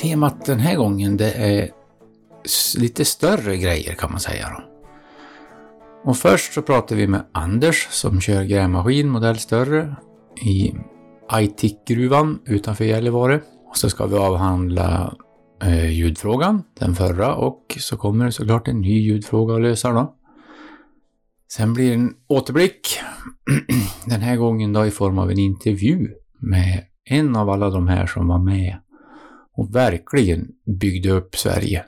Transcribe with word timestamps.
temat 0.00 0.44
den 0.44 0.58
här 0.58 0.76
gången 0.76 1.16
det 1.16 1.32
är 1.32 1.70
lite 2.78 3.04
större 3.04 3.56
grejer 3.56 3.94
kan 3.94 4.10
man 4.10 4.20
säga. 4.20 4.48
Då. 4.48 4.70
Och 6.10 6.16
först 6.16 6.52
så 6.52 6.62
pratar 6.62 6.96
vi 6.96 7.06
med 7.06 7.24
Anders 7.32 7.88
som 7.90 8.20
kör 8.20 8.44
grävmaskin 8.44 9.08
modell 9.08 9.38
större 9.38 9.96
i 10.42 10.74
Aitikgruvan 11.28 12.38
utanför 12.46 12.84
Gällivare. 12.84 13.40
Och 13.70 13.76
så 13.76 13.90
ska 13.90 14.06
vi 14.06 14.16
avhandla 14.16 15.14
eh, 15.62 15.90
ljudfrågan, 15.90 16.62
den 16.78 16.94
förra, 16.94 17.34
och 17.34 17.76
så 17.80 17.96
kommer 17.96 18.24
det 18.24 18.32
såklart 18.32 18.68
en 18.68 18.80
ny 18.80 19.00
ljudfråga 19.00 19.54
att 19.54 19.62
lösa 19.62 19.92
då. 19.92 20.14
Sen 21.52 21.74
blir 21.74 21.88
det 21.88 21.94
en 21.94 22.14
återblick, 22.28 22.98
den 24.06 24.20
här 24.20 24.36
gången 24.36 24.72
då 24.72 24.86
i 24.86 24.90
form 24.90 25.18
av 25.18 25.30
en 25.30 25.38
intervju 25.38 26.08
med 26.38 26.84
en 27.04 27.36
av 27.36 27.50
alla 27.50 27.70
de 27.70 27.88
här 27.88 28.06
som 28.06 28.28
var 28.28 28.38
med 28.38 28.76
och 29.60 29.74
verkligen 29.74 30.48
byggde 30.80 31.10
upp 31.10 31.36
Sverige. 31.36 31.84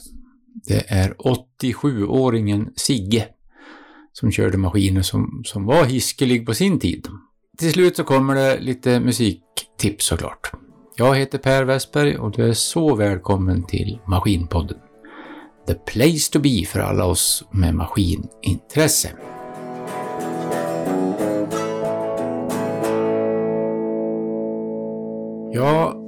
Det 0.66 0.84
är 0.88 1.14
87-åringen 1.62 2.70
Sigge 2.76 3.28
som 4.12 4.30
körde 4.30 4.58
maskiner 4.58 5.02
som, 5.02 5.42
som 5.45 5.66
var 5.66 5.84
hiskelig 5.84 6.46
på 6.46 6.54
sin 6.54 6.80
tid. 6.80 7.08
Till 7.58 7.72
slut 7.72 7.96
så 7.96 8.04
kommer 8.04 8.34
det 8.34 8.60
lite 8.60 9.00
musiktips 9.00 10.06
såklart. 10.06 10.52
Jag 10.96 11.14
heter 11.16 11.38
Per 11.38 11.64
Westberg 11.64 12.16
och 12.16 12.32
du 12.32 12.48
är 12.48 12.52
så 12.52 12.95
välkommen 12.95 13.66
till 13.66 13.98
Maskinpodden. 14.06 14.78
The 15.66 15.74
place 15.74 16.32
to 16.32 16.40
be 16.40 16.64
för 16.66 16.80
alla 16.80 17.04
oss 17.04 17.45
med 17.52 17.74
maskinintresse. 17.74 19.09
Ja, 25.54 26.01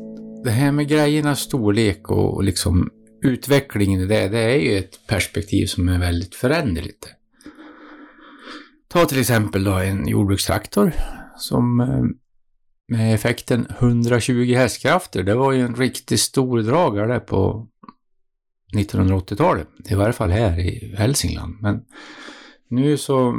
det 0.45 0.51
här 0.51 0.73
med 0.73 0.89
grejernas 0.89 1.41
storlek 1.41 2.11
och 2.11 2.45
liksom 2.45 2.91
utvecklingen 3.23 4.01
i 4.01 4.07
det, 4.07 4.29
det 4.29 4.39
är 4.39 4.59
ju 4.59 4.79
ett 4.79 5.07
perspektiv 5.07 5.67
som 5.67 5.89
är 5.89 5.99
väldigt 5.99 6.35
föränderligt. 6.35 7.09
Ta 8.89 9.05
till 9.05 9.21
exempel 9.21 9.65
då 9.65 9.73
en 9.73 10.09
jordbrukstraktor 10.09 10.93
som 11.37 11.81
eh, 11.81 12.05
med 12.89 13.15
effekten 13.15 13.67
120 13.79 14.55
hästkrafter, 14.55 15.23
det 15.23 15.35
var 15.35 15.53
ju 15.53 15.61
en 15.61 15.75
riktigt 15.75 16.21
stor 16.21 16.63
dragare 16.63 17.21
på 17.21 17.69
1980-talet. 18.75 19.69
I 19.89 19.95
varje 19.95 20.13
fall 20.13 20.31
här 20.31 20.59
i 20.59 20.95
Hälsingland. 20.97 21.57
Men 21.61 21.85
nu 22.69 22.97
så 22.97 23.35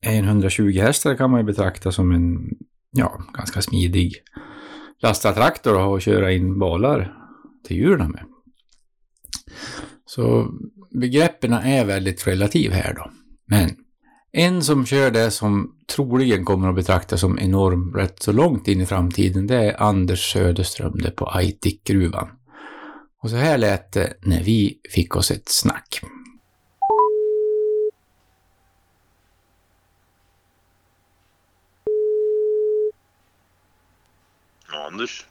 är 0.00 0.18
en 0.18 0.24
120 0.24 0.78
hästar 0.80 1.14
kan 1.14 1.30
man 1.30 1.40
ju 1.40 1.46
betrakta 1.46 1.92
som 1.92 2.12
en 2.12 2.50
ja, 2.90 3.22
ganska 3.32 3.62
smidig 3.62 4.14
lasta 5.02 5.32
traktor 5.32 5.78
och 5.78 6.02
köra 6.02 6.32
in 6.32 6.58
balar 6.58 7.14
till 7.66 7.76
djuren 7.76 8.10
med. 8.10 8.24
Så 10.06 10.48
begreppen 11.00 11.52
är 11.52 11.84
väldigt 11.84 12.26
relativ 12.26 12.70
här 12.70 12.94
då. 12.94 13.10
Men 13.46 13.70
en 14.32 14.62
som 14.62 14.86
kör 14.86 15.10
det 15.10 15.30
som 15.30 15.74
troligen 15.96 16.44
kommer 16.44 16.68
att 16.68 16.74
betraktas 16.74 17.20
som 17.20 17.38
enorm 17.38 17.94
rätt 17.94 18.22
så 18.22 18.32
långt 18.32 18.68
in 18.68 18.80
i 18.80 18.86
framtiden, 18.86 19.46
det 19.46 19.56
är 19.56 19.82
Anders 19.82 20.32
Söderström 20.32 20.98
det 20.98 21.10
på 21.10 21.26
Aitikgruvan. 21.26 22.28
Och 23.22 23.30
så 23.30 23.36
här 23.36 23.58
lät 23.58 23.92
det 23.92 24.14
när 24.22 24.42
vi 24.42 24.80
fick 24.94 25.16
oss 25.16 25.30
ett 25.30 25.48
snack. 25.48 26.00
Anders. 34.92 35.26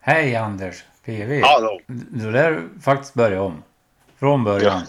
Hej 0.00 0.36
Anders, 0.36 0.84
PV. 1.04 1.42
Hallå. 1.42 1.80
Du 1.86 2.30
lär 2.30 2.68
faktiskt 2.82 3.14
börja 3.14 3.42
om. 3.42 3.62
Från 4.18 4.44
början. 4.44 4.82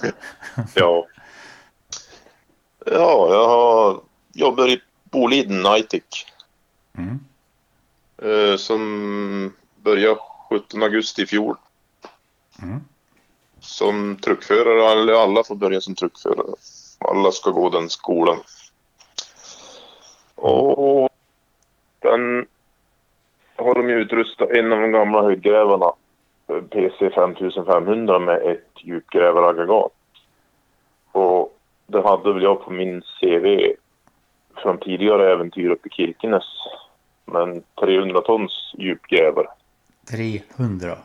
Ja. 0.73 1.07
Ja, 2.85 3.27
jag 3.29 3.47
har 3.47 4.01
jobbar 4.33 4.67
i 4.67 4.81
Boliden 5.03 5.65
Aitik. 5.65 6.25
Mm. 6.97 7.19
Eh, 8.17 8.57
som 8.57 9.53
började 9.83 10.19
17 10.49 10.83
augusti 10.83 11.21
i 11.21 11.25
fjol. 11.25 11.57
Mm. 12.61 12.81
Som 13.59 14.17
truckförare, 14.17 14.91
eller 14.91 15.13
alla 15.13 15.43
får 15.43 15.55
börja 15.55 15.81
som 15.81 15.95
truckförare. 15.95 16.55
Alla 16.97 17.31
ska 17.31 17.49
gå 17.49 17.69
den 17.69 17.89
skolan. 17.89 18.39
Och 20.35 21.09
den 21.99 22.47
har 23.61 23.75
de 23.75 23.89
utrustat 23.89 24.49
en 24.49 24.73
av 24.73 24.81
de 24.81 24.91
gamla 24.91 25.21
höjdgrävarna, 25.21 25.91
PC 26.69 27.09
5500 27.09 28.19
med 28.19 28.41
ett 28.41 28.71
djupgrävaraggregat. 28.75 29.91
Och 31.11 31.57
det 31.87 32.01
hade 32.01 32.33
väl 32.33 32.43
jag 32.43 32.65
på 32.65 32.71
min 32.71 33.01
CV 33.01 33.73
från 34.55 34.77
tidigare 34.77 35.31
äventyr 35.31 35.69
uppe 35.69 35.87
i 35.87 35.91
Kirkenes. 35.91 36.43
Men 37.25 37.63
300 37.79 38.21
tons 38.21 38.73
djupgrävare. 38.77 39.47
300. 40.11 40.97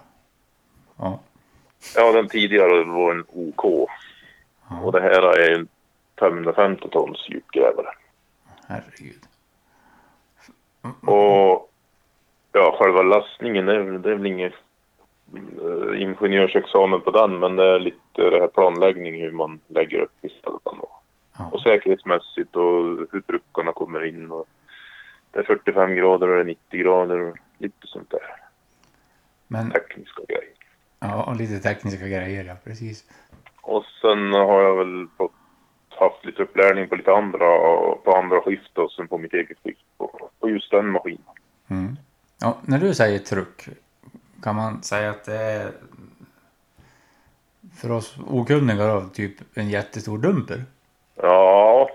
Ja. 0.98 1.20
Ja, 1.96 2.12
den 2.12 2.28
tidigare 2.28 2.84
var 2.84 3.14
en 3.14 3.24
OK. 3.28 3.88
ja. 4.70 4.80
Och 4.80 4.92
det 4.92 5.00
här 5.00 5.38
är 5.38 5.54
en 5.54 5.68
550 6.20 6.88
tons 6.88 7.28
djupgrävare. 7.28 7.88
Herregud. 8.68 9.22
Och 11.06 11.65
ja, 12.58 12.76
själva 12.78 13.02
lastningen, 13.02 13.66
det 13.66 13.72
är, 13.76 13.98
det 13.98 14.10
är 14.10 14.14
väl 14.14 14.26
ingen 14.26 14.52
uh, 15.62 16.02
ingenjörsexamen 16.02 17.00
på 17.00 17.10
den, 17.10 17.38
men 17.38 17.56
det 17.56 17.64
är 17.64 17.78
lite 17.78 18.30
det 18.30 18.40
här 18.40 18.46
planläggning 18.48 19.20
hur 19.22 19.32
man 19.32 19.60
lägger 19.68 19.98
upp 20.00 20.24
istället. 20.24 20.66
Och, 20.66 20.92
Ja. 21.38 21.50
och 21.52 21.60
säkerhetsmässigt 21.60 22.56
och 22.56 22.82
hur 23.12 23.20
truckarna 23.26 23.72
kommer 23.72 24.04
in. 24.04 24.30
Och 24.30 24.46
det 25.30 25.38
är 25.38 25.42
45 25.42 25.94
grader 25.94 26.28
och 26.28 26.34
det 26.34 26.40
är 26.40 26.44
90 26.44 26.80
grader 26.80 27.20
och 27.20 27.36
lite 27.58 27.86
sånt 27.86 28.10
där 28.10 28.20
Men 29.46 29.70
tekniska 29.70 30.22
grejer. 30.28 30.52
ja, 31.00 31.24
och 31.24 31.36
lite 31.36 31.58
tekniska 31.58 32.06
grejer, 32.08 32.44
ja 32.44 32.54
precis. 32.64 33.04
Och 33.60 33.84
sen 34.00 34.32
har 34.32 34.62
jag 34.62 34.76
väl 34.76 35.06
fått 35.16 35.32
haft 35.90 36.24
lite 36.24 36.42
upplärning 36.42 36.88
på 36.88 36.94
lite 36.96 37.12
andra, 37.12 37.46
på 38.04 38.16
andra 38.22 38.40
skift 38.40 38.78
och 38.78 38.92
sen 38.92 39.08
på 39.08 39.18
mitt 39.18 39.34
eget 39.34 39.58
skift 39.64 39.84
på, 39.98 40.30
på 40.40 40.50
just 40.50 40.70
den 40.70 40.90
maskinen. 40.90 41.22
Mm. 41.70 41.96
Ja, 42.40 42.58
när 42.64 42.78
du 42.78 42.94
säger 42.94 43.18
truck, 43.18 43.68
kan 44.42 44.56
man 44.56 44.82
säga 44.82 45.10
att 45.10 45.24
det 45.24 45.40
är 45.40 45.72
för 47.76 47.90
oss 47.90 48.18
okunniga 48.26 48.94
då, 48.94 49.08
typ 49.08 49.32
en 49.54 49.68
jättestor 49.68 50.18
dumper? 50.18 50.64
Ja, 51.14 51.90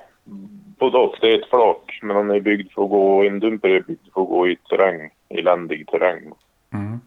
både 0.80 0.98
och. 0.98 1.16
Det 1.22 1.28
är 1.28 1.40
ett 1.40 1.50
flak, 1.50 2.00
men 2.02 2.16
den 2.16 2.32
är 2.32 2.40
byggd 2.40 2.72
för 2.72 2.84
att 2.84 2.90
gå, 2.90 3.24
en 3.24 3.40
dumper 3.40 3.70
är 3.70 3.82
byggd 3.82 4.08
för 4.14 4.22
att 4.22 4.28
gå 4.28 4.48
i 4.48 4.56
terräng, 4.56 5.10
eländig 5.30 5.88
terräng. 5.88 6.34
Mm. 6.74 7.02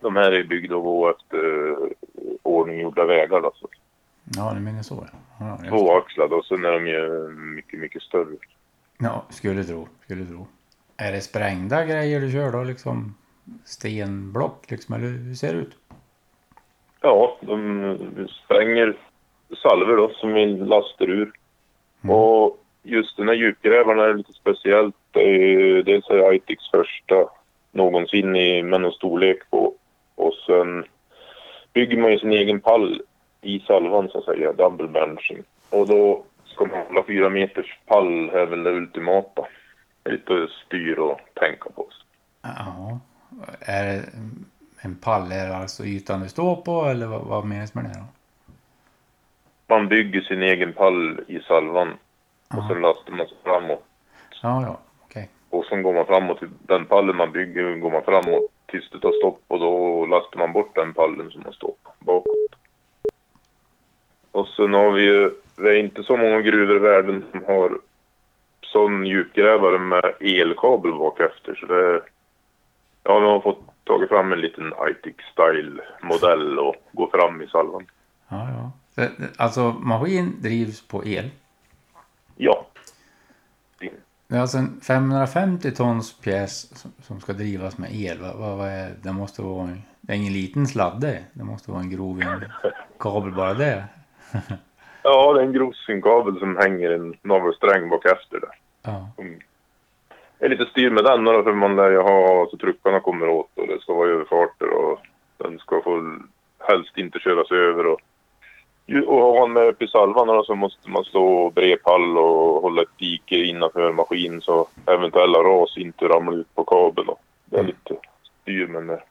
De 0.00 0.16
här 0.16 0.32
är 0.32 0.44
byggda 0.44 0.76
att 0.76 0.82
gå 0.82 1.10
efter 1.10 1.44
uh, 1.44 1.76
ordninggjorda 2.42 3.04
vägar. 3.04 3.40
Då, 3.40 3.52
så. 3.54 3.68
Ja, 4.36 4.52
du 4.54 4.60
menar 4.60 4.82
så. 4.82 5.06
ja. 5.40 5.58
Tvåaxlade 5.68 6.34
och 6.34 6.44
sen 6.44 6.64
är 6.64 6.72
de 6.72 6.86
ju 6.86 7.28
mycket, 7.28 7.80
mycket 7.80 8.02
större. 8.02 8.36
ja, 8.98 9.24
skulle 9.30 9.64
tro, 9.64 9.88
skulle 10.04 10.26
tro. 10.26 10.46
Är 10.96 11.12
det 11.12 11.20
sprängda 11.20 11.84
grejer 11.84 12.20
du 12.20 12.32
kör 12.32 12.52
då, 12.52 12.62
liksom 12.62 13.14
stenblock 13.64 14.70
liksom, 14.70 14.94
eller 14.94 15.08
hur 15.08 15.34
ser 15.34 15.54
det 15.54 15.60
ut? 15.60 15.76
Ja, 17.00 17.38
de 17.40 18.28
spränger 18.44 18.96
salver 19.62 19.96
då 19.96 20.08
som 20.08 20.32
vi 20.32 20.46
lastar 20.46 21.10
ur. 21.10 21.32
Mm. 22.04 22.16
Och 22.16 22.58
just 22.82 23.16
den 23.16 23.28
här 23.28 23.34
djupgrävaren 23.34 23.98
är 23.98 24.14
lite 24.14 24.32
speciellt. 24.32 24.94
Det 25.10 25.82
Dels 25.82 26.10
är 26.10 26.16
det 26.16 26.26
Aitiks 26.26 26.70
första 26.70 27.28
någonsin 27.72 28.36
i, 28.36 28.62
med 28.62 28.80
någon 28.80 28.92
storlek 28.92 29.50
på. 29.50 29.74
Och 30.14 30.34
sen 30.46 30.84
bygger 31.72 31.96
man 31.96 32.12
ju 32.12 32.18
sin 32.18 32.32
egen 32.32 32.60
pall 32.60 33.02
i 33.42 33.60
salvan 33.60 34.08
så 34.08 34.18
att 34.18 34.24
säga, 34.24 34.52
double 34.52 34.88
benching. 34.88 35.42
Och 35.70 35.86
då 35.86 36.24
ska 36.44 36.64
man 36.64 36.86
hålla 36.86 37.02
fyra 37.06 37.28
meters 37.28 37.78
pall 37.86 38.30
är 38.30 38.46
väl 38.46 38.62
det 38.62 38.70
ultimata. 38.70 39.46
Lite 40.04 40.48
styr 40.66 40.98
och 40.98 41.20
tänka 41.34 41.70
på. 41.70 41.86
Ja. 42.42 42.98
Är 43.60 43.84
det 43.84 44.02
en 44.80 44.96
pall, 44.96 45.32
är 45.32 45.50
alltså 45.50 45.84
ytan 45.84 46.20
du 46.20 46.28
står 46.28 46.56
på 46.56 46.84
eller 46.84 47.06
vad, 47.06 47.22
vad 47.22 47.44
menas 47.44 47.74
med 47.74 47.84
det 47.84 47.94
då? 47.94 48.06
Man 49.66 49.88
bygger 49.88 50.20
sin 50.20 50.42
egen 50.42 50.72
pall 50.72 51.20
i 51.28 51.40
salvan 51.40 51.88
och 52.48 52.64
sen 52.68 52.80
lastar 52.80 53.12
man 53.12 53.26
sig 53.26 53.36
framåt. 53.44 53.84
Ja, 54.42 54.62
ja, 54.62 54.78
okej. 55.00 55.28
Och 55.50 55.64
sen 55.64 55.82
går 55.82 55.94
man 55.94 56.06
framåt 56.06 56.38
den 56.58 56.86
pallen 56.86 57.16
man 57.16 57.32
bygger 57.32 57.76
går 57.76 57.90
man 57.90 58.02
framåt 58.02 58.50
tills 58.66 58.90
det 58.90 59.00
tar 59.00 59.12
stopp 59.12 59.42
och 59.48 59.58
då 59.58 60.06
lastar 60.06 60.38
man 60.38 60.52
bort 60.52 60.74
den 60.74 60.94
pallen 60.94 61.30
som 61.30 61.42
man 61.42 61.52
står 61.52 61.74
på 61.82 61.92
bakåt. 61.98 62.54
Och 64.30 64.48
sen 64.48 64.74
har 64.74 64.90
vi 64.90 65.02
ju, 65.02 65.30
det 65.56 65.70
är 65.70 65.76
inte 65.76 66.02
så 66.02 66.16
många 66.16 66.40
gruvor 66.40 66.76
i 66.76 66.78
världen 66.78 67.24
som 67.30 67.44
har 67.44 67.78
sån 68.74 69.06
djupgrävare 69.06 69.78
med 69.78 70.04
elkabel 70.20 70.92
bak 70.92 71.20
efter 71.20 71.54
så 71.54 71.66
det 71.66 72.00
ja 73.02 73.18
vi 73.18 73.26
har 73.26 73.40
fått 73.40 73.62
tagit 73.84 74.08
fram 74.08 74.32
en 74.32 74.40
liten 74.40 74.72
ITIC 74.90 75.16
style 75.32 75.82
modell 76.02 76.58
och 76.58 76.74
gå 76.92 77.10
fram 77.10 77.42
i 77.42 77.46
salvan. 77.46 77.86
Ja, 78.28 78.48
ja. 78.96 79.08
Alltså 79.38 79.62
maskin 79.80 80.42
drivs 80.42 80.88
på 80.88 81.04
el. 81.04 81.30
Ja. 82.36 82.66
Det 84.28 84.36
är 84.36 84.40
alltså 84.40 84.58
en 84.58 84.80
550 84.80 85.70
tons 85.70 86.20
pjäs 86.20 86.84
som, 87.02 87.20
ska 87.20 87.32
drivas 87.32 87.78
med 87.78 87.90
el. 87.92 88.18
Vad, 88.20 88.56
vad, 88.58 88.68
är, 88.68 88.94
det 89.02 89.12
måste 89.12 89.42
vara 89.42 89.68
en, 89.68 89.82
det 90.00 90.12
är 90.12 90.16
ingen 90.16 90.32
liten 90.32 90.66
sladde. 90.66 91.24
Det 91.32 91.44
måste 91.44 91.70
vara 91.70 91.80
en 91.80 91.90
grov 91.90 92.20
kabel 92.98 93.32
bara 93.32 93.54
det. 93.54 93.84
Ja, 95.06 95.32
det 95.32 95.40
är 95.40 95.44
en 95.44 95.52
grossynkabel 95.52 96.38
som 96.38 96.56
hänger 96.56 96.90
en 96.90 97.14
navelsträng 97.22 97.88
bak 97.88 98.04
efter 98.04 98.40
där. 98.40 98.63
Ja. 98.84 99.08
Som 99.16 99.38
är 100.38 100.48
lite 100.48 100.66
styr 100.66 100.90
med 100.90 101.04
den 101.04 101.24
då, 101.24 101.42
för 101.42 101.52
man 101.52 101.76
lär 101.76 101.90
ju 101.90 101.98
ha 101.98 102.46
så 102.50 102.56
truckarna 102.56 103.00
kommer 103.00 103.28
åt 103.28 103.50
och 103.54 103.66
det 103.66 103.80
ska 103.80 103.94
vara 103.94 104.08
överfarter 104.08 104.68
och 104.70 105.00
den 105.36 105.58
ska 105.58 105.82
få 105.82 106.18
helst 106.58 106.98
inte 106.98 107.18
köras 107.18 107.50
över 107.50 107.86
och 107.86 108.00
och 109.06 109.20
har 109.20 109.40
man 109.40 109.52
med 109.52 109.66
upp 109.68 109.82
i 109.82 109.88
salvan 109.88 110.44
så 110.44 110.54
måste 110.54 110.90
man 110.90 111.04
slå 111.04 111.50
brepall 111.50 112.18
och 112.18 112.62
hålla 112.62 112.82
ett 112.82 112.98
dike 112.98 113.36
innanför 113.36 113.92
maskin 113.92 114.40
så 114.40 114.66
eventuella 114.86 115.38
ras 115.38 115.76
inte 115.76 116.04
ramlar 116.08 116.32
ut 116.38 116.54
på 116.54 116.64
kabeln. 116.64 117.08
Och 117.08 117.20
det 117.44 117.56
är 117.56 117.60
Mm. 117.60 117.66
lite 117.66 118.00
styr 118.42 118.66
med 118.66 118.86
det. 118.86 119.02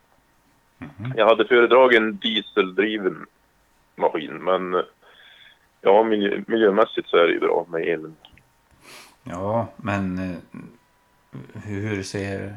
Mhm. 0.78 1.14
Jag 1.18 1.28
hade 1.28 1.46
föredragit 1.48 1.98
en 1.98 2.18
dieseldriven 2.18 3.26
maskin 3.96 4.34
men 4.44 4.84
ja, 5.82 6.04
miljö, 6.04 6.42
miljömässigt 6.48 7.10
så 7.10 7.18
är 7.18 7.28
det 7.28 7.34
ju 7.34 7.40
bra 7.40 7.66
med 7.70 7.82
elen. 7.88 8.16
Ja, 9.24 9.68
men 9.78 10.20
eh, 10.20 10.60
hur 11.64 12.04
ser... 12.04 12.56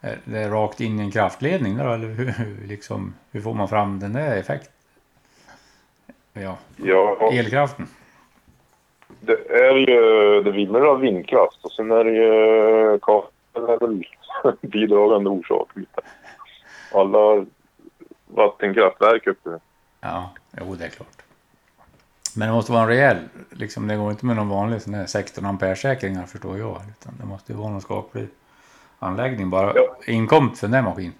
Är 0.00 0.18
det 0.24 0.48
rakt 0.48 0.80
in 0.80 1.00
i 1.00 1.02
en 1.02 1.10
kraftledning 1.10 1.76
då, 1.76 1.92
eller 1.92 2.08
hur, 2.08 2.66
liksom, 2.66 3.14
hur 3.30 3.40
får 3.40 3.54
man 3.54 3.68
fram 3.68 4.00
den 4.00 4.12
där 4.12 4.36
effekten? 4.36 4.72
Ja, 6.32 6.56
Ja, 6.76 7.30
elkraften. 7.32 7.86
Det 9.20 9.50
är 9.50 9.74
ju, 9.74 10.42
det 10.42 10.50
vimlar 10.50 10.80
av 10.80 11.00
vindkraft 11.00 11.64
och 11.64 11.72
sen 11.72 11.90
är 11.90 12.04
det 12.04 12.10
ju 12.10 12.98
kabeln 13.02 13.34
är 13.54 13.86
väl 13.86 14.04
bidragande 14.70 15.30
orsak. 15.30 15.68
Alla 16.92 17.46
vattenkraftverk 18.26 19.26
uppe. 19.26 19.58
Ja, 20.00 20.30
jo 20.60 20.74
det 20.74 20.84
är 20.84 20.88
klart. 20.88 21.23
Men 22.36 22.48
det 22.48 22.54
måste 22.54 22.72
vara 22.72 22.82
en 22.82 22.88
rejäl, 22.88 23.16
liksom, 23.50 23.88
det 23.88 23.96
går 23.96 24.10
inte 24.10 24.26
med 24.26 24.36
någon 24.36 24.48
vanlig 24.48 24.82
sån 24.82 24.94
här 24.94 25.06
16 25.06 25.44
ampere 25.46 25.76
säkringar 25.76 26.26
förstår 26.26 26.58
jag. 26.58 26.80
Utan 26.90 27.14
det 27.20 27.26
måste 27.26 27.52
ju 27.52 27.58
vara 27.58 27.70
någon 27.70 27.80
skaplig 27.80 28.28
anläggning 28.98 29.50
bara 29.50 29.72
Ja. 29.74 29.96
inkomt 30.06 30.58
för 30.58 30.66
den 30.66 30.72
där 30.72 30.82
maskinen. 30.82 31.14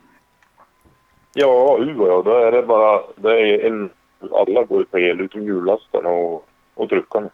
Ja, 1.34 1.78
u 1.81 1.94
ja, 1.99 2.22
då 2.25 2.34
är 2.37 2.52
det 2.52 2.62
bara, 2.62 3.02
det 3.16 3.31
är 3.31 3.66
en, 3.66 3.90
alla 4.32 4.62
går 4.64 4.78
ju 4.78 4.84
på 4.84 4.99
el 4.99 5.20
utom 5.20 5.43
hjullastaren 5.43 6.06
och, 6.06 6.49
och 6.75 6.88
truckarna. 6.88 7.28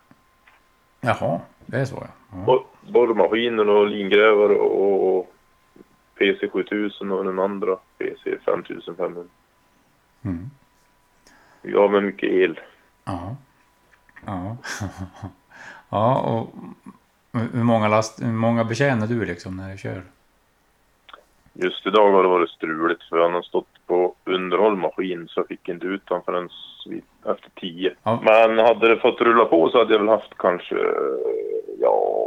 Jaha, 1.01 1.41
det 1.67 1.77
är 1.77 1.85
så 1.85 1.97
ja. 2.01 2.37
ja. 2.47 2.65
Borrmaskiner 2.93 3.69
och 3.69 3.87
lingrävare 3.87 4.55
och 4.55 5.33
PC 6.19 6.49
7000 6.49 7.13
och 7.13 7.25
den 7.25 7.39
andra 7.39 7.77
PC 7.99 8.39
5500. 8.45 9.23
Mm. 10.23 10.51
Ja, 11.63 11.89
med 11.89 12.03
mycket 12.03 12.31
el. 12.31 12.61
Ja. 13.05 13.37
Ja. 14.27 14.57
ja, 15.89 16.21
och 16.21 16.55
hur 17.33 17.63
många, 17.63 17.89
last, 17.89 18.23
hur 18.23 18.33
många 18.33 18.65
betjänar 18.65 19.07
du 19.07 19.25
liksom 19.25 19.57
när 19.57 19.73
du 19.73 19.79
kör? 19.79 20.03
Just 21.53 21.87
idag 21.87 22.13
har 22.13 22.23
det 22.23 22.29
varit 22.29 22.51
struligt 22.51 23.03
för 23.03 23.19
han 23.19 23.35
har 23.35 23.43
stått 23.43 23.87
på 23.87 24.15
underhåll 24.25 24.77
maskin 24.77 25.29
så 25.29 25.41
jag 25.41 25.49
fick 25.49 25.69
inte 25.69 25.87
ut 25.87 26.09
honom 26.09 26.25
förrän 26.25 26.49
efter 27.25 27.51
tio. 27.61 27.95
Ja. 28.03 28.21
Men 28.25 28.59
hade 28.59 28.89
det 28.89 29.01
fått 29.01 29.21
rulla 29.21 29.45
på 29.45 29.71
så 29.71 29.79
hade 29.79 29.93
jag 29.93 29.99
väl 29.99 30.09
haft 30.09 30.39
kanske, 30.39 30.77
ja, 31.81 32.21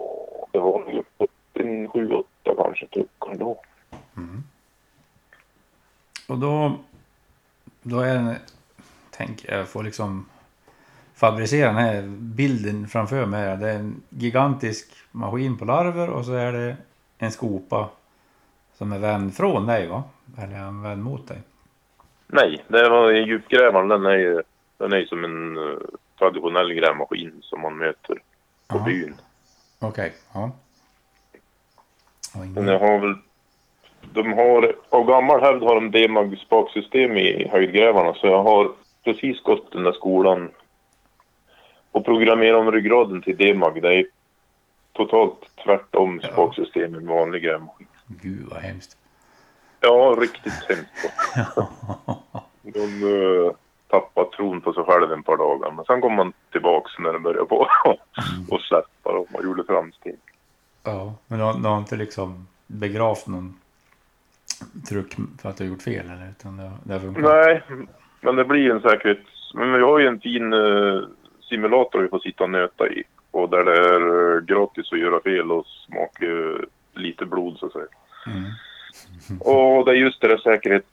det 0.51 0.59
var 0.59 1.03
en 1.53 1.89
sju, 1.89 2.11
åtta 2.11 2.63
kanske 2.63 2.87
truckar 2.87 3.35
då. 3.35 3.61
Mm. 4.17 4.43
Och 6.27 6.37
då, 6.37 6.71
då 7.81 7.99
är 7.99 8.15
det, 8.15 8.39
tänk 9.11 9.45
jag 9.47 9.67
får 9.67 9.83
liksom 9.83 10.25
fabricera 11.27 11.67
den 11.67 11.75
här 11.75 12.01
bilden 12.19 12.87
framför 12.87 13.25
mig. 13.25 13.57
Det 13.57 13.69
är 13.69 13.75
en 13.75 14.01
gigantisk 14.09 14.91
maskin 15.11 15.57
på 15.57 15.65
larver 15.65 16.09
och 16.09 16.25
så 16.25 16.33
är 16.33 16.51
det 16.51 16.75
en 17.17 17.31
skopa 17.31 17.89
som 18.77 18.91
är 18.91 18.99
vänd 18.99 19.35
från 19.35 19.65
dig 19.65 19.87
va? 19.87 20.03
Eller 20.37 20.55
är 20.55 20.59
han 20.59 20.81
vänd 20.83 21.03
mot 21.03 21.27
dig? 21.27 21.37
Nej, 22.27 22.63
det 22.67 22.89
var 22.89 23.11
djupgrävaren. 23.11 23.87
Den 23.87 24.05
är 24.05 24.17
ju 24.17 24.41
den 24.77 24.93
är 24.93 25.05
som 25.05 25.23
en 25.23 25.57
eh, 25.57 25.77
traditionell 26.19 26.73
grävmaskin 26.73 27.31
som 27.41 27.61
man 27.61 27.77
möter 27.77 28.15
på 28.67 28.77
Ja. 28.77 28.83
byn. 28.85 29.15
Okej, 29.79 30.13
ja. 30.33 30.51
Ingen- 32.35 32.53
Men 32.53 32.67
jag 32.67 32.79
har 32.79 32.99
väl, 32.99 33.15
de 34.13 34.33
har, 34.33 34.75
av 34.89 35.05
gammal 35.07 35.41
hävd 35.41 35.63
har 35.63 35.75
de 35.75 35.91
D-mag 35.91 36.37
spaksystem 36.45 37.17
i 37.17 37.47
höjdgrävarna 37.51 38.13
så 38.13 38.27
jag 38.27 38.43
har 38.43 38.71
precis 39.03 39.43
gått 39.43 39.71
den 39.71 39.83
där 39.83 39.91
skolan 39.91 40.49
och 41.93 42.05
programmerat 42.05 42.59
om 42.59 42.71
ryggraden 42.71 43.21
till 43.21 43.37
D-mag. 43.37 43.81
Det 43.81 43.93
är 43.95 44.05
totalt 44.93 45.51
tvärtom 45.63 46.19
Ja. 46.23 46.29
spaksystem 46.29 46.95
i 46.95 46.97
en 46.97 47.07
vanlig 47.07 47.43
grävmaskin. 47.43 47.87
Gud 48.07 48.47
vad 48.51 48.59
hemskt. 48.61 48.97
Ja, 49.79 50.15
riktigt 50.19 50.53
hemskt. 50.69 51.13
De 52.61 53.03
uh, 53.03 53.51
tappar 53.87 54.23
tron 54.25 54.61
på 54.61 54.73
sig 54.73 54.83
själv 54.83 55.11
en 55.11 55.23
par 55.23 55.37
dagar. 55.37 55.71
Men 55.71 55.85
sen 55.85 56.01
kommer 56.01 56.15
man 56.15 56.33
tillbaks 56.51 56.91
när 56.99 57.13
det 57.13 57.19
börjar 57.19 57.45
på 57.45 57.67
och 58.49 58.61
släppa 58.61 59.09
och 59.09 59.27
man 59.33 59.43
gjorde 59.43 59.63
framsteg. 59.63 60.17
ja, 60.83 61.13
men 61.27 61.39
du 61.39 61.45
har, 61.45 61.53
du 61.53 61.67
har 61.67 61.77
inte 61.77 61.95
liksom 61.95 62.47
begravt 62.67 63.27
någon 63.27 63.59
truck 64.89 65.15
för 65.41 65.49
att 65.49 65.57
du 65.57 65.63
har 65.63 65.69
gjort 65.69 65.81
fel 65.81 66.05
eller? 66.05 66.29
Utan 66.29 66.57
det, 66.57 66.71
det? 66.83 66.99
Nej, 67.21 67.61
men 68.21 68.35
det 68.35 68.45
blir 68.45 68.71
en 68.71 68.81
säkerhets... 68.81 69.53
Men 69.53 69.73
vi 69.73 69.81
har 69.81 69.99
ju 69.99 70.07
en 70.07 70.19
fin 70.19 70.53
eh, 70.53 71.01
simulator 71.53 72.01
vi 72.01 72.07
får 72.07 72.19
sitta 72.19 72.43
och 72.43 72.49
nöta 72.49 72.87
i. 72.87 73.03
Och 73.31 73.49
där 73.49 73.63
det 73.63 73.77
är 73.77 74.35
eh, 74.35 74.41
gratis 74.41 74.91
att 74.91 74.99
göra 74.99 75.21
fel 75.21 75.51
och 75.51 75.65
smaka 75.65 76.25
eh, 76.25 76.59
lite 76.93 77.25
blod 77.25 77.57
så 77.57 77.65
att 77.65 77.71
säga. 77.71 77.85
Mm. 78.27 78.51
Och 79.39 79.85
det 79.85 79.91
är 79.91 79.95
just 79.95 80.21
det 80.21 80.27
där 80.27 80.37
säkerhets... 80.37 80.87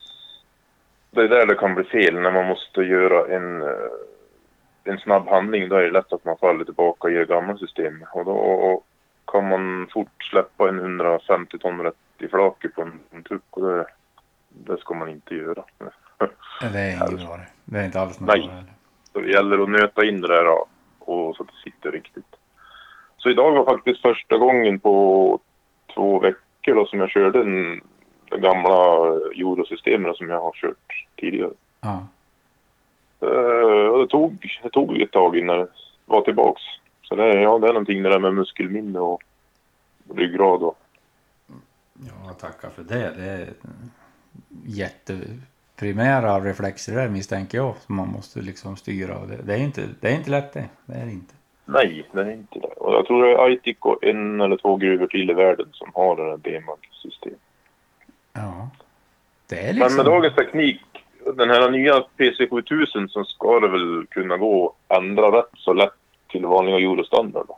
Det 1.10 1.20
är 1.20 1.28
där 1.28 1.46
det 1.46 1.54
kan 1.54 1.74
bli 1.74 1.84
fel 1.84 2.14
när 2.14 2.32
man 2.32 2.46
måste 2.46 2.80
göra 2.80 3.36
en, 3.36 3.62
eh, 3.62 3.90
en 4.84 4.98
snabb 4.98 5.28
handling. 5.28 5.68
Då 5.68 5.76
är 5.76 5.82
det 5.82 5.90
lätt 5.90 6.12
att 6.12 6.24
man 6.24 6.36
faller 6.36 6.64
tillbaka 6.64 7.08
i 7.08 7.14
det 7.14 7.24
gamla 7.24 7.56
systemet. 7.56 8.08
Och 8.12 8.24
då 8.24 8.82
kan 9.26 9.48
man 9.48 9.86
fort 9.92 10.24
släppa 10.30 10.68
en 10.68 10.78
150 10.78 11.58
ton 11.58 11.82
rätt 11.82 11.94
i 12.18 12.28
flaket 12.28 12.74
på 12.74 12.82
en, 12.82 13.00
en 13.10 13.22
truck. 13.22 13.42
Och 13.50 13.62
det, 13.62 13.86
det 14.48 14.80
ska 14.80 14.94
man 14.94 15.08
inte 15.08 15.34
göra. 15.34 15.64
Det 16.72 16.78
är 16.78 17.08
inget 17.08 17.26
bra 17.26 17.36
det. 17.36 17.46
Det 17.64 17.78
är 17.78 17.84
inte 17.84 18.00
alls 18.00 18.20
något 18.20 18.28
Nej. 18.28 18.48
bra. 18.48 18.74
Så 19.12 19.20
det 19.20 19.30
gäller 19.30 19.62
att 19.62 19.68
nöta 19.70 20.04
in 20.04 20.20
det 20.20 20.28
där 20.28 20.44
ja, 20.44 20.66
och 20.98 21.36
så 21.36 21.42
att 21.42 21.48
det 21.48 21.70
sitter 21.70 21.92
riktigt. 21.92 22.36
Så 23.16 23.30
idag 23.30 23.52
var 23.52 23.64
faktiskt 23.64 24.02
första 24.02 24.36
gången 24.38 24.80
på 24.80 25.38
två 25.94 26.18
veckor 26.18 26.74
då, 26.74 26.86
som 26.86 27.00
jag 27.00 27.10
körde 27.10 27.38
den, 27.38 27.80
det 28.30 28.38
gamla 28.38 28.70
eurosystemet 29.34 30.16
som 30.16 30.28
jag 30.30 30.40
har 30.40 30.52
kört 30.52 31.06
tidigare. 31.16 31.50
Ja. 31.80 32.06
Och 33.92 33.98
det, 33.98 34.06
tog, 34.08 34.58
det 34.62 34.70
tog 34.70 35.00
ett 35.00 35.10
tag 35.12 35.36
innan 35.38 35.58
det 35.58 35.68
var 36.06 36.20
tillbaks. 36.22 36.62
Så 37.02 37.14
det, 37.14 37.24
är- 37.24 37.38
ja, 37.38 37.58
det 37.58 37.68
är 37.68 37.72
någonting 37.72 38.02
det 38.02 38.08
där 38.08 38.18
med 38.18 38.34
muskelminne 38.34 38.98
och 38.98 39.22
ryggrad 40.14 40.62
och 40.62 40.78
Ja, 42.26 42.32
tacka 42.32 42.70
för 42.70 42.82
det. 42.82 43.12
Det 43.16 43.24
är 43.24 43.48
jätteprimära 45.86 46.40
reflexer 46.40 46.94
där 46.94 47.08
misstänker 47.08 47.58
jag. 47.58 47.74
Som 47.76 47.96
man 47.96 48.08
måste 48.08 48.40
liksom 48.40 48.76
styra. 48.76 49.26
Det, 49.26 49.36
det, 49.42 49.54
är 49.54 49.58
inte, 49.58 49.82
det 50.00 50.08
är 50.08 50.14
inte 50.14 50.30
lätt 50.30 50.52
det. 50.52 50.68
Det 50.86 50.94
är 50.94 51.06
det 51.06 51.12
inte. 51.12 51.34
nej, 51.64 52.08
det 52.12 52.20
är 52.20 52.30
inte 52.32 52.58
det. 52.58 52.66
Och 52.66 52.94
jag 52.94 53.06
tror 53.06 53.22
det 53.26 53.32
är 53.32 53.50
ITIC 53.50 53.76
och 53.80 54.04
en 54.04 54.40
eller 54.40 54.56
två 54.56 54.76
gruvor 54.76 55.06
till 55.06 55.30
i 55.30 55.34
världen 55.34 55.68
som 55.72 55.90
har 55.94 56.16
det 56.16 56.30
där 56.30 56.36
B-mag-systemet. 56.36 57.38
Ja. 58.32 58.70
Det 59.48 59.58
är 59.58 59.66
Men 59.66 59.74
liksom... 59.76 59.96
med 59.96 60.06
dagens 60.06 60.34
teknik, 60.34 60.82
den 61.36 61.50
här 61.50 61.70
nya 61.70 62.00
PC 62.00 62.48
7000 62.48 63.08
så 63.08 63.24
ska 63.24 63.60
det 63.60 63.68
väl 63.68 64.06
kunna 64.10 64.36
gå 64.36 64.74
ändra 64.88 65.38
rätt 65.38 65.50
så 65.56 65.72
lätt 65.72 65.92
till 66.28 66.46
vanliga 66.46 66.76
eurostandard. 66.76 67.50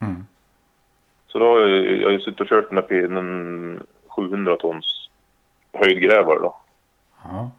Mm. 0.00 0.26
Så 1.26 1.38
då 1.38 1.44
har 1.44 1.60
jag, 1.60 2.00
jag 2.00 2.04
har 2.04 2.12
ju 2.12 2.20
suttit 2.20 2.40
och 2.40 2.48
kört 2.48 2.68
den 2.68 2.78
här 2.78 2.82
P- 2.82 3.06
den 3.06 3.82
700 4.08 4.56
tons 4.56 5.10
höjdgrävare 5.72 6.38
då. 6.38 6.56
Ja. 7.24 7.50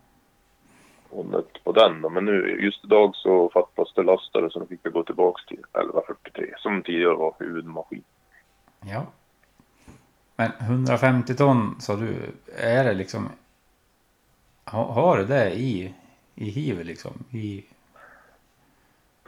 Och 1.09 1.25
nött 1.25 1.63
på 1.63 1.71
den. 1.71 2.01
Men 2.13 2.25
nu 2.25 2.61
just 2.61 2.85
idag 2.85 3.15
så 3.15 3.49
fattas 3.53 3.93
det 3.95 4.03
lastare 4.03 4.49
så 4.49 4.59
då 4.59 4.65
fick 4.65 4.79
jag 4.83 4.93
gå 4.93 5.03
tillbaks 5.03 5.45
till 5.45 5.59
1143 5.59 6.53
som 6.57 6.83
tidigare 6.83 7.15
var 7.15 7.35
huvudmaskin. 7.39 8.03
ja. 8.85 9.05
Men 10.35 10.51
150 10.59 11.35
ton 11.35 11.75
sa 11.79 11.95
du. 11.95 12.15
Är 12.57 12.83
det 12.83 12.93
liksom 12.93 13.29
Ha, 14.65 14.91
har 14.93 15.17
du 15.17 15.25
det 15.25 15.51
i, 15.51 15.93
i 16.35 16.49
hivet 16.49 16.85
liksom? 16.85 17.11
I, 17.31 17.63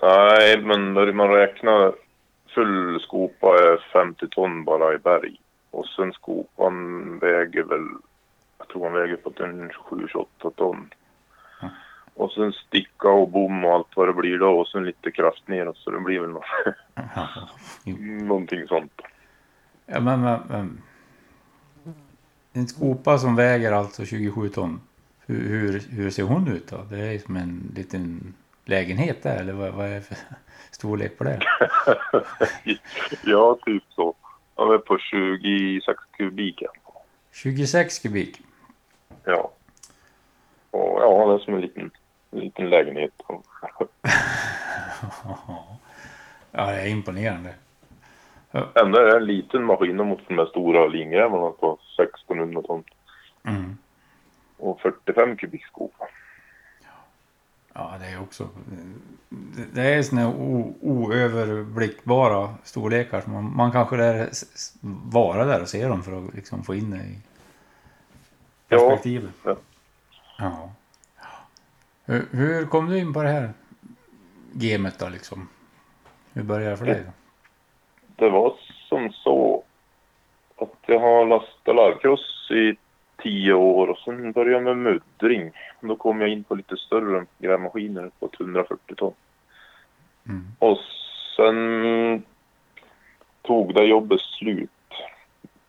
Nej, 0.01 0.61
men 0.61 0.93
när 0.93 1.11
man 1.13 1.29
räknar 1.29 1.93
full 2.55 3.00
skopa 3.01 3.47
är 3.47 3.77
50 3.93 4.27
ton 4.27 4.63
bara 4.63 4.93
i 4.93 4.97
berg. 4.97 5.41
Och 5.71 5.85
sen 5.85 6.13
skopan 6.13 7.19
väger 7.19 7.63
väl, 7.63 7.88
jag 8.57 8.67
tror 8.67 8.83
han 8.83 8.93
väger 8.93 9.15
på 9.15 9.29
den 9.29 9.71
27-28 9.71 10.25
ton. 10.55 10.93
Mm. 12.15 12.25
Och 12.25 12.32
sen 12.32 12.53
sticka 12.53 13.10
och 13.10 13.30
bom 13.30 13.65
och 13.65 13.72
allt 13.74 13.88
vad 13.96 14.08
det 14.08 14.13
blir 14.13 14.38
då 14.39 14.60
och 14.60 14.68
sen 14.68 14.86
lite 14.86 15.12
kraft 15.12 15.48
neråt 15.48 15.77
så 15.77 15.91
det 15.91 16.00
blir 16.00 16.20
väl 16.20 16.30
nå- 16.30 16.44
Jo. 17.84 17.96
någonting 18.00 18.68
sånt. 18.68 19.01
ja, 19.86 20.00
men, 20.00 20.22
men. 20.22 20.82
En 22.53 22.68
skopa 22.68 23.18
som 23.18 23.36
väger 23.36 23.72
alltså 23.72 24.06
27 24.06 24.50
ton. 24.50 24.82
Hur, 25.25 25.50
hur, 25.50 25.80
hur 25.89 26.10
ser 26.10 26.24
hon 26.24 26.48
ut 26.48 26.68
då? 26.70 26.77
Det 26.89 26.98
är 27.00 27.20
som 27.20 27.36
en 27.36 27.72
liten 27.75 28.34
lägenhet 28.65 29.24
där 29.24 29.39
eller 29.39 29.53
vad, 29.53 29.74
vad 29.74 29.86
är 29.88 29.96
det 29.96 30.01
för 30.01 30.18
storlek 30.72 31.18
på 31.18 31.24
det? 31.24 31.39
ja, 33.25 33.58
typ 33.65 33.84
så. 33.89 34.15
Han 34.56 34.72
är 34.74 34.77
på 34.77 34.98
26 34.98 36.00
kubik. 36.18 36.62
ja. 36.62 36.72
26 37.32 38.00
kubik. 38.00 38.41
Ja. 41.12 41.25
Han 41.25 41.36
är 41.36 41.39
som 41.39 41.53
en 41.53 41.62
liten, 41.62 41.91
en 42.32 42.39
liten 42.39 42.70
lägenhet. 42.70 43.12
Ja, 46.53 46.65
det 46.65 46.82
är 46.82 46.88
imponerande. 46.88 47.53
Ändå 48.51 49.00
är 49.00 49.06
det 49.06 49.18
en 49.18 49.25
liten 49.25 49.63
maskin 49.63 49.98
mot 49.98 50.20
de 50.27 50.38
här 50.38 50.46
stora 50.46 50.88
lingrävarna 50.88 51.51
på 51.51 51.77
1600 52.00 52.62
ton. 52.62 52.84
Mm. 53.44 53.77
Och 54.58 54.82
45 54.82 55.38
kubik. 55.38 55.63
Ja, 57.74 57.96
det 58.00 58.06
är 58.06 58.22
också... 58.22 58.50
Det, 59.30 59.65
det 59.74 59.82
är 59.82 60.03
såna 60.03 60.30
o, 60.30 60.74
oöverblickbara 60.82 62.56
storlekar. 62.63 63.24
Man, 63.25 63.56
man 63.56 63.72
kanske 63.72 63.98
lär 63.98 64.30
vara 65.12 65.46
där 65.46 65.62
och 65.62 65.70
se 65.70 65.88
dem 65.88 66.03
för 66.03 66.25
att 66.25 66.34
liksom 66.34 66.63
få 66.63 66.75
in 66.75 66.91
det 66.91 66.98
i 66.98 67.18
perspektivet. 68.68 69.34
Ja. 69.44 69.56
Ja. 70.38 70.72
Hur, 72.05 72.27
hur 72.31 72.65
kom 72.65 72.89
du 72.89 73.00
in 73.00 73.13
på 73.13 73.24
det 73.24 73.29
här 73.29 73.50
gamet 74.53 75.00
då 75.00 75.10
liksom? 75.10 75.50
Hur 76.34 76.43
började 76.43 76.72
det 76.72 76.77
för 76.77 76.86
dig? 76.86 77.03
Då? 77.05 77.12
Det 78.25 78.29
var 78.29 78.53
som 78.89 79.12
så 79.12 79.63
att 80.55 80.75
jag 80.86 81.00
har 81.00 81.25
lastat 81.25 81.75
larvkross 81.75 82.51
i 82.51 82.75
tio 83.24 83.53
år 83.53 83.88
och 83.88 83.98
sen 83.98 84.31
började 84.31 84.51
jag 84.51 84.63
med 84.63 84.77
muddring. 84.77 85.51
Då 85.81 85.96
kom 85.96 86.22
jag 86.22 86.29
in 86.29 86.43
på 86.43 86.55
lite 86.55 86.77
större 86.77 87.25
grävmaskiner 87.39 88.12
på 88.20 88.29
140 88.39 88.96
ton. 88.96 89.13
Mm. 90.27 90.48
Och 90.60 90.77
sen 91.36 92.24
tog 93.41 93.74
det 93.74 93.84
jobbet 93.86 94.22
slut. 94.22 94.70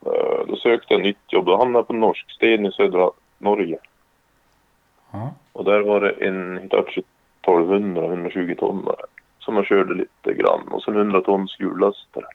Eh, 0.07 0.47
Då 0.49 0.57
sökte 0.57 0.95
jag 0.95 1.03
nytt 1.03 1.33
jobb. 1.33 1.47
Då 1.47 1.57
hamnade 1.57 1.79
jag 1.79 1.87
på 1.87 1.93
Norsksten 1.93 2.67
i 2.67 2.73
södra 2.73 3.11
Norge. 3.39 3.79
Ja. 5.11 5.35
Och 5.53 5.65
där 5.65 5.81
var 5.81 6.01
det 6.01 6.11
en 6.11 6.59
Hitachi 6.59 7.03
1200, 7.41 8.05
120 8.05 8.55
ton 8.59 8.89
som 9.39 9.57
jag 9.57 9.67
körde 9.67 9.95
lite 9.95 10.35
grann. 10.35 10.69
Och 10.69 10.83
sen 10.83 10.97
100 10.97 11.21
tons 11.21 11.57
hjullastare. 11.61 12.27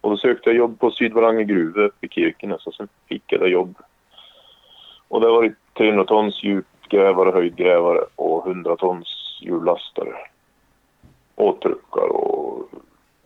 Och 0.00 0.10
då 0.10 0.16
sökte 0.16 0.50
jag 0.50 0.56
jobb 0.56 0.78
på 0.78 0.90
Sydvaranger 0.90 1.42
gruva 1.42 1.82
uppe 1.82 2.06
i 2.06 2.08
Kirkenes 2.08 2.66
och 2.66 2.74
sen 2.74 2.88
fick 3.08 3.22
jag 3.26 3.40
det 3.40 3.48
jobb. 3.48 3.78
Och 5.08 5.20
det 5.20 5.28
var 5.28 5.42
det 5.42 5.54
300 5.74 6.04
tons 6.04 6.42
djupgrävare, 6.42 7.30
höjdgrävare 7.30 8.00
och 8.16 8.46
100 8.46 8.76
tons 8.76 9.38
hjullastare. 9.40 10.14
Och 11.34 11.60
truckar 11.60 12.08
och 12.08 12.68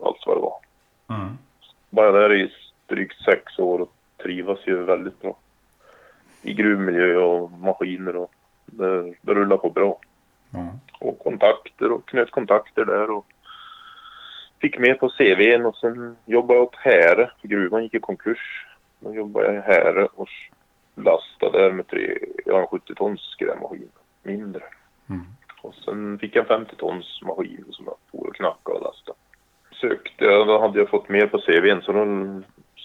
allt 0.03 0.23
vad 0.25 0.37
det 0.37 0.41
var. 0.41 0.59
Mm. 1.09 1.37
Bara 1.89 2.11
där 2.11 2.33
i 2.33 2.51
drygt 2.87 3.21
sex 3.21 3.59
år 3.59 3.81
och 3.81 3.91
trivas 4.23 4.59
ju 4.67 4.83
väldigt 4.83 5.21
bra. 5.21 5.37
I 6.41 6.53
gruvmiljö 6.53 7.17
och 7.17 7.51
maskiner 7.51 8.15
och 8.15 8.34
det, 8.65 9.13
det 9.21 9.33
rullar 9.33 9.57
på 9.57 9.69
bra. 9.69 9.99
Ja. 10.49 10.73
Och 10.99 11.19
kontakter 11.19 11.91
och 11.91 12.07
knöt 12.07 12.31
kontakter 12.31 12.85
där 12.85 13.09
och 13.11 13.25
fick 14.61 14.79
med 14.79 14.99
på 14.99 15.09
CVn 15.09 15.65
och 15.65 15.75
sen 15.75 16.17
jobbade 16.25 16.59
jag 16.59 16.67
åt 16.67 16.75
Häre. 16.75 17.31
Gruvan 17.41 17.83
gick 17.83 17.93
i 17.93 17.99
konkurs. 17.99 18.67
Då 18.99 19.13
jobbade 19.13 19.45
jag 19.45 19.55
i 19.55 19.67
Häre 19.67 20.05
och 20.05 20.29
lastade 20.95 21.61
där 21.61 21.71
med 21.71 21.87
tre, 21.87 22.17
jag 22.45 22.61
en 22.61 22.67
70 22.67 22.95
tons 22.95 23.35
grävmaskin. 23.39 23.91
Mindre. 24.23 24.63
Mm. 25.09 25.25
Och 25.61 25.75
sen 25.75 26.19
fick 26.19 26.35
jag 26.35 26.41
en 26.41 26.65
50 26.65 26.75
tons 26.75 27.21
maskin 27.21 27.65
som 27.71 27.85
jag 27.85 27.95
for 28.11 28.27
och 28.27 28.35
knackade 28.35 28.77
och 28.77 28.83
lastade. 28.83 29.17
Sökte 29.81 30.25
jag, 30.25 30.47
då 30.47 30.59
hade 30.59 30.79
jag 30.79 30.89
fått 30.89 31.09
mer 31.09 31.27
på 31.27 31.37
CVn 31.37 31.81
så 31.81 31.91
då 31.91 32.05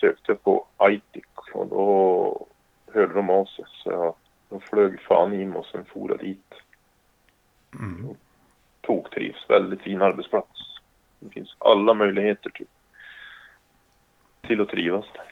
sökte 0.01 0.33
jag 0.33 0.43
på 0.43 0.67
ITIC 0.91 1.25
och 1.53 1.67
då 1.67 2.47
hörde 2.93 3.15
de 3.15 3.31
av 3.31 3.45
sig. 3.45 3.65
Så 3.69 3.91
jag, 3.91 4.15
då 4.51 4.61
flög 4.61 5.01
fan 5.01 5.33
in 5.33 5.53
och 5.53 5.67
sen 5.67 5.85
for 5.85 6.19
dit. 6.19 6.55
Mm. 7.79 8.15
Toktrivs, 8.81 9.45
väldigt 9.49 9.81
fin 9.81 10.03
arbetsplats. 10.03 10.81
Det 11.19 11.31
finns 11.31 11.57
alla 11.59 11.95
möjligheter 11.95 12.51
till, 12.51 12.67
till 14.41 14.61
att 14.61 14.69
trivas 14.69 15.05
där. 15.15 15.25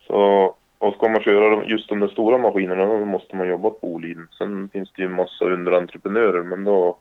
Så, 0.00 0.54
och 0.78 0.94
ska 0.94 1.08
man 1.08 1.22
köra 1.22 1.50
de- 1.56 1.68
just 1.68 1.88
de 1.88 2.00
där 2.00 2.08
stora 2.08 2.38
maskinerna 2.38 2.86
då 2.86 3.04
måste 3.04 3.36
man 3.36 3.48
jobba 3.48 3.70
på 3.70 3.78
Boliden. 3.80 4.28
Sen 4.38 4.68
finns 4.68 4.92
det 4.92 5.02
ju 5.02 5.08
en 5.08 5.14
massa 5.14 5.44
underentreprenörer 5.44 6.42
men 6.42 6.64
då 6.64 6.98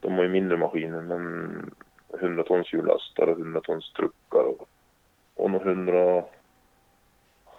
de 0.00 0.12
har 0.12 0.22
ju 0.22 0.28
mindre 0.28 0.56
maskiner 0.56 1.00
men 1.00 1.74
100 2.20 2.42
tons 2.42 2.72
hjullastare, 2.72 3.30
100 3.30 3.60
tons 3.60 3.92
truckar 3.92 4.44
och, 4.44 4.68
och 5.34 5.50
några 5.50 6.22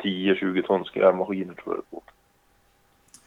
110-20 0.04 0.62
tons 0.62 0.90
grävmaskiner 0.90 1.54
tror 1.54 1.76
jag 1.76 1.84
det 1.90 1.98
är. 1.98 2.17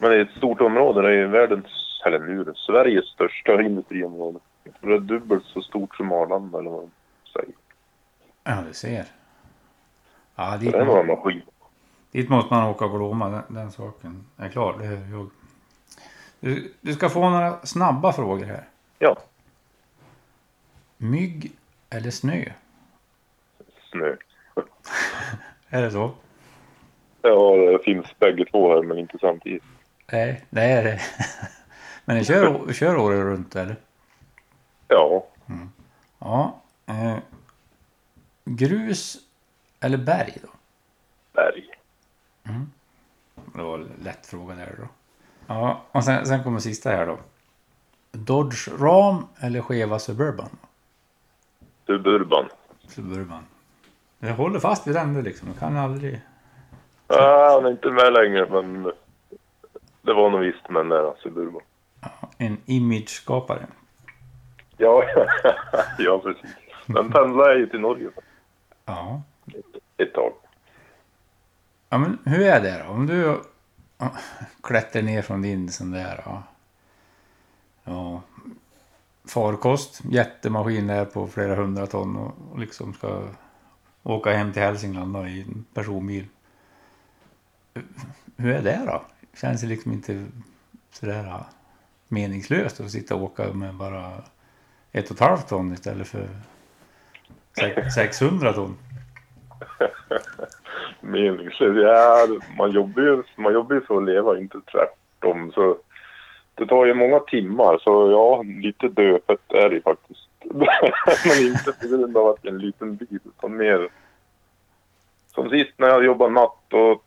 Men 0.01 0.11
det 0.11 0.17
är 0.17 0.21
ett 0.21 0.37
stort 0.37 0.61
område. 0.61 1.03
Det 1.03 1.15
är 1.15 1.27
världens, 1.27 1.67
eller 2.07 2.19
nu, 2.19 2.45
det 2.45 2.55
Sveriges 2.57 3.05
största 3.05 3.63
industriområde. 3.63 4.39
Jag 4.65 4.81
tror 4.81 4.91
det 4.91 4.97
är 4.97 5.19
dubbelt 5.19 5.45
så 5.45 5.63
stort 5.63 5.97
som 5.97 6.13
Arlanda 6.13 6.59
eller 6.59 6.71
vad 6.71 6.81
de 6.81 6.91
säger. 7.33 7.55
ja, 8.45 8.65
du 8.69 8.75
ser. 8.75 9.05
Ja, 10.37 10.57
dit, 10.57 10.73
det 10.73 10.79
är 10.79 10.85
några 10.85 11.03
må, 11.03 11.17
maskiner. 11.17 11.45
dit 12.13 12.29
måste 12.29 12.55
man 12.55 12.69
åka 12.69 12.85
och 12.85 12.99
glömma. 12.99 13.29
Den, 13.29 13.43
den 13.49 13.71
saken 13.71 14.27
är 14.37 14.49
klar. 14.49 14.75
Det 14.79 14.87
är 14.87 15.11
jag. 15.11 15.31
Du, 16.41 16.73
du 16.81 16.93
ska 16.95 17.09
få 17.09 17.31
några 17.31 17.59
snabba 17.67 18.13
frågor 18.13 18.45
här. 18.45 18.65
Ja, 18.99 19.17
Mygg 21.03 21.53
eller 21.91 22.11
snö? 22.11 22.45
snö. 23.91 24.17
Är 25.69 25.83
det 25.83 25.91
så? 25.91 26.11
Ja, 27.23 27.57
det 27.57 27.79
finns 27.85 28.19
bägge 28.19 28.45
två 28.45 28.75
här 28.75 28.83
men 28.83 28.99
inte 28.99 29.19
samtidigt. 29.21 29.63
Nej, 30.13 30.45
det 30.51 30.63
är 30.63 30.85
det. 30.85 31.01
Men 32.05 32.17
ni 32.17 32.25
kör, 32.25 32.73
kör 32.73 32.97
året 32.97 33.19
runt 33.21 33.57
eller? 33.57 33.77
Ja, 34.89 35.27
Ja. 36.19 36.63
Eh, 36.87 37.17
grus 38.45 39.17
eller 39.81 39.99
berg 39.99 40.39
då? 40.43 40.49
berg. 41.33 41.71
Det 43.55 43.63
var 43.63 43.79
en 43.79 43.91
lätt 44.03 44.27
fråga 44.27 44.55
där 44.55 44.75
då. 44.79 44.89
Ja, 45.47 45.83
och 45.93 46.05
sen, 46.05 46.27
sen 46.27 46.45
kommer 46.45 46.59
sista 46.59 46.91
här 46.91 47.07
då. 47.07 47.19
Dodge 48.13 48.69
Ram 48.79 49.27
eller 49.41 49.61
skeva 49.61 49.99
Suburban? 49.99 50.49
Suburban. 51.87 52.49
Suburban. 52.89 53.47
Jag 54.19 54.35
håller 54.35 54.61
fast 54.61 54.87
vid 54.87 54.95
den 54.95 55.15
du 55.15 55.23
liksom. 55.23 55.49
Jag 55.49 55.59
kan 55.59 55.77
aldrig... 55.77 56.21
Ja, 57.09 57.51
han 57.55 57.67
är 57.67 57.71
inte 57.71 57.91
med 57.91 58.13
längre 58.13 58.63
men 58.63 58.93
det 60.03 60.13
var 60.15 60.31
nog 60.31 60.41
visst 60.41 60.69
med 60.71 60.81
den 60.81 60.89
där 60.89 61.15
Suburban. 61.23 61.63
En 62.39 62.57
image-skapare. 62.67 63.67
Ja, 64.77 65.05
ja 65.99 66.19
precis. 66.25 66.51
Den 66.87 67.11
pendlade 67.13 67.59
ju 67.59 67.67
till 67.67 67.81
Norge 67.81 68.11
Ja. 68.85 69.23
ett 69.97 70.15
tag. 70.15 70.33
Ja 71.89 71.99
men 71.99 72.19
hur 72.25 72.41
är 72.47 72.61
det 72.61 72.85
då? 72.87 72.93
Om 72.93 73.07
du 73.07 73.41
klättrar 74.63 75.03
ner 75.03 75.23
från 75.23 75.43
din 75.43 75.69
sån 75.69 75.91
där... 75.91 76.23
Ja, 76.25 76.43
ja, 77.85 78.23
farkost, 79.29 80.01
jättemaskin 80.05 80.87
där 80.87 81.05
på 81.05 81.27
flera 81.27 81.55
hundra 81.55 81.87
ton 81.87 82.17
och, 82.17 82.35
och 82.53 82.59
liksom 82.59 82.95
ska 82.95 83.23
åka 84.03 84.31
hem 84.33 84.53
till 84.53 84.63
Hälsingland 84.63 85.15
då, 85.15 85.27
i 85.27 85.41
en 85.43 85.65
personbil. 85.75 86.27
Hur 88.37 88.51
är 88.55 88.63
det 88.63 88.83
då? 88.87 89.03
Känns 89.41 89.61
det 89.61 89.67
liksom 89.67 89.93
inte 89.93 90.27
sådär 90.91 91.25
ja, 91.27 91.47
meningslöst 92.09 92.81
att 92.81 92.91
sitta 92.91 93.15
och 93.15 93.23
åka 93.23 93.53
med 93.53 93.75
bara 93.75 94.13
ett 94.93 95.11
och 95.11 95.17
ett 95.17 95.21
halvt 95.21 95.49
ton 95.49 95.73
istället 95.73 96.09
för 96.09 96.29
sex- 97.59 97.95
600 97.95 98.53
ton? 98.53 98.77
meningslöst. 101.01 101.79
Ja, 101.83 102.27
man 102.59 102.71
jobbar 102.71 103.03
ju, 103.03 103.23
man 103.37 103.53
jobbar 103.53 103.75
ju 103.75 103.81
för 103.81 103.97
att 103.97 104.05
leva, 104.05 104.39
inte 104.39 104.59
tvärtom. 104.73 105.53
Så 105.53 105.77
det 106.55 106.67
tar 106.67 106.87
ju 106.87 106.95
många 106.95 107.19
timmar, 107.21 107.79
så 107.79 108.11
ja, 108.11 108.43
lite 108.43 108.89
dödfött 108.89 109.53
är 109.53 109.71
det 109.71 109.81
faktiskt. 109.81 110.29
Men 111.27 111.47
inte 111.47 111.73
på 111.73 111.89
grund 111.89 112.17
av 112.17 112.27
att 112.29 112.43
det 112.43 112.49
är 112.49 112.53
en 112.53 112.59
liten 112.59 112.97
bil, 112.97 113.19
utan 113.25 113.57
mer... 113.57 113.89
Som 115.35 115.51
sist 115.51 115.73
när 115.77 115.89
jag 115.89 116.05
jobbade 116.05 116.33
natt, 116.33 116.57
då 116.69 117.01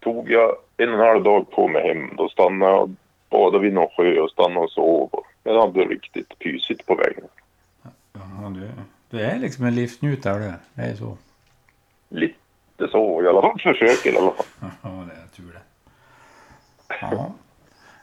tog 0.00 0.30
jag 0.30 0.56
en 0.78 0.88
och 0.88 0.94
en 0.94 1.00
halv 1.00 1.22
dag 1.22 1.50
på 1.50 1.68
mig 1.68 1.88
hem. 1.88 2.16
Då 2.16 2.28
stannade 2.28 2.72
jag 2.72 2.82
och 2.82 2.90
badade 3.30 3.62
vid 3.62 3.72
någon 3.72 3.88
sjö 3.96 4.20
och 4.20 4.30
stannade 4.30 4.60
och 4.60 4.70
sov. 4.70 5.10
Jag 5.42 5.60
hade 5.60 5.80
riktigt 5.80 6.38
pysigt 6.38 6.86
på 6.86 6.94
vägen. 6.94 7.24
Ja, 8.12 8.48
du, 8.54 8.70
du 9.10 9.20
är 9.20 9.38
liksom 9.38 9.64
en 9.64 9.74
livsnjutare 9.74 10.38
du. 10.38 10.52
Det 10.74 10.82
är 10.82 10.94
så. 10.94 11.16
Lite 12.08 12.88
så 12.90 13.22
i 13.22 13.28
alla 13.28 13.42
fall. 13.42 13.58
Försöker 13.58 14.14
i 14.14 14.16
alla 14.16 14.30
fall. 14.30 14.46
Ja, 14.82 14.88
det 14.88 15.12
är 15.22 15.26
tur 15.36 15.52
det. 15.52 15.60
Ja. 17.00 17.32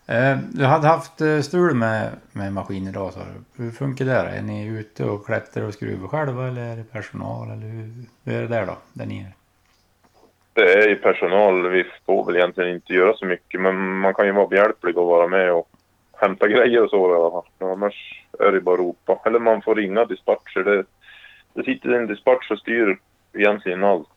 Eh, 0.07 0.37
du 0.51 0.65
hade 0.65 0.87
haft 0.87 1.21
eh, 1.21 1.41
strul 1.41 1.75
med, 1.75 2.11
med 2.31 2.53
maskin 2.53 2.87
idag 2.87 3.13
sa 3.13 3.19
du. 3.19 3.63
Hur 3.63 3.71
funkar 3.71 4.05
det? 4.05 4.11
Är 4.11 4.41
ni 4.41 4.65
ute 4.65 5.05
och 5.05 5.25
klättrar 5.25 5.63
och 5.63 5.73
skruvar 5.73 6.07
själva 6.07 6.47
eller 6.47 6.61
är 6.61 6.75
det 6.75 6.83
personal? 6.83 7.51
Eller 7.51 7.67
hur, 7.67 7.93
hur 8.23 8.35
är 8.35 8.41
det 8.41 8.47
där 8.47 8.65
då, 8.65 8.77
där 8.93 9.05
är? 9.05 9.33
Det 10.55 10.73
är 10.73 10.89
ju 10.89 10.95
personal. 10.95 11.69
Vi 11.69 11.85
får 12.05 12.25
väl 12.25 12.35
egentligen 12.35 12.69
inte 12.75 12.93
göra 12.93 13.13
så 13.13 13.25
mycket 13.25 13.61
men 13.61 13.97
man 13.97 14.13
kan 14.13 14.25
ju 14.25 14.31
vara 14.31 14.47
behjälplig 14.47 14.97
och 14.97 15.07
vara 15.07 15.27
med 15.27 15.53
och 15.53 15.69
hämta 16.17 16.47
grejer 16.55 16.83
och 16.83 16.89
så 16.89 17.11
i 17.11 17.15
alla 17.15 17.31
fall. 17.31 17.71
Annars 17.71 18.25
är 18.39 18.51
det 18.51 18.61
bara 18.61 18.73
att 18.73 18.79
ropa. 18.79 19.19
Eller 19.25 19.39
man 19.39 19.61
får 19.61 19.75
ringa 19.75 20.05
dispatcher. 20.05 20.63
Det, 20.63 20.83
det 21.53 21.63
sitter 21.63 21.89
en 21.89 22.07
dispatch 22.07 22.51
och 22.51 22.59
styr 22.59 22.97
egentligen 23.33 23.83
allt. 23.83 24.09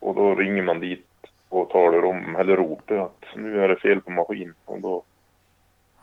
Och 0.00 0.14
då 0.14 0.34
ringer 0.34 0.62
man 0.62 0.80
dit 0.80 1.06
och 1.48 1.70
talar 1.70 2.04
om, 2.04 2.36
eller 2.36 2.56
ropar 2.56 2.96
att 2.96 3.24
nu 3.36 3.64
är 3.64 3.68
det 3.68 3.76
fel 3.76 4.00
på 4.00 4.10
maskin. 4.10 4.54
Och 4.64 4.80
då 4.80 5.02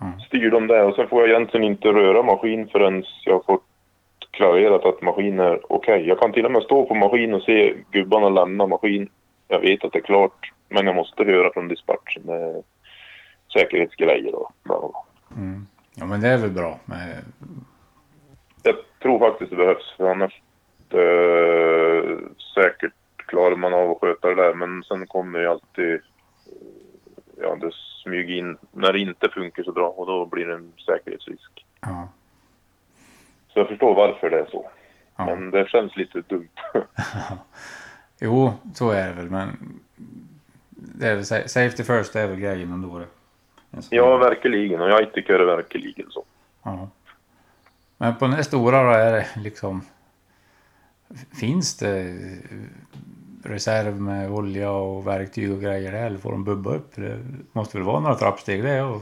mm. 0.01 0.19
styr 0.19 0.51
de 0.51 0.67
det. 0.67 0.83
Och 0.83 0.95
sen 0.95 1.07
får 1.07 1.21
jag 1.21 1.29
egentligen 1.29 1.63
inte 1.63 1.88
röra 1.88 2.24
maskin 2.24 2.67
förrän 2.67 3.03
jag 3.25 3.33
har 3.33 3.43
fått 3.43 3.63
klarerat 4.31 4.86
att 4.86 5.01
maskinen 5.01 5.39
är 5.39 5.74
okej. 5.74 5.95
Okay. 5.95 6.07
Jag 6.07 6.19
kan 6.19 6.31
till 6.31 6.45
och 6.45 6.51
med 6.51 6.63
stå 6.63 6.86
på 6.86 6.95
maskin 6.95 7.33
och 7.33 7.41
se 7.41 7.74
gubbarna 7.91 8.29
lämna 8.29 8.67
maskin. 8.67 9.09
Jag 9.51 9.60
vet 9.60 9.84
att 9.84 9.91
det 9.91 10.00
är 10.00 10.03
klart, 10.03 10.51
men 10.68 10.86
jag 10.86 10.96
måste 10.96 11.24
höra 11.24 11.53
från 11.53 11.68
dispatchen 11.68 12.24
med 12.24 12.63
säkerhetsgrejer 13.53 14.36
och 14.36 14.51
bla 14.63 14.79
bla. 14.79 15.03
Mm. 15.38 15.68
Ja 15.96 16.06
men 16.06 16.22
det 16.22 16.27
är 16.27 16.38
väl 16.38 16.51
bra 16.51 16.79
med... 16.86 17.24
Jag 18.63 18.75
tror 19.01 19.20
faktiskt 19.20 19.51
det 19.51 19.58
behövs 19.58 19.94
för 19.98 20.12
annars 20.12 20.41
äh, 20.89 22.18
säkert 22.56 22.94
klarar 23.15 23.56
man 23.56 23.74
av 23.74 23.91
att 23.91 24.00
sköta 24.01 24.27
det 24.27 24.36
där 24.36 24.53
men 24.53 24.84
sen 24.84 25.08
kommer 25.08 25.39
ju 25.39 25.48
alltid 25.48 26.01
ja 27.41 27.56
det 27.56 27.72
smyger 28.03 28.36
in 28.36 28.58
när 28.72 28.94
det 28.94 29.00
inte 29.00 29.29
funkar 29.29 29.63
så 29.63 29.72
bra 29.72 29.89
och 29.89 30.06
då 30.06 30.25
blir 30.25 30.46
det 30.46 30.53
en 30.53 30.74
säkerhetsrisk. 30.86 31.65
Ja. 31.82 32.10
Så 33.48 33.60
jag 33.60 33.68
förstår 33.68 33.96
varför 33.96 34.29
det 34.29 34.39
är 34.39 34.46
så. 34.46 34.70
Ja. 35.15 35.25
Men 35.25 35.51
det 35.51 35.70
känns 35.70 35.96
lite 35.96 36.22
dumt. 36.22 36.50
jo, 38.20 38.54
så 38.74 38.90
är 38.90 39.08
det 39.08 39.14
väl 39.14 39.30
men 39.30 39.80
det 40.70 41.08
är 41.08 41.16
väl 41.16 41.26
safety 41.26 41.84
first 41.84 42.14
det 42.14 42.22
är 42.22 42.28
väl 42.28 42.40
grejen 42.40 42.74
ändå. 42.74 43.02
Ja, 43.90 44.18
verkligen. 44.18 44.82
Och 44.82 44.90
jag 44.90 45.14
tycker 45.14 45.40
det 45.40 45.46
verkligen 45.46 46.12
så. 46.12 46.24
Ja. 46.64 46.90
Men 47.98 48.16
på 48.16 48.26
den 48.26 48.34
här 48.34 48.44
stora 48.44 48.84
då 48.84 48.90
är 48.90 49.12
det 49.12 49.28
liksom... 49.36 49.82
Finns 51.40 51.78
det 51.78 52.18
reserv 53.44 54.02
med 54.02 54.32
olja 54.32 54.72
och 54.72 55.08
verktyg 55.08 55.52
och 55.52 55.62
grejer 55.62 55.92
där? 55.92 56.05
Eller 56.05 56.18
får 56.18 56.32
de 56.32 56.44
bubba 56.44 56.75
upp? 56.75 56.96
Det 56.96 57.20
måste 57.51 57.77
väl 57.77 57.86
vara 57.86 58.00
några 58.00 58.16
trappsteg 58.16 58.64
det 58.64 58.82
och 58.82 59.01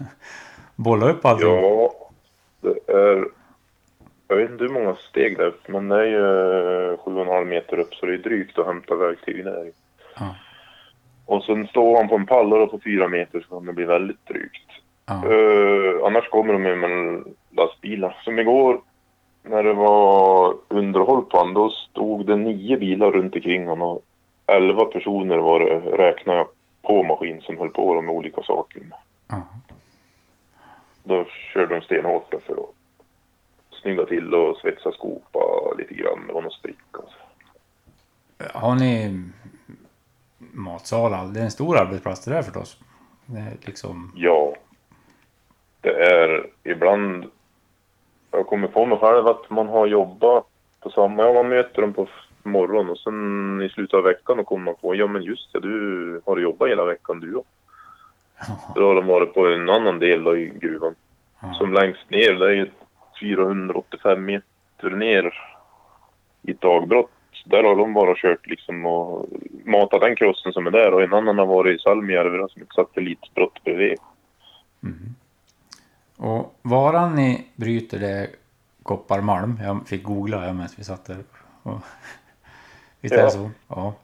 bolla 0.76 1.10
upp 1.10 1.24
allting? 1.24 1.48
Ja, 1.48 1.92
det 2.60 2.92
är... 2.92 3.41
Jag 4.32 4.36
vet 4.36 4.50
inte 4.50 4.64
hur 4.64 4.70
många 4.70 4.94
steg 4.94 5.38
det 5.38 5.44
är 5.44 5.52
men 5.66 5.88
det 5.88 5.96
är 5.96 6.06
ju 6.06 6.22
7,5 6.96 7.44
meter 7.44 7.78
upp 7.78 7.94
så 7.94 8.06
det 8.06 8.14
är 8.14 8.18
drygt 8.18 8.58
att 8.58 8.66
hämta 8.66 8.94
verktyg 8.94 9.44
där. 9.44 9.72
Ja. 10.18 10.34
Och 11.26 11.44
sen 11.44 11.66
står 11.66 11.96
han 11.96 12.08
på 12.08 12.14
en 12.14 12.26
pall 12.26 12.52
och 12.52 12.70
på 12.70 12.80
fyra 12.84 13.08
meter 13.08 13.40
så 13.40 13.54
kan 13.54 13.66
det 13.66 13.72
bli 13.72 13.84
väldigt 13.84 14.26
drygt. 14.26 14.70
Ja. 15.06 15.30
Uh, 15.30 16.04
annars 16.04 16.28
kommer 16.28 16.52
de 16.52 16.66
ju 16.66 16.76
med 16.76 17.24
lastbilar. 17.50 18.16
Som 18.24 18.38
igår 18.38 18.80
när 19.42 19.62
det 19.62 19.72
var 19.72 20.54
underhåll 20.68 21.24
på 21.24 21.36
honom, 21.36 21.54
då 21.54 21.70
stod 21.70 22.26
det 22.26 22.36
nio 22.36 22.76
bilar 22.76 23.10
runt 23.10 23.34
omkring 23.34 23.66
honom 23.66 23.88
och 23.88 24.04
elva 24.46 24.84
personer 24.84 25.38
var 25.38 25.60
det, 25.60 25.78
räknade 25.78 26.38
jag, 26.38 26.48
på 26.82 27.02
maskin 27.02 27.40
som 27.40 27.58
höll 27.58 27.70
på 27.70 28.02
med 28.02 28.14
olika 28.14 28.42
saker. 28.42 28.82
Ja. 29.28 29.42
Då 31.04 31.24
körde 31.24 31.74
de 31.74 31.80
stenhårt 31.80 32.34
för 32.46 32.52
att 32.52 32.81
snygga 33.82 34.04
till 34.04 34.34
och 34.34 34.56
svetsa 34.56 34.92
skopa 34.92 35.40
lite 35.78 35.94
grann. 35.94 36.26
Det 36.26 36.32
var 36.32 36.42
någon 36.42 36.50
spricka. 36.50 36.98
Har 38.54 38.74
ni 38.74 39.22
matsal. 40.38 41.32
Det 41.32 41.40
är 41.40 41.44
en 41.44 41.50
stor 41.50 41.78
arbetsplats 41.78 42.24
det 42.24 42.34
där 42.34 42.42
förstås. 42.42 42.78
Det 43.26 43.66
liksom... 43.66 44.12
Ja. 44.16 44.54
Det 45.80 45.90
är 45.90 46.46
ibland... 46.62 47.24
Jag 48.30 48.46
kommer 48.46 48.68
på 48.68 48.86
mig 48.86 48.98
själv 48.98 49.26
att 49.26 49.50
man 49.50 49.68
har 49.68 49.86
jobbat 49.86 50.46
på 50.80 50.90
samma... 50.90 51.22
Ja, 51.22 51.32
man 51.32 51.48
möter 51.48 51.82
dem 51.82 51.92
på 51.92 52.08
morgonen 52.42 52.90
och 52.90 52.98
sen 52.98 53.62
i 53.62 53.68
slutet 53.68 53.94
av 53.94 54.02
veckan 54.02 54.38
och 54.38 54.46
kommer 54.46 54.64
man 54.64 54.74
på 54.74 54.94
ja 54.94 55.06
men 55.06 55.22
just 55.22 55.52
det, 55.52 55.60
du 55.60 56.20
har 56.26 56.38
jobbat 56.38 56.68
hela 56.68 56.84
veckan 56.84 57.20
du 57.20 57.34
också. 57.34 57.50
Då 58.74 58.88
har 58.88 58.94
de 58.94 59.06
varit 59.06 59.34
på 59.34 59.46
en 59.46 59.70
annan 59.70 59.98
del 59.98 60.24
då 60.24 60.36
i 60.36 60.52
gruvan. 60.60 60.94
Ja. 61.40 61.54
Som 61.54 61.72
längst 61.72 62.10
ner, 62.10 62.32
det 62.32 62.46
är 62.46 62.50
ju 62.50 62.70
485 63.22 64.24
meter 64.24 64.90
ner 64.90 65.34
i 66.42 66.50
ett 66.50 66.60
dagbrott 66.60 67.10
där 67.44 67.62
har 67.62 67.76
de 67.76 67.94
bara 67.94 68.14
kört 68.16 68.46
liksom 68.46 68.86
och 68.86 69.26
matat 69.64 70.00
den 70.00 70.16
krossen 70.16 70.52
som 70.52 70.66
är 70.66 70.70
där 70.70 70.94
och 70.94 71.02
en 71.02 71.12
annan 71.12 71.38
har 71.38 71.46
varit 71.46 71.80
i 71.80 71.82
Salmijärvi 71.82 72.48
som 72.48 72.62
ett 72.62 72.72
satellitbrott 72.74 73.64
bredvid. 73.64 73.98
Mm. 74.82 75.14
Och 76.16 76.58
varan 76.62 77.14
ni 77.14 77.46
bryter 77.56 77.98
det 77.98 78.10
är 78.10 78.28
kopparmalm. 78.82 79.58
Jag 79.62 79.88
fick 79.88 80.02
googla 80.02 80.40
medan 80.40 80.68
vi 80.76 80.84
satt 80.84 81.04
där. 81.04 81.24
Och... 81.62 81.78
Visst 83.00 83.14
är 83.14 83.24
det 83.24 83.30
så? 83.30 83.50
Ja. 83.68 83.94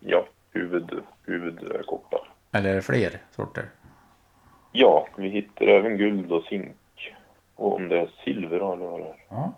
Ja, 0.00 0.26
huvud, 0.52 0.90
huvud 1.26 1.62
är 1.62 1.82
koppar. 1.82 2.20
Eller 2.52 2.70
är 2.70 2.74
det 2.74 2.82
fler 2.82 3.20
sorter? 3.30 3.64
Ja, 4.72 5.08
vi 5.16 5.28
hittar 5.28 5.66
även 5.66 5.96
guld 5.96 6.32
och 6.32 6.44
zink. 6.44 6.76
Och 7.56 7.76
om 7.76 7.88
det 7.88 8.00
är 8.00 8.10
silver 8.24 8.56
eller 8.56 8.86
vad 8.86 9.00
det 9.00 9.06
är. 9.06 9.16
Ja. 9.28 9.52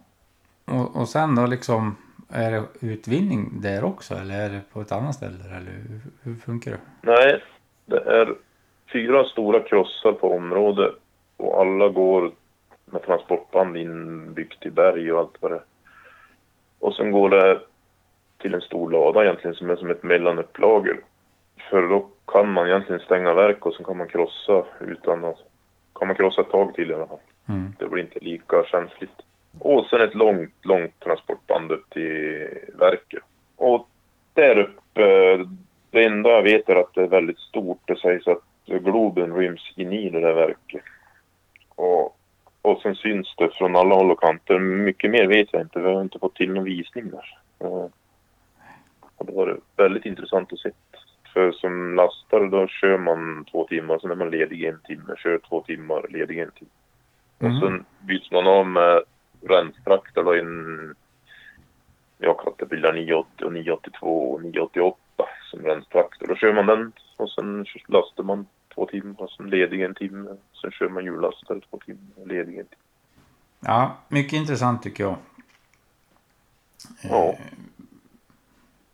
Och, 0.65 0.97
och 1.01 1.09
sen 1.09 1.35
då 1.35 1.47
liksom 1.47 1.97
är 2.29 2.51
det 2.51 2.65
utvinning 2.81 3.61
där 3.61 3.85
också 3.85 4.15
eller 4.15 4.35
är 4.41 4.49
det 4.49 4.61
på 4.73 4.81
ett 4.81 4.93
annat 4.93 5.15
ställe? 5.15 5.45
Eller 5.45 5.73
hur, 5.73 6.01
hur 6.23 6.35
funkar 6.35 6.71
det? 6.71 6.81
Nej, 7.03 7.43
det 7.87 8.01
är 8.01 8.35
fyra 8.93 9.25
stora 9.25 9.61
krossar 9.61 10.13
på 10.13 10.37
området 10.37 10.95
och 11.37 11.61
alla 11.61 11.89
går 11.89 12.33
med 12.85 13.03
transportband 13.03 13.77
inbyggt 13.77 14.67
i 14.67 14.71
berg 14.71 15.13
och 15.13 15.19
allt 15.19 15.37
vad 15.41 15.51
det 15.51 15.57
är. 15.57 15.65
Och 16.79 16.95
sen 16.95 17.13
går 17.13 17.29
det 17.29 17.61
till 18.39 18.55
en 18.55 18.61
stor 18.61 18.91
lada 18.91 19.25
egentligen 19.25 19.57
som 19.57 19.71
är 19.71 19.77
som 19.77 19.91
ett 19.91 20.03
mellanupplager. 20.03 21.01
För 21.71 21.83
då 21.89 22.09
kan 22.27 22.53
man 22.53 22.67
egentligen 22.67 23.01
stänga 23.01 23.35
verk 23.35 23.67
och 23.67 23.75
så 23.75 23.85
kan 23.85 23.97
man 23.97 24.09
krossa 24.09 24.65
utan 24.81 25.25
att... 25.25 25.39
Kan 25.95 26.09
man 26.09 26.17
krossa 26.17 26.41
ett 26.41 26.51
tag 26.51 26.75
till 26.75 26.91
i 26.91 26.95
alla 26.95 27.07
fall. 27.07 27.19
Mm. 27.49 27.75
Det 27.79 27.89
blir 27.89 28.03
inte 28.03 28.19
lika 28.19 28.65
känsligt. 28.65 29.23
Och 29.59 29.87
sen 29.87 30.01
ett 30.01 30.15
långt, 30.15 30.55
långt 30.63 31.01
transportband 31.01 31.73
upp 31.73 31.91
till 31.91 32.49
verket. 32.75 33.23
Och 33.57 33.89
där 34.35 34.59
uppe, 34.59 35.37
det 35.91 36.05
enda 36.05 36.31
jag 36.31 36.43
vet 36.43 36.69
är 36.69 36.77
att 36.77 36.95
det 36.95 37.03
är 37.03 37.09
väldigt 37.09 37.39
stort. 37.39 37.81
Det 37.85 37.99
sägs 37.99 38.27
att 38.27 38.43
Globen 38.67 39.35
ryms 39.35 39.73
in 39.77 39.93
i 39.93 40.11
det 40.11 40.21
där 40.21 40.35
verket. 40.35 40.83
Och, 41.69 42.19
och 42.63 42.81
sen 42.83 42.95
syns 42.95 43.35
det 43.37 43.51
från 43.51 43.77
alla 43.77 43.95
håll 43.95 44.11
och 44.11 44.21
kanter. 44.21 44.59
Mycket 44.59 45.11
mer 45.11 45.27
vet 45.27 45.53
jag 45.53 45.63
inte. 45.63 45.81
Vi 45.81 45.93
har 45.93 46.03
inte 46.03 46.19
fått 46.19 46.35
till 46.35 46.53
någon 46.53 46.65
visning 46.65 47.11
där. 47.11 47.39
Eh, 47.59 47.87
och 49.17 49.27
det 49.27 49.33
var 49.33 49.61
väldigt 49.77 50.07
intressant 50.07 50.53
att 50.53 50.59
se. 50.59 50.71
För 51.33 51.53
som 51.53 51.95
lastare 51.95 52.47
då 52.49 52.67
kör 52.67 52.99
man 52.99 53.45
två 53.51 53.67
timmar, 53.67 53.99
sen 53.99 54.11
är 54.11 54.15
man 54.15 54.31
ledig 54.31 54.65
en 54.65 54.81
timme. 54.81 55.15
Kör 55.17 55.39
två 55.49 55.61
timmar, 55.61 56.07
ledig 56.09 56.39
en 56.39 56.51
timme. 56.51 56.71
Mm. 57.39 57.55
Och 57.55 57.61
sen 57.61 57.85
byts 58.01 58.31
man 58.31 58.47
av 58.47 58.67
med 58.67 59.03
ränstraktor 59.41 60.25
då 60.25 60.35
en 60.35 60.95
jag 62.19 62.39
Caterpillar 62.39 62.93
980 62.93 63.45
och 63.45 63.53
982 63.53 64.33
och 64.33 64.43
988 64.43 64.99
som 65.51 65.61
ränstraktor. 65.61 66.27
Då 66.27 66.35
kör 66.35 66.53
man 66.53 66.67
den 66.67 66.93
och 67.17 67.31
sen 67.31 67.67
lastar 67.87 68.23
man 68.25 68.47
två 68.75 68.87
timmar, 68.87 69.29
sen 69.37 69.51
ledig 69.51 69.83
en 69.83 69.95
timme. 69.95 70.37
Sen 70.61 70.71
kör 70.71 70.89
man 70.89 71.05
hjullastare 71.05 71.61
två 71.71 71.79
timmar, 71.87 72.27
ledig 72.27 72.59
en 72.59 72.67
timme. 72.67 72.83
Ja, 73.61 73.97
mycket 74.09 74.33
intressant 74.33 74.83
tycker 74.83 75.05
jag. 75.05 75.17
Ja. 77.03 77.37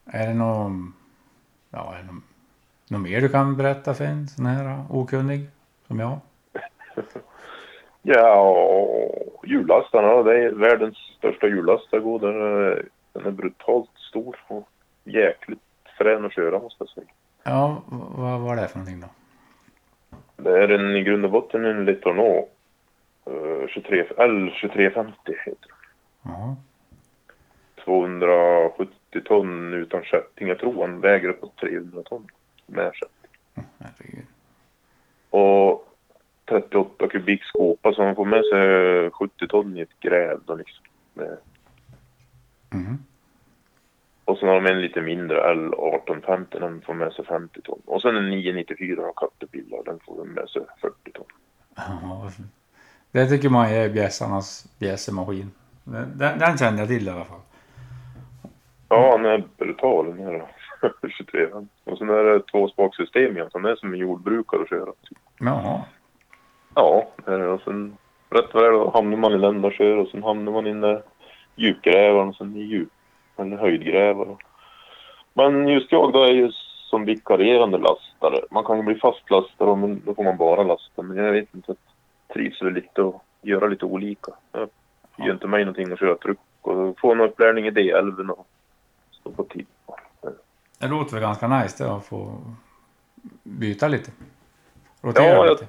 Eh, 0.07 0.21
är 0.21 0.27
det 0.27 0.35
någon... 0.35 0.95
ja, 1.71 1.95
är 1.95 1.99
det 1.99 2.13
något, 2.13 2.25
något 2.89 3.01
mer 3.01 3.21
du 3.21 3.29
kan 3.29 3.57
berätta 3.57 3.95
för 3.95 4.05
en 4.05 4.29
sån 4.29 4.47
här 4.47 4.85
okunnig 4.91 5.49
som 5.87 6.01
jag? 6.01 6.19
Ja, 8.07 8.57
hjulllastarna. 9.45 10.23
Det 10.23 10.45
är 10.45 10.51
världens 10.51 10.97
största 10.97 11.47
hjullastare. 11.47 12.19
Den 12.19 12.43
är, 12.43 12.89
den 13.13 13.27
är 13.27 13.31
brutalt 13.31 13.91
stor 13.95 14.37
och 14.47 14.69
jäkligt 15.05 15.59
frän 15.99 16.25
att 16.25 16.33
köra 16.33 16.59
måste 16.59 16.85
jag 16.85 16.89
säga. 16.89 17.07
Ja, 17.43 17.83
vad 18.17 18.41
var 18.41 18.57
det 18.57 18.69
för 18.69 18.79
någonting 18.79 19.01
då? 19.01 19.09
Det 20.37 20.63
är 20.63 20.69
en 20.69 20.97
i 20.97 21.03
grund 21.03 21.25
och 21.25 21.31
botten 21.31 21.65
en. 21.65 21.89
Uh, 21.89 23.67
23, 23.69 24.03
L2350 24.03 25.13
heter 25.27 25.69
den. 25.69 26.33
Ja. 26.33 26.57
270 27.85 28.95
ton 29.25 29.75
utan 29.75 30.05
kätting. 30.05 30.49
Jag 30.49 30.59
tror 30.59 30.81
han 30.81 31.01
väger 31.01 31.29
uppåt 31.29 31.57
300 31.57 32.03
ton 32.03 32.27
med 32.67 32.93
kätting. 32.95 33.31
Herregud. 33.79 34.27
Och 35.31 35.84
38 36.49 37.09
kubik 37.09 37.43
skåpa 37.45 37.93
så 37.93 38.05
han 38.05 38.17
får 38.17 38.25
med 38.25 38.45
sig 38.45 39.11
70 39.11 39.49
ton 39.49 39.77
i 39.77 39.81
ett 39.81 40.01
gräv 40.01 40.41
då 40.47 40.55
liksom. 40.55 40.85
Mm. 42.73 42.99
Och 44.25 44.39
sen 44.39 44.49
har 44.49 44.61
de 44.61 44.67
en 44.67 44.81
lite 44.81 45.01
mindre 45.01 45.55
L1850 45.55 46.61
den 46.61 46.81
får 46.81 46.95
med 46.95 47.13
sig 47.13 47.25
50 47.25 47.61
ton. 47.63 47.81
Och 47.85 48.03
sen 48.03 48.17
en 48.17 48.31
994 48.31 49.03
av 49.03 49.13
Caterpillar 49.17 49.83
den 49.85 49.99
får 50.07 50.25
med 50.25 50.49
sig 50.49 50.63
40 50.81 51.13
ton. 51.13 51.27
Ja, 51.77 52.31
det 53.13 53.27
tycker 53.27 53.49
man 53.49 53.67
är 53.67 53.89
bjässarnas 53.89 54.67
bjässemaskin. 54.79 55.51
Den, 55.85 56.39
den 56.39 56.59
känner 56.59 56.79
jag 56.79 56.89
till 56.89 57.07
i 57.07 57.11
alla 57.11 57.25
fall. 57.25 57.41
Ja, 58.89 59.11
han 59.11 59.25
är 59.25 59.45
brutal 59.59 60.07
den 60.07 60.27
här 60.27 60.47
23. 61.19 61.47
Och 61.85 61.99
sen 61.99 62.09
är 62.09 62.25
det 62.25 62.43
två 62.53 62.69
spaksystem 62.69 63.37
igen, 63.37 63.51
så 63.53 63.59
han 63.59 63.71
är 63.71 63.77
som 63.77 63.93
en 63.93 63.99
jordbrukare 63.99 64.63
att 64.63 64.69
köra. 64.69 64.93
Jaha. 65.39 65.83
Ja, 66.75 67.07
det. 67.25 67.47
och 67.49 67.61
sen 67.61 67.97
rätt 68.31 68.55
vad 68.55 68.65
det 68.65 68.71
då 68.71 68.91
hamnar 68.91 69.17
man 69.17 69.33
i 69.33 69.39
ländarsjö 69.39 69.95
och 69.95 70.09
sen 70.09 70.23
hamnar 70.23 70.53
man 70.53 70.67
in 70.67 70.81
där 70.81 71.03
djupgrävaren 71.57 72.29
och 72.29 72.37
sen 72.37 72.57
i 72.57 72.61
djup, 72.61 72.89
eller 73.37 73.57
höjdgrävare. 73.57 74.37
Men 75.33 75.69
just 75.69 75.93
jag 75.93 76.13
då 76.13 76.23
är 76.25 76.33
ju 76.33 76.53
som 76.91 77.05
vikarierande 77.05 77.79
lastare. 77.79 78.41
Man 78.51 78.65
kan 78.65 78.77
ju 78.77 78.83
bli 78.83 78.95
fastlastare 78.95 79.77
men 79.77 80.03
då 80.05 80.15
får 80.15 80.25
man 80.25 80.37
bara 80.37 80.63
lasta. 80.63 81.03
Men 81.03 81.17
jag 81.17 81.33
vet 81.33 81.55
inte, 81.55 81.75
trivs 82.35 82.63
väl 82.63 82.73
lite 82.73 83.03
och 83.03 83.25
göra 83.43 83.67
lite 83.67 83.85
olika. 83.85 84.33
Det 84.53 84.69
gör 85.25 85.33
inte 85.33 85.47
mig 85.47 85.65
någonting 85.65 85.93
att 85.93 85.99
köra 85.99 86.17
truck 86.17 86.39
och 86.61 86.99
få 86.99 87.13
en 87.13 87.21
upplärning 87.21 87.67
i 87.67 87.71
D11 87.71 88.29
och 88.31 88.47
stå 89.11 89.31
på 89.31 89.45
tid. 89.45 89.67
Det 90.79 90.89
låter 90.89 91.13
väl 91.13 91.21
ganska 91.23 91.49
nice 91.49 91.85
det 91.85 91.93
att 91.95 92.07
få 92.07 92.35
byta 93.43 93.89
lite. 93.89 94.11
Rotera 95.03 95.25
Ja, 95.27 95.35
jag- 95.47 95.51
lite. 95.51 95.67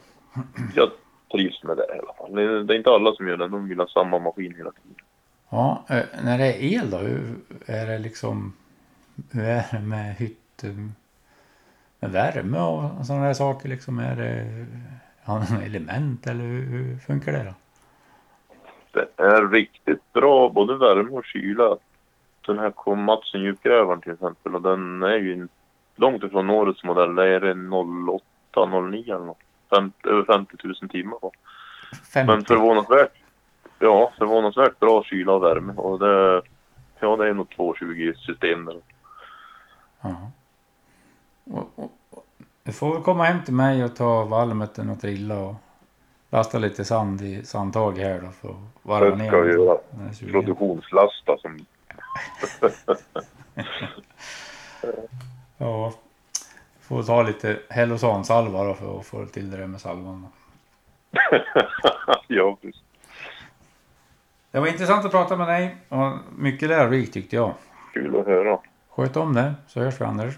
Jag 0.76 0.92
trivs 1.32 1.64
med 1.64 1.78
det 1.78 1.86
i 1.96 2.00
alla 2.00 2.14
fall. 2.14 2.36
Det 2.36 2.74
är, 2.74 2.78
inte 2.78 2.90
alla 2.90 3.16
som 3.16 3.28
gör 3.28 3.38
det. 3.38 3.48
De 3.48 3.70
vill 3.70 3.80
ha 3.80 3.88
samma 3.88 4.20
maskin 4.20 4.56
hela 4.58 4.72
tiden. 4.72 4.96
Ja, 5.50 5.86
eh, 5.90 6.24
när 6.24 6.38
det 6.38 6.46
är 6.46 6.64
el 6.64 6.90
då, 6.90 6.98
hur 6.98 7.36
är 7.66 7.88
det 7.88 8.00
liksom, 8.00 8.54
hur 9.32 9.44
är 9.44 9.66
det 9.72 9.80
med 9.80 10.16
hytt, 10.16 10.64
eh, 10.64 10.70
med 12.00 12.12
värme 12.12 12.60
och 12.60 13.06
sådana 13.06 13.26
där 13.26 13.34
saker 13.34 13.70
liksom? 13.70 14.00
Är 14.00 14.16
det, 14.16 14.66
något 15.34 15.64
element 15.66 16.28
eller 16.28 16.44
hur, 16.44 16.98
funkar 16.98 17.32
det 17.32 17.44
då? 17.44 17.54
Det 18.92 19.24
är 19.24 19.48
riktigt 19.48 20.14
bra, 20.14 20.50
både 20.50 20.78
värme 20.78 21.10
och 21.10 21.26
kyla. 21.26 21.78
Den 22.46 22.60
här 22.60 22.72
Komatsun 22.72 23.42
djupgrävaren 23.42 24.02
till 24.02 24.12
exempel 24.12 24.56
och 24.56 24.62
den 24.62 25.04
är 25.04 25.18
ju 25.18 25.48
långt 25.96 26.24
ifrån 26.24 26.50
årets 26.50 26.84
modell. 26.84 27.16
Det 27.16 27.28
är 27.28 27.42
en 27.42 27.74
08, 27.74 28.66
09 28.66 29.16
eller 29.16 29.26
något. 29.26 29.45
Fem, 29.70 29.92
över 30.04 30.24
50 30.24 30.58
000 30.64 30.76
timmar. 30.90 31.18
va. 31.22 31.32
50? 32.14 32.32
Men 32.32 32.46
förvånansvärt, 32.46 33.12
ja, 33.80 34.12
förvånansvärt 34.18 34.80
bra 34.80 35.04
kyla 35.04 35.34
och 35.34 35.44
värme. 35.44 35.74
Och 35.74 36.00
det, 36.00 36.42
ja, 37.00 37.16
det 37.16 37.30
är 37.30 37.34
nog 37.34 37.50
220 37.50 38.14
system 38.18 38.66
där. 38.66 38.82
Ja. 40.02 40.32
Och, 41.44 41.72
och, 41.76 41.92
och, 42.10 42.26
du 42.64 42.72
får 42.72 42.94
väl 42.94 43.04
komma 43.04 43.24
hem 43.24 43.44
till 43.44 43.54
mig 43.54 43.84
och 43.84 43.96
ta 43.96 44.24
valmeten 44.26 44.90
och 44.90 45.02
trilla 45.02 45.40
och 45.40 45.56
lasta 46.30 46.58
lite 46.60 46.86
sand 46.86 47.22
i 47.22 47.46
sandtag 47.46 47.98
här 47.98 48.22
då 48.22 48.30
för 48.32 48.50
att 48.50 48.56
varva 48.82 49.10
Det 49.10 49.16
ner. 49.16 49.28
ska 49.28 49.38
jag 49.38 49.48
den. 49.48 49.66
göra. 49.66 49.78
Produktionslasta 50.32 51.38
som... 51.38 51.66
Ja. 55.58 55.94
Får 56.88 57.04
ta 57.04 57.24
lite 57.24 57.60
Hellosan-salva 57.70 58.64
då 58.64 58.74
för 58.74 59.00
att 59.00 59.06
få 59.06 59.26
till 59.26 59.52
det 59.52 59.58
där 59.58 59.68
med 59.68 59.82
salvan. 59.82 60.28
ja, 62.28 62.58
precis. 62.62 62.82
Det 64.52 64.60
var 64.60 64.68
intressant 64.68 65.06
att 65.06 65.12
prata 65.12 65.38
med 65.38 65.48
dig 65.48 65.78
och 65.90 66.18
mycket 66.38 66.70
lärorikt 66.70 67.14
tyckte 67.14 67.36
jag. 67.36 67.54
Kul 67.94 68.20
att 68.20 68.26
höra. 68.26 68.60
Sköt 68.90 69.18
om 69.18 69.34
det 69.34 69.54
så 69.68 69.80
hörs 69.80 70.02
vi 70.02 70.06
Anders. 70.06 70.34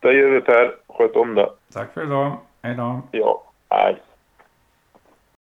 Det 0.00 0.12
gör 0.12 0.30
vi 0.30 0.40
Per. 0.40 0.74
Sköt 0.88 1.16
om 1.16 1.34
det. 1.34 1.50
Tack 1.72 1.94
för 1.94 2.04
idag. 2.04 2.38
Hej 2.62 2.74
då. 2.74 3.02
Ja, 3.10 3.52
nej. 3.70 4.02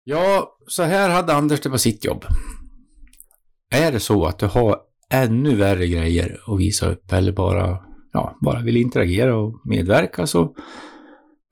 Ja, 0.05 0.57
så 0.67 0.83
här 0.83 1.11
hade 1.11 1.35
Anders 1.35 1.61
det 1.61 1.71
på 1.71 1.79
sitt 1.79 2.05
jobb. 2.05 2.25
Är 3.75 3.93
det 3.93 4.01
så 4.01 4.27
att 4.27 4.39
du 4.39 4.47
har 4.47 4.81
ännu 5.13 5.57
värre 5.57 5.87
grejer 5.87 6.41
att 6.47 6.61
visa 6.61 6.87
upp 6.87 7.13
eller 7.13 7.33
bara, 7.33 7.79
ja, 8.13 8.37
bara 8.41 8.61
vill 8.61 8.77
interagera 8.77 9.37
och 9.37 9.61
medverka 9.65 10.27
så 10.27 10.55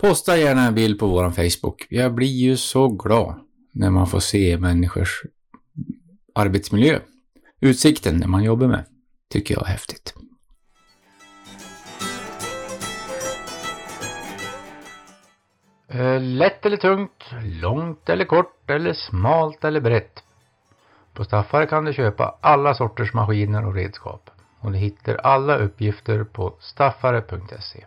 posta 0.00 0.36
gärna 0.36 0.66
en 0.66 0.74
bild 0.74 0.98
på 0.98 1.06
vår 1.06 1.30
Facebook. 1.30 1.86
Jag 1.90 2.14
blir 2.14 2.28
ju 2.28 2.56
så 2.56 2.88
glad 2.88 3.34
när 3.72 3.90
man 3.90 4.06
får 4.06 4.20
se 4.20 4.58
människors 4.58 5.22
arbetsmiljö. 6.34 6.98
Utsikten 7.60 8.16
när 8.16 8.26
man 8.26 8.44
jobbar 8.44 8.66
med. 8.66 8.84
Tycker 9.28 9.54
jag 9.54 9.66
är 9.66 9.70
häftigt. 9.70 10.14
Eh, 15.88 16.20
lätt 16.20 16.66
eller 16.66 16.76
tungt, 16.76 17.24
långt 17.62 18.08
eller 18.08 18.24
kort 18.24 18.70
eller 18.70 18.92
smalt 18.92 19.64
eller 19.64 19.80
brett. 19.80 20.22
På 21.12 21.24
Staffare 21.24 21.66
kan 21.66 21.84
du 21.84 21.92
köpa 21.92 22.38
alla 22.40 22.74
sorters 22.74 23.14
maskiner 23.14 23.66
och 23.66 23.74
redskap. 23.74 24.30
Och 24.60 24.72
du 24.72 24.78
hittar 24.78 25.14
alla 25.14 25.56
uppgifter 25.56 26.24
på 26.24 26.54
staffare.se. 26.60 27.84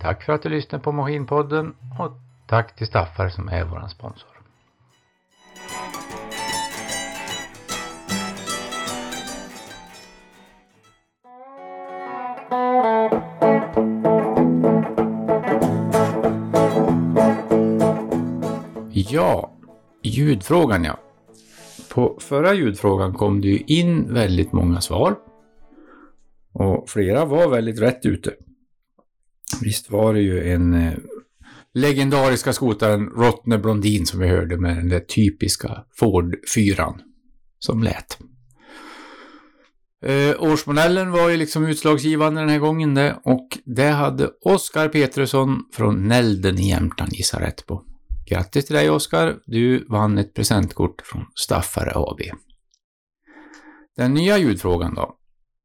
Tack 0.00 0.22
för 0.22 0.32
att 0.32 0.42
du 0.42 0.48
lyssnade 0.48 0.84
på 0.84 0.92
Maskinpodden 0.92 1.74
och 1.98 2.12
tack 2.46 2.76
till 2.76 2.86
Staffare 2.86 3.30
som 3.30 3.48
är 3.48 3.64
vår 3.64 3.88
sponsor. 3.88 4.28
Ja, 18.94 19.50
ljudfrågan 20.02 20.84
ja. 20.84 20.96
På 21.90 22.16
förra 22.20 22.54
ljudfrågan 22.54 23.14
kom 23.14 23.40
det 23.40 23.48
ju 23.48 23.58
in 23.58 24.14
väldigt 24.14 24.52
många 24.52 24.80
svar. 24.80 25.16
Och 26.52 26.90
flera 26.90 27.24
var 27.24 27.48
väldigt 27.48 27.80
rätt 27.80 28.06
ute. 28.06 28.34
Visst 29.62 29.90
var 29.90 30.14
det 30.14 30.20
ju 30.20 30.52
en 30.52 30.74
eh, 30.74 30.92
legendariska 31.74 32.52
skotaren 32.52 33.06
Rottner 33.06 33.58
Blondin 33.58 34.06
som 34.06 34.20
vi 34.20 34.28
hörde 34.28 34.56
med 34.56 34.76
den 34.76 34.88
där 34.88 35.00
typiska 35.00 35.84
Ford 35.98 36.36
4 36.54 36.94
som 37.58 37.82
lät. 37.82 38.18
Eh, 40.04 40.42
årsmodellen 40.42 41.10
var 41.10 41.28
ju 41.28 41.36
liksom 41.36 41.66
utslagsgivande 41.66 42.40
den 42.40 42.50
här 42.50 42.58
gången 42.58 42.94
det 42.94 43.16
och 43.24 43.58
det 43.64 43.88
hade 43.88 44.30
Oskar 44.40 44.88
Petrusson 44.88 45.64
från 45.72 46.08
Nälden 46.08 46.58
i 46.58 46.68
Jämtland 46.68 47.12
gissat 47.12 47.40
rätt 47.40 47.66
på. 47.66 47.84
Grattis 48.28 48.66
till 48.66 48.76
dig 48.76 48.90
Oskar, 48.90 49.36
du 49.46 49.84
vann 49.88 50.18
ett 50.18 50.34
presentkort 50.34 51.02
från 51.04 51.26
Staffare 51.34 51.92
AB. 51.94 52.20
Den 53.96 54.14
nya 54.14 54.38
ljudfrågan 54.38 54.94
då? 54.94 55.16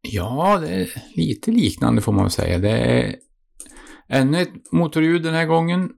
Ja, 0.01 0.59
det 0.59 0.69
är 0.69 1.03
lite 1.15 1.51
liknande 1.51 2.01
får 2.01 2.11
man 2.11 2.23
väl 2.23 2.31
säga. 2.31 2.57
Det 2.57 2.69
är 2.69 3.15
ännu 4.07 4.41
ett 4.41 4.71
motorljud 4.71 5.23
den 5.23 5.33
här 5.33 5.45
gången 5.45 5.89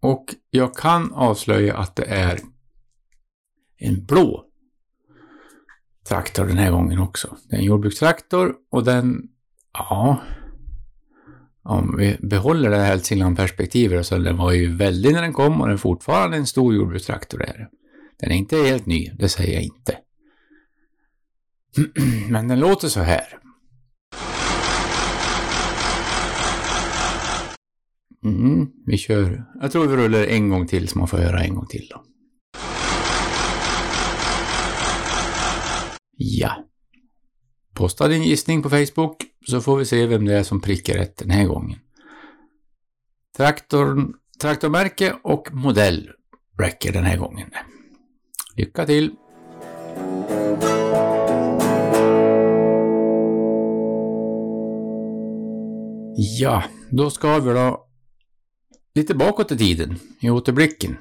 och 0.00 0.34
jag 0.50 0.76
kan 0.76 1.12
avslöja 1.12 1.76
att 1.76 1.96
det 1.96 2.04
är 2.04 2.40
en 3.78 4.06
blå 4.06 4.44
traktor 6.08 6.46
den 6.46 6.58
här 6.58 6.70
gången 6.70 6.98
också. 6.98 7.36
Det 7.48 7.56
är 7.56 7.60
en 7.60 7.64
jordbrukstraktor 7.64 8.54
och 8.70 8.84
den, 8.84 9.22
ja, 9.72 10.22
om 11.62 11.96
vi 11.98 12.16
behåller 12.20 12.70
det 12.70 12.76
här 12.76 12.86
Hälsingland-perspektivet 12.86 14.06
så 14.06 14.18
den 14.18 14.36
var 14.36 14.52
ju 14.52 14.76
väldig 14.76 15.12
när 15.12 15.22
den 15.22 15.32
kom 15.32 15.60
och 15.60 15.66
den 15.66 15.74
är 15.74 15.78
fortfarande 15.78 16.36
en 16.36 16.46
stor 16.46 16.74
jordbrukstraktor. 16.74 17.42
Är. 17.42 17.68
Den 18.20 18.30
är 18.30 18.36
inte 18.36 18.56
helt 18.56 18.86
ny, 18.86 19.10
det 19.18 19.28
säger 19.28 19.54
jag 19.54 19.62
inte. 19.62 19.96
Men 22.30 22.48
den 22.48 22.60
låter 22.60 22.88
så 22.88 23.00
här. 23.00 23.38
Mm, 28.24 28.66
vi 28.86 28.98
kör. 28.98 29.44
Jag 29.60 29.72
tror 29.72 29.86
vi 29.86 29.96
rullar 29.96 30.24
en 30.24 30.50
gång 30.50 30.66
till 30.66 30.88
så 30.88 30.98
man 30.98 31.08
får 31.08 31.18
höra 31.18 31.40
en 31.40 31.54
gång 31.54 31.66
till 31.66 31.88
då. 31.90 32.04
Ja. 36.16 36.64
Posta 37.74 38.08
din 38.08 38.22
gissning 38.22 38.62
på 38.62 38.70
Facebook 38.70 39.24
så 39.46 39.60
får 39.60 39.76
vi 39.76 39.84
se 39.84 40.06
vem 40.06 40.24
det 40.24 40.34
är 40.34 40.42
som 40.42 40.60
prickar 40.60 40.94
rätt 40.94 41.16
den 41.16 41.30
här 41.30 41.44
gången. 41.44 41.78
Traktorn, 43.36 44.14
traktormärke 44.40 45.14
och 45.22 45.54
modell 45.54 46.10
räcker 46.58 46.92
den 46.92 47.04
här 47.04 47.16
gången. 47.16 47.50
Lycka 48.56 48.86
till! 48.86 49.14
Ja, 56.20 56.64
då 56.90 57.10
ska 57.10 57.38
vi 57.38 57.52
då 57.52 57.86
lite 58.94 59.14
bakåt 59.14 59.52
i 59.52 59.58
tiden, 59.58 59.98
i 60.20 60.30
återblicken. 60.30 60.96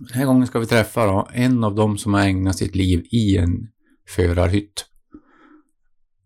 Den 0.00 0.18
här 0.18 0.26
gången 0.26 0.46
ska 0.46 0.58
vi 0.58 0.66
träffa 0.66 1.06
då 1.06 1.28
en 1.32 1.64
av 1.64 1.74
dem 1.74 1.98
som 1.98 2.14
har 2.14 2.20
ägnat 2.20 2.58
sitt 2.58 2.76
liv 2.76 3.06
i 3.10 3.36
en 3.36 3.68
förarhytt. 4.08 4.84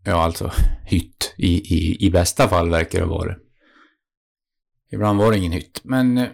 Ja, 0.05 0.23
alltså 0.23 0.51
hytt. 0.87 1.35
I, 1.37 1.77
i, 1.77 2.07
I 2.07 2.11
bästa 2.11 2.49
fall 2.49 2.71
verkar 2.71 3.01
det 3.01 3.07
vara. 3.07 3.37
Ibland 4.93 5.19
var 5.19 5.31
det 5.31 5.39
ingen 5.39 5.53
hytt. 5.53 5.81
Men 5.85 6.19
eh, 6.19 6.29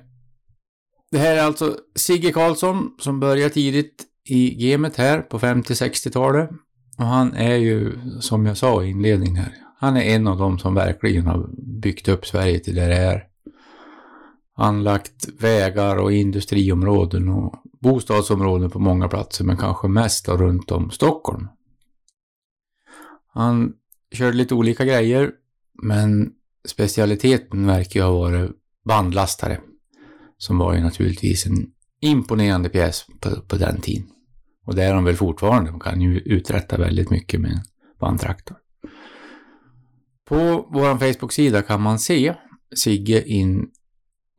det 1.11 1.19
här 1.19 1.37
är 1.37 1.43
alltså 1.43 1.79
Sigge 1.95 2.33
Karlsson 2.33 2.91
som 2.99 3.21
började 3.21 3.55
tidigt 3.55 4.05
i 4.25 4.71
gamet 4.71 4.97
här 4.97 5.21
på 5.21 5.39
50-60-talet. 5.39 6.51
Och 6.99 7.05
han 7.05 7.35
är 7.35 7.57
ju, 7.57 7.93
som 8.21 8.47
jag 8.47 8.57
sa 8.57 8.85
i 8.85 8.91
inledningen 8.91 9.37
här, 9.37 9.66
han 9.79 9.97
är 9.97 10.01
en 10.01 10.27
av 10.27 10.39
dem 10.39 10.59
som 10.59 10.75
verkligen 10.75 11.27
har 11.27 11.49
byggt 11.59 12.09
upp 12.09 12.27
Sverige 12.27 12.59
till 12.59 12.75
det 12.75 12.87
det 12.87 12.97
är. 12.97 13.25
Anlagt 14.57 15.29
vägar 15.39 15.97
och 15.97 16.13
industriområden 16.13 17.29
och 17.29 17.55
bostadsområden 17.81 18.71
på 18.71 18.79
många 18.79 19.09
platser, 19.09 19.45
men 19.45 19.57
kanske 19.57 19.89
mest 19.89 20.29
runt 20.29 20.71
om 20.71 20.91
Stockholm. 20.91 21.49
Han 23.33 23.73
körde 24.13 24.37
lite 24.37 24.55
olika 24.55 24.85
grejer, 24.85 25.33
men 25.83 26.33
specialiteten 26.69 27.67
verkar 27.67 28.01
ju 28.01 28.07
ha 28.07 28.13
varit 28.13 28.51
bandlastare. 28.85 29.61
Som 30.39 30.59
var 30.59 30.75
ju 30.75 30.81
naturligtvis 30.81 31.47
en 31.47 31.71
imponerande 32.01 32.69
pjäs 32.69 33.07
på, 33.21 33.31
på 33.41 33.57
den 33.57 33.81
tiden. 33.81 34.07
Och 34.65 34.75
det 34.75 34.85
är 34.85 34.95
de 34.95 35.05
väl 35.05 35.17
fortfarande. 35.17 35.71
De 35.71 35.81
kan 35.81 36.01
ju 36.01 36.19
uträtta 36.19 36.79
väldigt 36.79 37.11
mycket 37.11 37.41
med 37.41 37.51
en 37.51 37.63
bandtraktor. 38.01 38.57
På 40.29 40.69
vår 40.71 40.99
Facebook-sida 40.99 41.63
kan 41.63 41.83
man 41.83 41.99
se 41.99 42.35
Sigge 42.77 43.29
in 43.29 43.71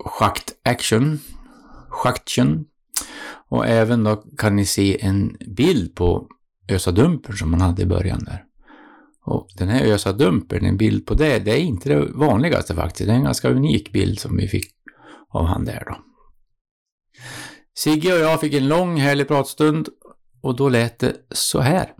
schakt 0.03 0.53
action, 0.63 1.19
schaktchen. 1.89 2.65
Och 3.49 3.67
även 3.67 4.03
då 4.03 4.15
kan 4.15 4.55
ni 4.55 4.65
se 4.65 5.01
en 5.01 5.37
bild 5.55 5.95
på 5.95 6.27
Ösa 6.69 6.91
Dumper 6.91 7.33
som 7.33 7.51
man 7.51 7.61
hade 7.61 7.81
i 7.81 7.85
början 7.85 8.23
där. 8.23 8.43
Och 9.25 9.47
den 9.57 9.67
här 9.67 9.85
Ösa 9.85 10.13
Dumper, 10.13 10.63
en 10.63 10.77
bild 10.77 11.05
på 11.05 11.13
det, 11.13 11.39
det 11.39 11.51
är 11.51 11.59
inte 11.59 11.89
det 11.89 12.11
vanligaste 12.11 12.75
faktiskt. 12.75 13.07
Det 13.07 13.13
är 13.13 13.17
en 13.17 13.23
ganska 13.23 13.49
unik 13.49 13.91
bild 13.91 14.19
som 14.19 14.37
vi 14.37 14.47
fick 14.47 14.65
av 15.29 15.45
han 15.45 15.65
där 15.65 15.83
då. 15.87 15.97
Sigge 17.77 18.13
och 18.13 18.19
jag 18.19 18.41
fick 18.41 18.53
en 18.53 18.67
lång 18.67 18.97
härlig 18.97 19.27
pratstund 19.27 19.89
och 20.41 20.55
då 20.55 20.69
lät 20.69 20.99
det 20.99 21.15
så 21.31 21.59
här. 21.59 21.93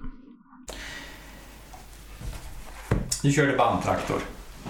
Du 3.22 3.32
körde 3.32 3.58
bandtraktor 3.58 4.22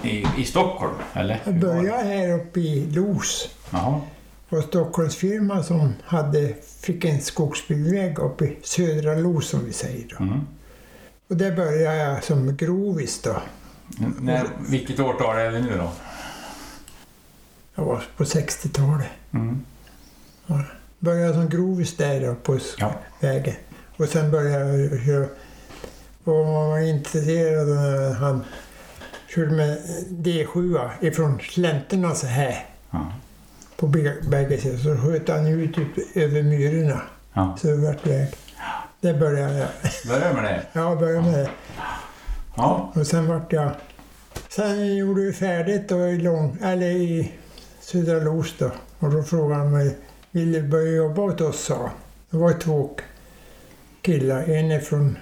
i, 0.03 0.25
i 0.37 0.45
Stockholm, 0.45 0.93
eller? 1.13 1.41
Jag 1.45 1.59
började 1.59 2.03
här 2.03 2.33
uppe 2.33 2.59
i 2.59 2.91
Los. 2.91 3.49
Jaha. 3.69 4.01
På 4.49 4.61
Stockholmsfirma 4.61 5.63
som 5.63 5.93
hade, 6.03 6.53
fick 6.81 7.05
en 7.05 7.21
skogsbilväg 7.21 8.19
uppe 8.19 8.45
i 8.45 8.57
södra 8.63 9.15
Los 9.15 9.47
som 9.47 9.65
vi 9.65 9.73
säger. 9.73 10.15
Då. 10.17 10.23
Mm. 10.23 10.39
Och 11.29 11.37
där 11.37 11.55
började 11.55 11.97
jag 11.97 12.23
som 12.23 12.57
grovis 12.57 13.21
då. 13.21 13.41
När, 14.19 14.43
vilket 14.69 14.99
årtal 14.99 15.37
är 15.37 15.49
vi 15.51 15.61
nu 15.61 15.77
då? 15.77 15.91
Jag 17.75 17.85
var 17.85 18.03
på 18.17 18.23
60-talet. 18.23 19.07
Mm. 19.33 19.65
Började 20.99 21.33
som 21.33 21.49
grovis 21.49 21.97
där 21.97 22.21
då 22.27 22.35
på 22.35 22.59
Ja. 22.77 22.93
vägen. 23.19 23.55
Och 23.97 24.05
sen 24.07 24.31
började 24.31 24.77
jag. 25.11 25.27
Och 26.27 26.45
man 26.45 26.69
var 26.69 26.79
intresserad 26.79 27.67
när 27.67 28.13
han 28.13 28.43
körde 29.35 29.51
med 29.51 29.77
D7 30.09 30.89
ifrån 31.01 31.39
slänterna 31.39 32.15
så 32.15 32.27
här. 32.27 32.65
Ja. 32.91 33.13
På 33.77 33.87
bä- 33.87 34.29
bägge 34.29 34.57
sidor. 34.57 34.77
Så 34.77 34.95
sköt 35.01 35.29
han 35.29 35.47
ut 35.47 35.75
typ 35.75 36.17
över 36.17 36.43
myrorna. 36.43 37.01
ja. 37.33 37.57
Så 37.61 37.67
det 37.67 37.75
vart 37.75 38.07
väg. 38.07 38.27
Det 39.01 39.13
började 39.13 39.57
jag. 39.57 39.67
Börjar 40.07 40.33
med 40.33 40.43
det? 40.43 40.61
Ja, 40.73 40.95
började 40.95 41.21
med 41.21 41.33
det. 41.39 41.49
Ja. 42.55 42.91
Och 42.95 43.07
sen 43.07 43.27
vart 43.27 43.53
jag... 43.53 43.71
Sen 44.49 44.95
gjorde 44.95 45.21
vi 45.21 45.33
färdigt 45.33 45.89
då 45.89 46.07
i, 46.07 46.17
lång, 46.17 46.57
eller 46.63 46.87
i 46.87 47.31
Södra 47.79 48.19
Los 48.19 48.53
då. 48.57 48.71
Och 48.99 49.11
då 49.11 49.23
frågade 49.23 49.61
han 49.61 49.71
mig, 49.71 49.97
vill 50.31 50.51
du 50.51 50.63
börja 50.63 50.91
jobba 50.91 51.21
åt 51.21 51.41
oss? 51.41 51.63
sa. 51.65 51.91
Det 52.29 52.37
var 52.37 52.53
två 52.53 52.89
killar. 54.01 54.43
En 54.49 54.71
är 54.71 54.79
från 54.79 55.17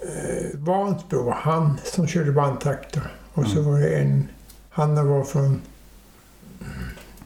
eh, 0.00 0.50
Vansbro, 0.54 1.30
han 1.30 1.80
som 1.84 2.06
körde 2.06 2.32
bandtraktor. 2.32 3.02
Och 3.32 3.46
så 3.46 3.62
var 3.62 3.80
det 3.80 3.96
en, 3.96 4.28
han 4.70 5.08
var 5.08 5.24
från 5.24 5.44
mm, 5.44 5.60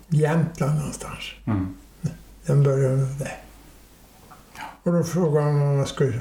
Jämtland 0.09 0.79
någonstans. 0.79 1.19
Mm. 1.45 1.75
Den 2.47 2.63
började 2.63 2.97
det. 2.97 3.33
Och 4.83 4.93
då 4.93 5.05
frågade 5.05 5.47
han 5.47 5.63
om 5.63 5.77
man 5.77 5.87
skulle 5.87 6.19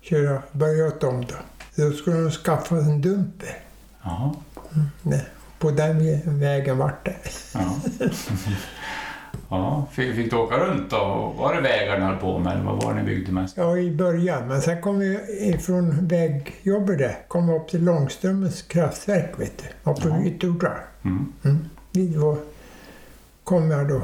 köra, 0.00 0.42
börja 0.52 0.90
dem 0.90 1.26
då. 1.28 1.34
Då 1.74 1.92
skulle 1.92 2.16
de 2.16 2.30
skaffa 2.30 2.76
en 2.76 3.00
dumper. 3.00 3.58
Jaha. 4.02 4.34
Nej, 5.02 5.26
på 5.58 5.70
den 5.70 6.00
vä- 6.00 6.38
vägen 6.38 6.78
vart 6.78 7.04
det. 7.04 7.16
Ja. 7.54 7.76
ja. 9.48 9.86
Fick, 9.92 10.14
fick 10.16 10.30
du 10.30 10.36
åka 10.36 10.56
runt 10.58 10.90
då? 10.90 11.34
Var 11.38 11.54
det 11.54 11.60
vägar 11.60 11.98
ni 11.98 12.04
höll 12.04 12.16
på 12.16 12.38
med 12.38 12.52
eller 12.52 12.64
vad 12.64 12.82
var 12.82 12.94
det 12.94 13.00
ni 13.02 13.06
byggde 13.06 13.32
mest? 13.32 13.56
Ja, 13.56 13.76
i 13.78 13.90
början. 13.90 14.48
Men 14.48 14.60
sen 14.62 14.82
kom 14.82 14.98
vi 14.98 15.18
ifrån 15.54 16.06
vägjobbet 16.08 16.98
där, 16.98 17.16
kom 17.28 17.46
vi 17.48 17.54
upp 17.54 17.68
till 17.68 17.84
Långströmens 17.84 18.62
kraftverk, 18.62 19.30
vet 19.40 19.52
du. 19.58 19.90
Uppe 19.90 20.08
Ja. 20.08 20.16
vid 20.16 20.32
Ytterhogdal. 20.34 20.72
Mm. 21.04 21.32
Mm. 21.44 21.58
Dit 21.92 22.16
var, 22.16 22.36
kom 23.44 23.70
jag 23.70 23.88
då 23.88 24.02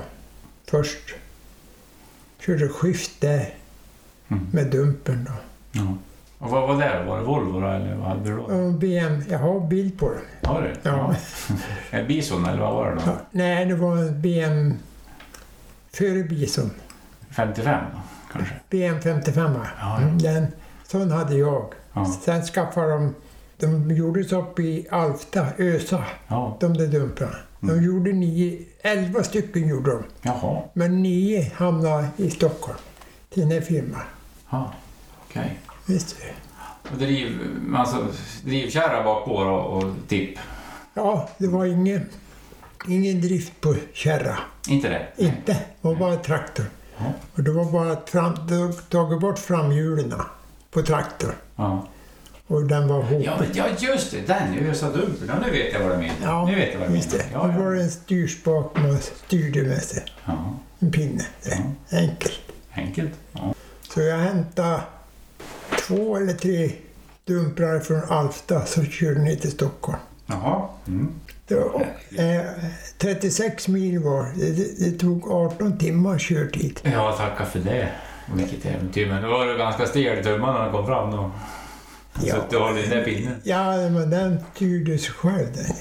först. 0.71 1.15
Körde 2.47 2.69
skift 2.69 3.21
där 3.21 3.55
Mm. 4.29 4.47
med 4.53 4.67
dumpen 4.71 5.25
då. 5.25 5.33
Ja. 5.73 5.95
Och 6.39 6.51
vad 6.51 6.69
var 6.69 6.83
det? 6.85 7.05
Var 7.05 7.19
det 7.19 7.25
Volvo 7.25 7.61
då, 7.61 7.67
eller 7.69 7.95
vad 7.95 8.09
hade 8.09 8.25
du 8.31 8.37
då? 8.37 8.43
Och 8.43 8.73
BM, 8.73 9.23
jag 9.31 9.39
har 9.39 9.61
bild 9.61 9.99
på 9.99 10.11
den. 10.11 10.53
Var 10.53 10.63
det? 10.63 10.77
Ja. 10.83 11.15
En 11.91 12.07
Bison 12.07 12.45
eller 12.47 12.61
vad 12.61 12.75
var 12.75 12.87
det 12.91 12.95
då? 12.95 13.01
Ja, 13.07 13.13
nej, 13.31 13.67
det 13.67 13.75
var 13.75 13.97
en 13.97 14.23
BM 14.23 14.75
före 15.95 16.23
Bison. 16.23 16.71
55 17.31 17.85
kanske? 18.33 18.55
BM 18.71 19.01
55. 19.03 19.53
Ja. 19.81 19.99
Mm, 20.01 20.19
den, 20.19 20.47
sån 20.87 21.11
hade 21.11 21.35
jag. 21.37 21.73
Ja. 21.93 22.07
Sen 22.25 22.43
skaffade 22.43 22.91
de, 22.93 23.15
de 23.59 23.91
gjordes 23.95 24.33
upp 24.33 24.59
i 24.59 24.87
Alfta, 24.91 25.47
Ösa, 25.59 26.05
Ja. 26.29 26.57
de 26.61 26.75
där 26.75 26.87
dumprarna. 26.87 27.37
De 27.61 27.71
Mm. 27.71 27.85
gjorde 27.85 28.13
nio, 28.13 28.59
elva 28.83 29.23
stycken 29.23 29.69
gjorde 29.69 29.91
de. 29.91 30.03
Jaha. 30.23 30.63
Men 30.73 31.03
nio 31.03 31.53
hamnade 31.55 32.09
i 32.17 32.31
Stockholm 32.31 32.79
till 33.31 33.43
den 33.43 33.51
här 33.53 33.61
firman. 33.61 34.01
Ja. 34.51 34.73
Okej. 35.29 35.59
Visst 35.87 36.17
du? 36.21 36.27
Och 36.93 36.99
driv, 36.99 37.39
alltså, 37.77 38.07
drivkärra 38.45 39.03
bak 39.05 39.25
på 39.25 39.45
då 39.45 39.51
och 39.55 39.95
tipp? 40.09 40.39
Ja, 40.95 41.29
det 41.39 41.49
var 41.49 41.65
ingen, 41.65 42.07
ingen 42.89 43.21
drift 43.21 43.61
på 43.61 43.75
kärra. 43.93 44.39
Inte 44.69 44.89
det? 44.89 45.07
Inte. 45.25 45.53
Det 45.53 45.59
var 45.81 45.95
bara 45.95 46.17
traktor. 46.17 46.67
Ja. 46.99 47.05
Och 47.35 47.43
det 47.43 47.51
var 47.51 47.65
bara 47.65 47.95
tagit 48.89 49.21
bort 49.21 49.39
framhjulen 49.39 50.15
på 50.71 50.83
traktorn. 50.83 51.33
Ja. 51.57 51.87
Och 52.47 52.65
den 52.65 52.89
var 52.89 52.99
ihop. 53.13 53.23
Ja, 53.25 53.43
ja 53.55 53.67
just 53.79 54.11
det, 54.11 54.27
den 54.27 54.55
är 54.59 54.71
Ösa 54.71 54.91
Dumper. 54.91 55.27
Ja, 55.29 55.35
nu 55.47 55.51
vet 55.51 55.73
jag 55.73 55.81
vad 55.81 55.91
du 55.91 55.97
menar. 55.97 56.15
Ja, 56.23 56.47
nu 56.47 56.55
vet 56.55 56.73
jag 56.73 56.81
vad 56.81 56.89
du 56.89 56.93
menar. 56.93 57.11
det. 57.11 57.25
Ja, 57.33 57.39
Då 57.47 57.63
var 57.65 57.71
ja. 57.73 57.79
det 57.79 57.83
en 57.83 57.91
styrspak 57.91 58.77
man 58.77 58.99
styrde 58.99 59.63
med 59.63 59.83
sig. 59.83 60.03
ja. 60.25 60.55
En 60.79 60.93
pinne. 60.93 61.27
Det. 61.43 61.65
Enkelt. 61.97 62.41
Enkelt. 62.75 63.13
Ja. 63.33 63.55
Så 63.95 64.01
jag 64.01 64.19
hämtade 64.19 64.81
två 65.87 66.17
eller 66.17 66.33
tre 66.33 66.71
dumprar 67.25 67.81
från 67.81 68.03
Alfta 68.09 68.67
så 68.67 68.85
körde 68.85 69.21
ner 69.21 69.37
till 69.37 69.51
Stockholm. 69.53 69.99
Jaha. 70.27 70.69
Mm. 70.87 71.15
Det 71.49 71.55
var, 71.55 71.87
eh, 72.19 72.41
36 72.99 73.69
mil 73.69 73.99
var 73.99 74.33
det. 74.37 74.51
det. 74.51 74.91
Det 74.91 74.99
tog 74.99 75.31
18 75.31 75.79
timmar 75.79 76.19
körtid. 76.19 76.81
Ja, 76.83 77.13
tacka 77.13 77.45
för 77.45 77.59
det. 77.59 77.89
Vilket 78.35 78.67
äventyr. 78.67 79.07
Men 79.07 79.23
då 79.23 79.29
var 79.29 79.47
det 79.47 79.59
ganska 79.59 79.87
stel 79.87 80.19
i 80.19 80.23
tummarna 80.23 80.53
när 80.53 80.61
han 80.61 80.73
kom 80.73 80.87
fram 80.87 81.11
då. 81.11 81.31
Ja. 82.23 82.35
Så 82.35 82.43
du 82.51 82.59
har 82.59 82.73
den 82.75 82.91
där 82.91 83.05
pinnen? 83.05 83.35
Ja, 83.43 83.77
men 83.77 84.11
den 84.11 84.39
styrde 84.55 84.99
sig 84.99 85.13
själv 85.15 85.53
så. 85.55 85.73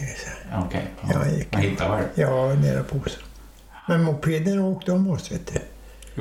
Ja, 0.52 0.64
Okej. 0.68 0.88
Ja, 1.02 1.08
Ja. 1.14 1.20
Man 1.52 1.62
hittar 1.62 1.90
själv. 1.98 2.08
Ja, 2.16 2.54
nere 2.54 2.84
på 2.84 2.98
oss. 2.98 3.18
Men 3.88 4.04
mopeden 4.04 4.60
åkte 4.60 4.92
om 4.92 5.10
oss, 5.12 5.32
vet 5.32 5.54
du. 5.54 5.60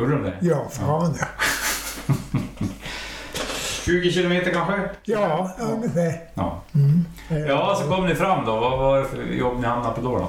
Gjorde 0.01 0.13
de 0.13 0.23
det? 0.23 0.35
Ja, 0.41 0.69
fan 0.71 1.15
ja. 1.21 1.27
20 3.93 4.11
kilometer 4.13 4.51
kanske? 4.51 4.81
Ja, 5.05 5.51
ungefär. 5.59 6.21
Ja. 6.35 6.63
Mm. 6.75 7.05
Ja, 7.49 7.79
så 7.83 7.89
kom 7.89 8.07
ni 8.07 8.15
fram 8.15 8.45
då. 8.47 8.61
Vad 8.61 8.79
var 8.79 8.99
det 8.99 9.05
för 9.05 9.23
jobb 9.23 9.61
ni 9.61 9.67
hamnade 9.67 9.95
på 9.95 10.01
då? 10.01 10.19
då? 10.19 10.29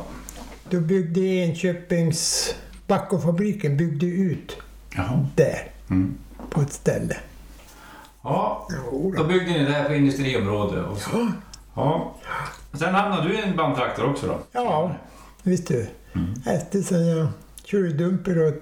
Då 0.69 0.79
byggde 0.79 1.19
Enköpings... 1.21 2.55
Backofabriken 2.87 3.77
byggde 3.77 4.05
ut 4.05 4.57
Jaha. 4.95 5.27
där, 5.35 5.67
Mm. 5.89 6.15
på 6.49 6.61
ett 6.61 6.73
ställe. 6.73 7.17
Ja, 8.23 8.67
då 9.17 9.23
byggde 9.23 9.51
ni 9.51 9.65
där 9.65 9.83
på 9.83 9.93
industriområdet. 9.93 10.85
Och 10.91 10.97
så. 10.97 11.09
Ja, 11.13 11.27
Ja. 11.75 12.13
Sen 12.79 12.95
hamnade 12.95 13.27
du 13.27 13.33
i 13.33 13.41
en 13.41 13.57
bandtraktor 13.57 14.09
också 14.09 14.27
då? 14.27 14.39
ja, 14.51 14.91
visst 15.43 15.67
du. 15.67 15.87
Mm. 16.15 16.33
Efter 16.45 16.81
sen 16.81 17.07
jag 17.07 17.27
körde 17.63 17.89
dumper 17.93 18.47
och 18.47 18.53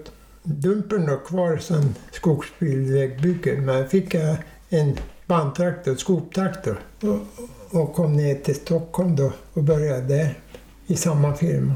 dumpern 0.43 1.05
då 1.05 1.17
kvar 1.17 1.57
som 1.57 1.95
skogsbilvägbygge. 2.11 3.61
Men 3.61 3.89
fick 3.89 4.13
jag 4.13 4.35
en 4.73 4.97
bandtraktor, 5.27 5.95
skoptraktor 5.95 6.79
och, 7.01 7.79
och 7.81 7.93
kom 7.93 8.15
ner 8.17 8.35
till 8.35 8.55
Stockholm 8.55 9.15
då 9.15 9.31
och 9.53 9.63
började 9.63 10.01
där 10.01 10.33
i 10.87 10.95
samma 10.95 11.33
firma. 11.33 11.73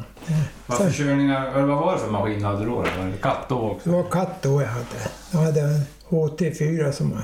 Vad 0.68 0.78
för 0.78 0.92
körningar, 0.92 1.48
eller 1.48 1.66
vad 1.68 1.78
var 1.78 1.94
det 1.94 2.00
för 2.00 2.12
maskin 2.12 2.40
du 2.40 2.46
hade 2.46 2.66
då? 2.66 2.72
Var 2.76 3.06
det 3.12 3.22
katt 3.22 3.46
då 3.50 3.56
det 3.56 3.72
också? 3.72 3.92
var 3.92 4.04
katt 4.04 4.42
då 4.42 4.62
jag 4.62 4.68
hade. 4.68 4.86
Jag 5.32 5.40
hade 5.40 5.62
en 5.62 5.82
HT4 6.10 6.92
som 6.92 7.12
jag 7.12 7.22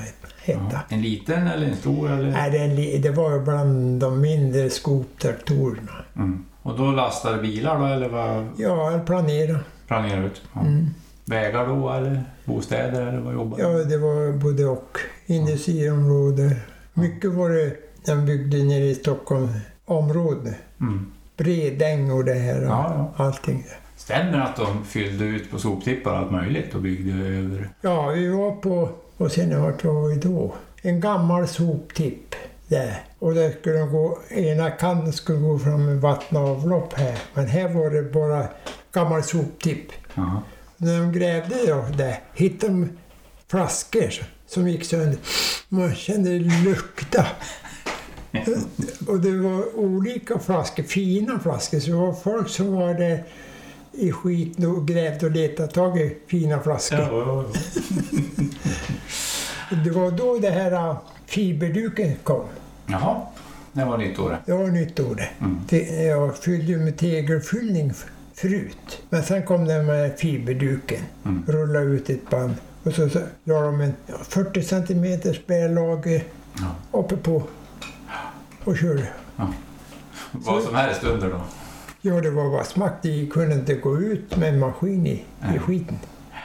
hette. 0.52 0.68
Ja. 0.72 0.80
En 0.88 1.02
liten 1.02 1.46
eller 1.46 1.66
en 1.66 1.76
stor? 1.76 2.10
Eller? 2.10 2.30
Nej, 2.30 2.50
det, 2.50 2.98
det 2.98 3.10
var 3.16 3.38
bland 3.38 4.00
de 4.00 4.20
mindre 4.20 4.70
skoptraktorerna. 4.70 5.92
Mm. 6.16 6.44
Och 6.62 6.78
då 6.78 6.84
lastade 6.90 7.42
bilar 7.42 7.78
då 7.78 7.84
eller 7.86 8.08
vad 8.08 8.48
Ja, 8.56 8.90
jag 8.92 9.06
planerade. 9.06 9.58
planerade 9.86 10.20
du 10.20 10.26
ut? 10.26 10.42
Ja. 10.54 10.60
Mm. 10.60 10.86
Vägar 11.24 11.66
då 11.66 11.90
eller 11.90 12.24
bostäder 12.44 13.06
eller 13.06 13.20
vad 13.20 13.34
jobbade 13.34 13.62
Ja, 13.62 13.68
du? 13.68 13.84
det 13.84 13.98
var 13.98 14.32
både 14.32 14.64
och. 14.64 14.98
Industriområde. 15.26 16.56
Mycket 16.94 17.30
var 17.30 17.50
det 17.50 17.76
de 18.06 18.26
byggde 18.26 18.56
nere 18.64 18.84
i 18.84 18.94
Stockholmsområdet. 18.94 20.54
Mm. 20.80 21.12
Bredäng 21.36 22.10
och 22.12 22.24
det 22.24 22.34
här. 22.34 22.60
och 22.62 22.70
Ja, 22.70 23.12
Allting. 23.16 23.66
Stämmer 23.96 24.40
att 24.40 24.56
de 24.56 24.84
fyllde 24.84 25.24
ut 25.24 25.50
på 25.50 25.58
soptippar 25.58 26.14
allt 26.14 26.30
möjligt 26.30 26.74
och 26.74 26.80
byggde 26.80 27.26
över? 27.26 27.68
Ja, 27.80 28.06
vi 28.10 28.28
var 28.28 28.50
på... 28.50 28.88
Och 29.16 29.32
sen 29.32 29.62
vart 29.62 29.84
var 29.84 30.08
vi 30.08 30.14
då? 30.16 30.54
En 30.82 31.00
gammal 31.00 31.48
soptipp 31.48 32.34
där. 32.68 33.00
Och 33.18 33.34
där 33.34 33.50
skulle 33.50 33.78
de 33.78 33.90
gå, 33.92 34.18
ena 34.30 34.70
kanten 34.70 35.12
skulle 35.12 35.38
gå 35.38 35.58
fram 35.58 35.86
med 35.86 36.00
vatten 36.00 36.36
och 36.38 36.48
avlopp 36.48 36.92
här. 36.92 37.18
Men 37.34 37.46
här 37.46 37.68
var 37.68 37.90
det 37.90 38.02
bara 38.02 38.46
gammal 38.92 39.22
soptipp. 39.22 39.92
Ja. 40.14 40.42
När 40.76 40.98
de 41.00 41.12
grävde 41.12 41.54
då 41.66 41.84
där 41.96 42.20
hittade 42.34 42.72
de 42.72 42.88
flaskor 43.48 44.10
som 44.54 44.68
gick 44.68 44.84
sönder. 44.84 45.18
Man 45.68 45.94
kände 45.94 46.38
lukta. 46.38 47.26
Och 49.08 49.20
det 49.20 49.36
var 49.38 49.76
olika 49.78 50.38
flaskor, 50.38 50.82
fina 50.82 51.38
flaskor. 51.38 51.80
Så 51.80 51.90
det 51.90 51.96
var 51.96 52.12
folk 52.12 52.48
som 52.48 52.72
var 52.72 52.94
där 52.94 53.24
i 53.92 54.12
skiten 54.12 54.66
och 54.66 54.88
grävde 54.88 55.26
och 55.26 55.32
letade 55.32 55.68
tag 55.72 55.98
i 56.00 56.16
fina 56.26 56.60
flaskor. 56.60 56.98
Ja, 56.98 57.08
ja, 57.10 57.44
ja. 59.70 59.76
Det 59.84 59.90
var 59.90 60.10
då 60.10 60.38
det 60.38 60.50
här 60.50 60.72
äh, 60.72 60.96
fiberduken 61.26 62.14
kom. 62.24 62.44
Jaha, 62.86 63.20
det 63.72 63.84
var 63.84 63.98
nytt 63.98 64.18
år. 64.18 64.38
Det 64.46 64.52
var 64.52 64.66
nytt 64.66 64.96
det. 64.96 65.28
Mm. 65.40 65.60
Det- 65.68 66.02
Jag 66.04 66.36
fyllde 66.38 66.76
med 66.76 66.98
tegelfyllning 66.98 67.92
förut. 68.34 69.02
Men 69.10 69.22
sen 69.22 69.42
kom 69.42 69.64
den 69.64 69.86
med 69.86 70.18
fiberduken. 70.18 71.00
Mm. 71.24 71.44
Rullade 71.48 71.84
ut 71.86 72.10
ett 72.10 72.30
band. 72.30 72.54
Och 72.84 72.92
så, 72.92 73.08
så 73.08 73.18
la 73.44 73.60
de 73.60 73.80
en 73.80 73.94
ja, 74.06 74.14
40 74.22 74.62
centimeters 74.62 75.46
bärlager 75.46 76.22
Ja. 76.58 76.98
uppe 76.98 77.16
på 77.16 77.42
och 78.64 78.76
körde. 78.76 79.08
Vad 80.32 80.62
som 80.62 80.74
helst 80.74 81.04
under 81.04 81.28
då? 81.30 81.40
Ja, 82.00 82.20
det 82.20 82.30
var 82.30 82.50
bara 82.50 82.64
smack. 82.64 82.92
Det 83.02 83.26
kunde 83.26 83.54
inte 83.54 83.74
gå 83.74 83.98
ut 83.98 84.36
med 84.36 84.48
en 84.48 84.58
maskin 84.58 85.06
i, 85.06 85.24
i 85.54 85.58
skiten. 85.58 85.98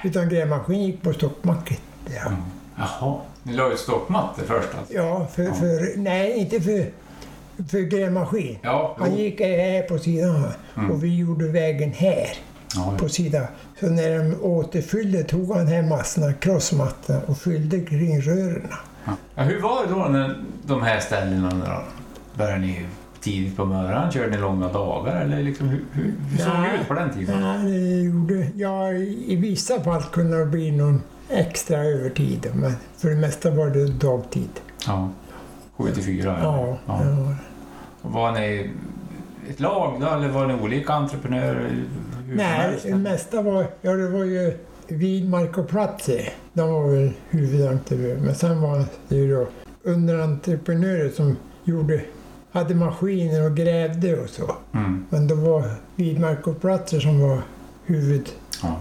Utan 0.03 0.29
grävmaskin 0.29 0.83
gick 0.83 1.01
på 1.01 1.13
stockmacket. 1.13 1.79
Ja, 2.15 2.27
Mm. 2.27 2.39
Jaha, 2.79 3.19
ni 3.43 3.53
la 3.53 3.71
ut 3.71 3.79
stoppmattor 3.79 4.43
först 4.43 4.67
alltså? 4.79 4.93
ja, 4.93 5.27
för, 5.35 5.43
Ja. 5.43 5.53
för... 5.53 5.97
Nej, 5.97 6.31
inte 6.31 6.61
för, 6.61 6.91
för 7.69 7.79
grävmaskin. 7.79 8.57
Ja, 8.61 8.95
Han 8.99 9.15
gick 9.15 9.39
här 9.41 9.81
på 9.81 9.97
sidan 9.99 10.35
här 10.35 10.53
Mm. 10.77 10.91
och 10.91 11.03
vi 11.03 11.17
gjorde 11.17 11.47
vägen 11.47 11.91
här 11.91 12.27
ja, 12.77 12.97
på 12.97 13.09
sidan. 13.09 13.45
Så 13.79 13.89
när 13.89 14.17
de 14.17 14.35
återfyllde 14.41 15.23
tog 15.23 15.55
han 15.55 15.67
här 15.67 15.83
massorna, 15.83 16.33
krossmattorna 16.33 17.21
och 17.25 17.37
fyllde 17.37 17.79
kring 17.79 18.21
rören. 18.21 18.67
ja. 19.05 19.13
ja. 19.35 19.43
Hur 19.43 19.61
var 19.61 19.85
det 19.85 19.93
då 19.93 19.99
när 19.99 20.43
de 20.65 20.81
här 20.81 20.99
ställena 20.99 21.49
då? 21.49 21.81
Började 22.37 22.59
ni 22.59 22.85
tidigt 23.21 23.57
på 23.57 23.65
morgonen? 23.65 24.11
Körde 24.11 24.31
ni 24.31 24.37
långa 24.37 24.67
dagar? 24.67 25.21
Eller 25.21 25.43
liksom, 25.43 25.69
hur, 25.69 25.83
hur, 25.91 26.13
hur 26.31 26.37
såg 26.37 26.53
det 26.53 26.59
Nej. 26.59 26.79
ut 26.81 26.87
på 26.87 26.93
den 26.93 27.13
tiden? 27.13 27.41
Ja, 27.43 27.53
det 27.53 28.01
gjorde... 28.03 28.47
Ja, 28.55 28.91
i 28.93 29.35
vissa 29.35 29.81
fall 29.81 30.03
kunde 30.03 30.39
det 30.39 30.45
bli 30.45 30.71
någon 30.71 31.01
extra 31.29 31.77
övertid, 31.77 32.47
men 32.53 32.73
för 32.97 33.09
det 33.09 33.15
mesta 33.15 33.51
var 33.51 33.69
det 33.69 33.87
dagtid. 33.87 34.49
Ja. 34.87 35.09
7 35.77 35.91
till 35.91 36.03
4? 36.03 36.39
Ja, 36.43 36.77
ja. 36.85 37.01
ja. 37.03 37.35
Var 38.01 38.31
ni 38.31 38.71
ett 39.49 39.59
lag 39.59 40.01
då, 40.01 40.07
eller 40.07 40.29
var 40.29 40.47
ni 40.47 40.53
olika 40.53 40.93
entreprenörer? 40.93 41.83
Hur 42.27 42.35
Nej, 42.35 42.79
det 42.83 42.95
mesta 42.95 43.41
var... 43.41 43.65
Ja, 43.81 43.91
det 43.91 44.09
var 44.09 44.23
ju 44.23 44.57
Widmark 44.87 45.57
och 45.57 45.67
Platzer. 45.69 46.33
De 46.53 46.69
var 46.69 46.87
väl 46.89 47.11
huvudentreprenörer. 47.29 48.19
Men 48.19 48.35
sen 48.35 48.61
var 48.61 48.85
det 49.07 49.15
ju 49.15 49.35
då 49.35 49.47
underentreprenörer 49.83 51.09
som 51.09 51.37
gjorde, 51.63 52.01
hade 52.51 52.75
maskiner 52.75 53.45
och 53.45 53.57
grävde 53.57 54.19
och 54.19 54.29
så. 54.29 54.55
Mm. 54.73 55.05
Men 55.09 55.27
det 55.27 55.35
var 55.35 55.63
Widmark 55.95 56.47
och 56.47 56.61
Platzer 56.61 56.99
som 56.99 57.19
var 57.21 57.41
huvud, 57.85 58.29
Ja. 58.63 58.75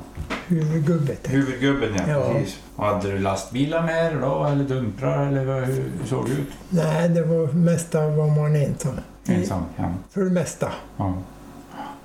huvudgubbet. 0.46 1.20
Huvudgubben 1.32 1.88
ja, 1.96 2.02
Ja. 2.08 2.32
precis. 2.32 2.60
Och 2.76 2.84
hade 2.84 3.12
du 3.12 3.18
lastbilar 3.18 3.82
med 3.82 4.12
er 4.12 4.20
då, 4.20 4.44
eller 4.44 4.64
dumprar, 4.64 5.26
eller 5.26 5.64
hur, 5.66 5.74
hur 5.74 6.06
såg 6.06 6.26
det 6.26 6.32
ut? 6.32 6.48
Nej, 6.70 7.08
det 7.08 7.22
var 7.22 7.46
mesta 7.52 8.08
var 8.08 8.26
man 8.26 8.56
ensam. 8.56 8.94
Ensam? 9.28 9.62
Ja. 9.76 9.92
För 10.10 10.20
det 10.24 10.30
mesta. 10.30 10.72
ja. 10.96 11.14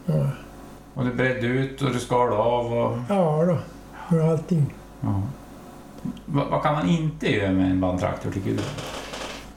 Ja, 0.06 0.28
Och 0.94 1.06
du 1.06 1.14
bredde 1.14 1.48
ut 1.48 1.82
och 1.82 1.94
du 1.94 2.00
skar 2.00 2.28
av 2.38 2.74
och... 2.74 2.98
ja 3.10 3.46
då. 3.46 3.58
För 4.10 4.32
allting. 4.32 4.74
Ja. 5.02 5.22
Vad, 6.26 6.48
vad 6.48 6.64
kan 6.64 6.74
man 6.74 6.90
inte 6.90 7.32
göra 7.36 7.52
med 7.52 7.72
en 7.72 7.82
bandtraktor 7.82 8.32
tycker 8.32 8.50
du? 8.52 8.60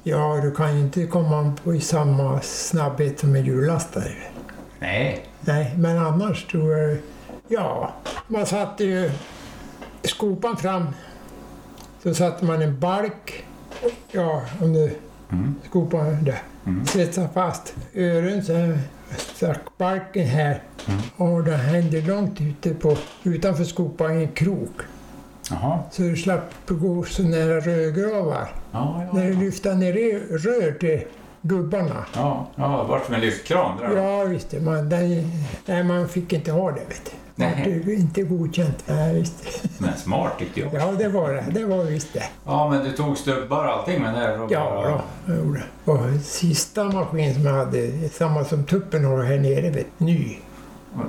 Ja, 0.02 0.40
du 0.42 0.50
kan 0.54 0.74
ju 0.76 0.80
inte 0.80 1.06
komma 1.06 1.52
på 1.64 1.74
i 1.74 1.80
samma 1.80 2.40
snabbhet 2.40 3.18
som 3.18 3.34
en 3.36 3.44
hjullastare. 3.44 4.14
Nej. 4.78 5.26
Nej, 5.40 5.74
men 5.78 5.98
annars 5.98 6.46
tror 6.46 6.76
jag... 6.76 6.98
Ja, 7.48 7.92
man 8.28 8.46
satte 8.46 8.84
ju 8.84 9.10
skopan 10.02 10.56
fram. 10.56 10.86
Så 12.02 12.14
satte 12.14 12.44
man 12.44 12.62
en 12.62 12.80
balk. 12.80 13.44
Ja, 14.10 14.42
om 14.60 14.72
du 14.72 14.96
Mm. 15.32 15.54
skopan 15.68 16.24
där. 16.24 16.42
Mm. 16.66 16.86
Sätta 16.86 17.28
fast 17.28 17.74
öron 17.94 18.42
så 18.42 18.52
här. 18.54 18.78
Stack 19.16 19.60
balken 19.78 20.26
här. 20.26 20.62
Mm. 20.88 21.00
Och 21.16 21.44
den 21.44 21.60
hängde 21.60 22.00
långt 22.00 22.40
ute 22.40 22.74
på, 22.74 22.96
utanför 23.22 23.64
skopan 23.64 24.18
i 24.20 24.22
en 24.22 24.28
krok. 24.32 24.80
Jaha. 25.50 25.78
Så 25.90 26.02
du 26.02 26.16
slapp 26.16 26.50
gå 26.68 27.04
så 27.04 27.22
nära 27.22 27.60
rödgravar. 27.60 28.48
Ja, 28.72 29.02
ja, 29.06 29.12
När 29.18 29.26
du 29.26 29.32
lyfte 29.34 29.74
ner 29.74 29.92
rö- 29.92 30.38
rör 30.38 30.72
till 30.78 31.00
gubbarna. 31.42 32.04
Ja, 32.14 32.46
ja, 32.56 32.82
det 32.82 32.88
vart 32.90 33.10
en 33.10 33.20
lyftkran 33.20 33.78
där. 33.80 33.96
Ja, 33.96 34.24
visst. 34.24 34.50
det, 34.50 34.60
Man, 34.60 34.88
den, 34.88 35.30
nej, 35.66 35.84
man 35.84 36.08
fick 36.08 36.32
inte 36.32 36.52
ha 36.52 36.70
det, 36.70 36.80
vet 36.88 37.04
du. 37.04 37.10
Nej. 37.36 37.82
Det 37.86 37.92
inte 37.94 38.22
godkänt. 38.22 38.84
Nej, 38.86 39.14
visst. 39.14 39.62
Men 39.78 39.96
smart 39.96 40.38
tyckte 40.38 40.60
jag. 40.60 40.74
Ja, 40.74 40.92
det 40.98 41.08
var 41.08 41.32
det. 41.32 41.44
Det 41.50 41.64
var 41.64 41.84
visst 41.84 42.12
det. 42.12 42.22
Ja, 42.46 42.70
men 42.70 42.84
du 42.84 42.92
tog 42.92 43.18
stubbar 43.18 43.64
och 43.64 43.70
allting 43.72 44.02
med 44.02 44.14
där? 44.14 44.40
Och 44.40 44.52
Ja, 44.52 44.70
bara- 44.70 44.88
då, 44.90 45.00
jag 45.26 45.36
gjorde 45.44 45.62
det. 45.84 45.90
Och 45.92 46.20
sista 46.22 46.84
maskin 46.84 47.34
som 47.34 47.46
jag 47.46 47.52
hade, 47.54 48.08
samma 48.08 48.44
som 48.44 48.64
tuppen 48.64 49.04
har 49.04 49.22
här 49.22 49.38
nere, 49.38 49.70
vet, 49.70 50.00
ny. 50.00 50.36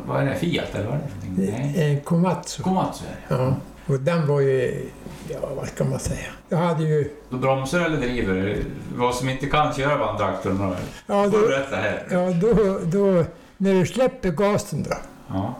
Vad- 0.05 0.21
är 0.21 0.25
det? 0.25 0.35
Fiat 0.35 0.75
eller 0.75 0.85
vad 0.85 0.93
är 0.95 0.99
det 1.03 1.07
för 1.09 1.27
någonting? 1.27 1.73
Nej. 1.75 1.91
En 1.91 2.01
Komatsu. 2.01 2.63
Komatsu 2.63 3.05
är 3.05 3.35
det. 3.37 3.43
Ja. 3.43 3.55
Och 3.87 3.99
den 3.99 4.27
var 4.27 4.39
ju, 4.41 4.85
ja 5.29 5.37
vad 5.55 5.67
ska 5.67 5.83
man 5.83 5.99
säga. 5.99 6.27
Jag 6.49 6.57
hade 6.57 6.83
ju, 6.83 7.11
Då 7.29 7.37
bromsar 7.37 7.79
eller 7.79 7.97
driver? 7.97 8.57
Vad 8.95 9.15
som 9.15 9.29
inte 9.29 9.45
kan 9.45 9.73
köra 9.73 9.97
bandtraktorn 9.97 10.57
då? 10.57 10.75
ja 11.07 11.23
du 11.27 11.41
då, 11.41 11.47
berätta 11.47 11.75
här. 11.75 12.03
ja 12.11 12.29
då, 12.31 12.79
då, 12.83 13.23
när 13.57 13.73
du 13.73 13.85
släpper 13.85 14.29
gasen 14.31 14.83
då. 14.83 14.95
Ja. 15.27 15.55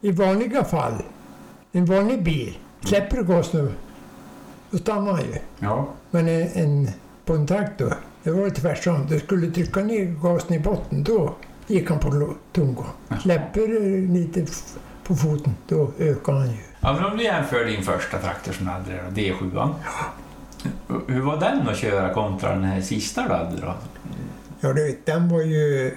I 0.00 0.12
vanliga 0.12 0.64
fall, 0.64 1.02
en 1.72 1.84
vanlig 1.84 2.22
bil, 2.24 2.58
släpper 2.84 3.16
du 3.16 3.24
gasen 3.24 3.74
då 4.70 4.78
stannar 4.78 5.12
han 5.12 5.20
ju. 5.20 5.38
Ja. 5.58 5.88
Men 6.10 6.28
en, 6.28 6.48
en, 6.54 6.88
på 7.24 7.32
en 7.34 7.46
traktor, 7.46 7.94
det 8.22 8.30
var 8.30 8.50
tvärtom. 8.50 9.06
Du 9.08 9.18
skulle 9.20 9.50
trycka 9.50 9.80
ner 9.80 10.04
gasen 10.04 10.52
i 10.56 10.58
botten, 10.58 11.04
då 11.04 11.34
gick 11.70 11.90
han 11.90 11.98
på 11.98 12.34
tomgång. 12.52 12.86
Släpper 13.22 13.60
du 13.60 14.06
lite 14.08 14.46
på 15.04 15.16
foten, 15.16 15.54
då 15.68 15.90
ökar 15.98 16.32
han 16.32 16.46
ju. 16.50 16.56
Ja, 16.80 16.92
men 16.92 17.04
om 17.04 17.16
du 17.16 17.24
jämför 17.24 17.64
din 17.64 17.82
första 17.82 18.18
traktor 18.18 18.52
som 18.52 18.64
du 18.66 18.72
hade, 18.72 18.84
då, 19.02 19.20
D7. 19.20 19.74
Hur 21.06 21.20
var 21.20 21.36
den 21.36 21.68
att 21.68 21.76
köra 21.76 22.14
kontra 22.14 22.50
den 22.54 22.64
här 22.64 22.80
sista 22.80 23.22
du 23.28 23.34
hade 23.34 23.56
då? 23.60 23.74
Ja, 24.60 24.72
du 24.72 24.86
vet, 24.86 25.06
den 25.06 25.28
var 25.28 25.40
ju 25.40 25.94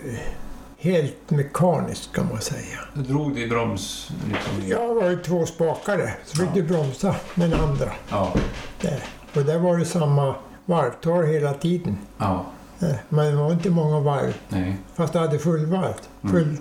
helt 0.78 1.30
mekanisk 1.30 2.16
kan 2.16 2.28
man 2.32 2.42
säga. 2.42 2.80
Du 2.94 3.02
drog 3.02 3.36
du 3.36 3.42
i 3.42 3.48
broms? 3.48 4.10
Liksom. 4.28 4.68
Ja, 4.68 4.88
det 4.88 4.94
var 4.94 5.10
ju 5.10 5.18
två 5.22 5.46
spakare, 5.46 6.14
så 6.26 6.38
fick 6.38 6.46
Ja. 6.48 6.52
du 6.54 6.64
bromsa 6.64 7.16
med 7.36 7.50
den 7.50 7.60
andra. 7.60 7.92
Ja. 8.10 8.34
Där. 8.82 9.00
Och 9.36 9.42
där 9.46 9.60
var 9.60 9.78
det 9.78 9.86
samma 9.86 10.36
varvtal 10.66 11.24
hela 11.26 11.54
tiden. 11.54 11.98
ja. 12.18 12.46
Men 13.10 13.26
det 13.26 13.36
var 13.44 13.52
inte 13.52 13.70
många 13.70 14.00
varv, 14.00 14.34
Nej. 14.50 14.78
fast 14.96 15.14
du 15.14 15.20
hade 15.20 15.40
fullvarv. 15.40 15.94
Mm. 16.24 16.36
Full, 16.36 16.58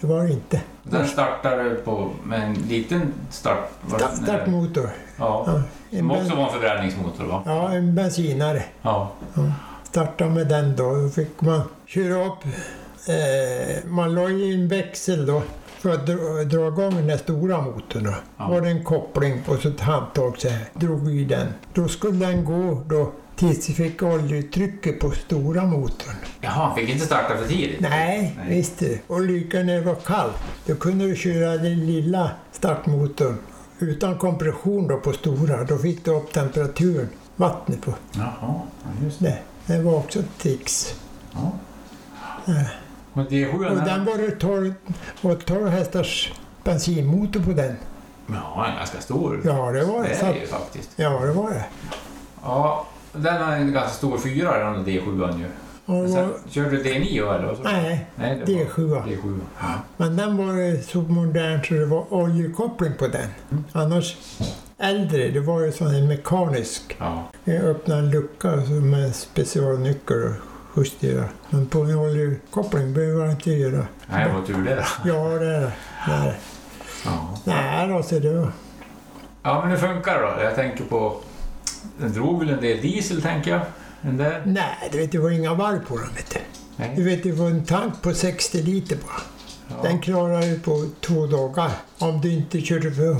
det 0.00 0.06
var 0.06 0.22
det 0.24 0.30
inte. 0.32 0.60
Den 0.82 1.06
startade 1.08 1.70
på 1.74 2.10
med 2.24 2.42
en 2.42 2.54
liten 2.54 3.12
start... 3.30 3.70
var 3.86 3.98
det- 3.98 4.04
Sta- 4.04 4.22
Startmotor. 4.24 4.90
Ja. 5.16 5.44
Ja, 5.46 5.62
en, 5.90 5.98
Som 5.98 6.10
också 6.10 6.34
var 6.36 6.44
en 6.46 6.52
förbränningsmotor 6.52 7.24
va? 7.24 7.42
ja, 7.46 7.72
en 7.72 7.94
bensinare. 7.94 8.62
Ja. 8.82 9.10
Startade 9.82 10.30
med 10.30 10.48
den 10.48 10.76
då. 10.76 10.94
Då 10.94 11.08
fick 11.08 11.40
man 11.40 11.60
köra 11.86 12.26
upp. 12.26 12.44
Eh, 13.06 13.90
man 13.90 14.14
la 14.14 14.28
i 14.28 14.54
en 14.54 14.68
växel 14.68 15.26
då 15.26 15.42
för 15.78 15.90
att 15.90 16.06
dra, 16.06 16.14
dra 16.44 16.68
igång 16.68 17.06
den 17.06 17.18
stora 17.18 17.60
motorn. 17.60 18.04
Då. 18.04 18.14
Ja. 18.36 18.48
var 18.48 18.60
det 18.60 18.68
en 18.68 18.84
koppling 18.84 19.42
och 19.48 19.56
så 19.58 19.68
ett 19.68 19.80
handtag 19.80 20.38
så 20.38 20.48
här. 20.48 20.64
Drog 20.74 21.10
i 21.10 21.24
den. 21.24 21.46
Då 21.74 21.88
skulle 21.88 22.26
den 22.26 22.44
gå 22.44 22.82
då 22.86 23.12
tills 23.42 23.68
vi 23.68 23.74
fick 23.74 24.02
oljetrycket 24.02 25.00
på 25.00 25.10
stora 25.10 25.64
motorn. 25.64 26.14
Jaha, 26.40 26.74
fick 26.74 26.88
inte 26.88 27.06
starta 27.06 27.36
för 27.36 27.46
tidigt? 27.48 27.80
Nej, 27.80 28.34
Nej. 28.38 28.56
visst 28.56 28.78
du. 28.78 28.98
Och 29.06 29.20
lika 29.20 29.58
när 29.58 29.74
det 29.74 29.80
var 29.80 29.94
kallt, 29.94 30.34
då 30.66 30.74
kunde 30.74 31.06
du 31.06 31.16
köra 31.16 31.50
den 31.56 31.86
lilla 31.86 32.30
startmotorn 32.52 33.38
utan 33.78 34.18
kompression 34.18 34.88
då 34.88 34.96
på 34.96 35.12
stora. 35.12 35.64
Då 35.64 35.78
fick 35.78 36.04
du 36.04 36.10
upp 36.10 36.32
temperaturen, 36.32 37.08
vattnet 37.36 37.80
på 37.82 37.94
Jaha, 38.12 38.30
ja, 38.40 38.64
just 39.04 39.18
det. 39.20 39.38
det. 39.66 39.76
Det 39.76 39.82
var 39.82 39.96
också 39.96 40.18
ett 40.18 40.38
trix. 40.38 40.94
Ja. 41.32 41.52
Och 43.12 43.22
D7 43.22 43.68
Och 43.80 43.84
den 43.86 44.04
var 44.04 44.18
det 44.18 44.30
12, 44.30 44.74
var 45.20 45.34
12 45.34 45.68
hästars 45.68 46.32
bensinmotor 46.64 47.40
på 47.40 47.50
den. 47.52 47.76
Ja, 48.26 48.66
en 48.68 48.76
ganska 48.76 49.00
stor. 49.00 49.40
Ja, 49.44 49.52
det 49.72 49.84
var 49.84 50.02
det 50.02 50.08
det. 50.08 50.14
Är 50.14 50.32
det 50.34 50.40
ju 50.40 50.46
faktiskt. 50.46 50.90
ja, 50.96 51.20
det 51.20 51.32
var 51.32 51.50
det. 51.50 51.64
Ja, 52.42 52.86
den 53.12 53.42
har 53.42 53.52
en 53.52 53.72
ganska 53.72 53.90
stor 53.90 54.18
fyra 54.18 54.58
den 54.72 54.84
där 54.84 54.92
D7 54.92 55.38
ju. 55.38 55.46
Och 55.86 56.02
det 56.02 56.08
Sen, 56.08 56.28
var, 56.28 56.34
körde 56.50 56.70
du 56.70 56.82
D9 56.82 57.34
eller? 57.34 57.46
vad 57.46 57.56
du? 57.56 57.62
nej, 57.62 58.06
Nej, 58.16 58.42
det 58.46 58.54
var 58.54 58.60
D7. 58.64 59.02
D7. 59.06 59.40
Ja. 59.60 59.66
Men 59.96 60.16
den 60.16 60.36
var 60.36 60.82
så 60.82 60.98
modern 61.00 61.64
så 61.64 61.74
det 61.74 61.86
var 61.86 62.14
oljekoppling 62.14 62.92
på 62.98 63.06
den. 63.06 63.26
Mm. 63.50 63.64
Annars 63.72 64.16
äldre, 64.78 65.28
det 65.28 65.40
var 65.40 65.60
ju 65.60 65.72
sån 65.72 65.86
här 65.86 66.02
mekanisk. 66.02 66.96
ja. 66.98 67.22
Jag 67.44 67.56
öppnade 67.56 68.00
en 68.00 68.10
lucka 68.10 68.56
med 68.82 69.14
specialnyckel 69.14 70.22
och 70.74 70.78
justera. 70.84 71.24
Men 71.50 71.66
på 71.66 71.78
en 71.80 71.96
oljekoppling 71.98 72.94
behöver 72.94 73.20
jag 73.24 73.30
inte 73.32 73.50
göra. 73.50 73.86
Nej, 74.10 74.28
det 74.28 74.34
var 74.34 74.46
tur 74.46 74.64
det 74.64 74.74
då. 74.74 75.08
Ja, 75.08 75.14
det 75.28 75.46
är 75.46 75.60
det. 75.60 75.72
det. 76.06 76.12
det. 76.24 76.34
Ja. 77.04 77.38
Nej, 77.44 77.88
då, 77.88 78.18
det 78.18 78.32
var... 78.32 78.52
ja, 79.42 79.60
men 79.60 79.70
hur 79.70 79.76
funkar 79.76 80.14
det 80.14 80.26
då? 80.36 80.42
Jag 80.42 80.54
tänker 80.54 80.84
på... 80.84 81.16
Den 81.98 82.12
drog 82.12 82.38
väl 82.38 82.48
en 82.50 82.60
del 82.60 82.80
diesel, 82.80 83.22
tänker 83.22 83.50
jag? 83.50 83.60
Den 84.02 84.16
där? 84.16 84.42
Nej, 84.46 84.88
du 84.92 84.98
vet, 84.98 85.12
det 85.12 85.18
var 85.18 85.30
inga 85.30 85.54
varv 85.54 85.86
på 85.86 85.96
den. 85.98 86.08
Vet 86.16 86.30
du. 86.30 86.38
Nej. 86.76 86.92
du 86.96 87.02
vet, 87.04 87.22
det 87.22 87.32
var 87.32 87.46
en 87.46 87.64
tank 87.64 88.02
på 88.02 88.14
60 88.14 88.62
liter 88.62 88.96
bara. 88.96 89.22
Ja. 89.68 89.88
Den 89.88 90.00
klarar 90.00 90.40
du 90.40 90.60
på 90.60 90.86
två 91.00 91.26
dagar 91.26 91.70
om 91.98 92.20
du 92.20 92.32
inte 92.32 92.60
körde 92.60 92.92
för, 92.92 93.16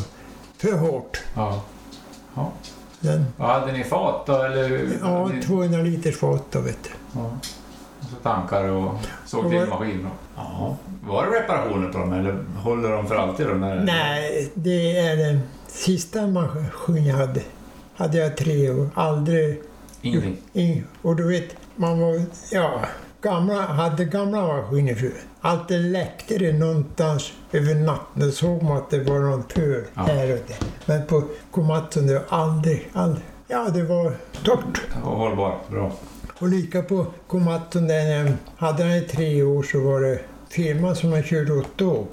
för 0.59 0.79
hårt. 0.79 1.19
Ja. 1.35 1.63
ja. 2.35 2.53
Den, 3.01 3.27
Vad 3.37 3.49
hade 3.61 3.73
ni 3.73 3.85
fat 3.85 4.27
då? 4.27 4.43
Eller? 4.43 4.89
ja, 5.03 5.27
Ni- 5.29 5.43
200 5.43 5.79
liters 5.83 6.17
fat 6.17 6.45
då, 6.51 6.61
vet 6.61 6.83
du. 6.83 6.91
Ja. 7.21 7.31
Och 8.01 8.07
så 8.11 8.17
tankar 8.23 8.65
och 8.65 8.93
såg 9.27 9.51
till 9.51 9.63
Och- 9.63 9.69
maskin. 9.69 10.03
då. 10.03 10.09
Ja. 10.37 10.77
Var 11.07 11.27
det 11.27 11.31
reparationer 11.41 11.89
på 11.93 11.99
dem 11.99 12.13
eller 12.13 12.45
håller 12.57 12.91
de 12.91 13.07
för 13.07 13.15
alltid? 13.17 13.47
De 13.47 13.61
där? 13.61 13.83
Nej, 13.85 14.51
det 14.55 14.99
är 14.99 15.17
den 15.17 15.41
sista 15.69 16.27
maskin 16.27 17.05
jag 17.07 17.17
hade. 17.17 17.41
Hade 17.95 18.19
jag 18.19 18.37
tre 18.37 18.71
år. 18.71 18.89
Aldrig... 18.95 19.61
Ingenting? 20.03 20.37
In, 20.53 20.85
och 21.03 21.17
du 21.17 21.29
vet, 21.29 21.57
man 21.77 22.01
var... 22.01 22.23
Ja, 22.51 22.81
gamla, 23.23 23.61
hade 23.61 24.05
gamla 24.05 24.47
maskiner 24.47 24.95
förr. 24.95 25.13
Alltid 25.41 25.81
läckte 25.81 26.39
det 26.39 26.53
någonstans 26.53 27.33
över 27.53 27.75
natten. 27.75 28.23
Då 28.23 28.31
såg 28.31 28.63
man 28.63 28.77
att 28.77 28.91
det 28.91 28.99
var 29.01 29.19
någon 29.19 29.43
pöl 29.43 29.85
Ja. 29.95 30.03
här 30.03 30.33
och 30.33 30.39
där. 30.49 30.57
Men 30.87 31.07
på 31.07 31.23
Komatsu, 31.51 32.01
det 32.01 32.15
var 32.15 32.25
aldrig, 32.29 32.89
aldrig... 32.93 33.25
Ja, 33.49 33.69
det 33.75 33.83
var 33.83 34.13
torrt. 34.45 34.81
Och 35.05 35.17
hållbar? 35.17 35.59
Bra. 35.71 35.93
Och 36.39 36.49
lika 36.49 36.83
på 36.83 37.07
Komatsu, 37.27 37.81
där 37.81 38.17
jag 38.17 38.33
hade 38.57 38.83
den 38.85 38.93
i 38.93 39.01
tre 39.01 39.43
år 39.43 39.63
så 39.63 39.81
var 39.81 40.01
det 40.01 40.19
firman 40.49 40.97
som 40.97 41.13
jag 41.13 41.25
körde 41.25 41.53
åt 41.53 41.69
då. 41.77 42.07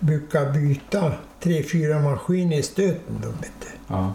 Brukade 0.00 0.50
byta 0.58 1.12
tre, 1.42 1.62
fyra 1.62 1.98
maskiner 1.98 2.56
i 2.56 2.62
stöten. 2.62 3.20
Du. 3.22 3.28
Ja. 3.88 4.12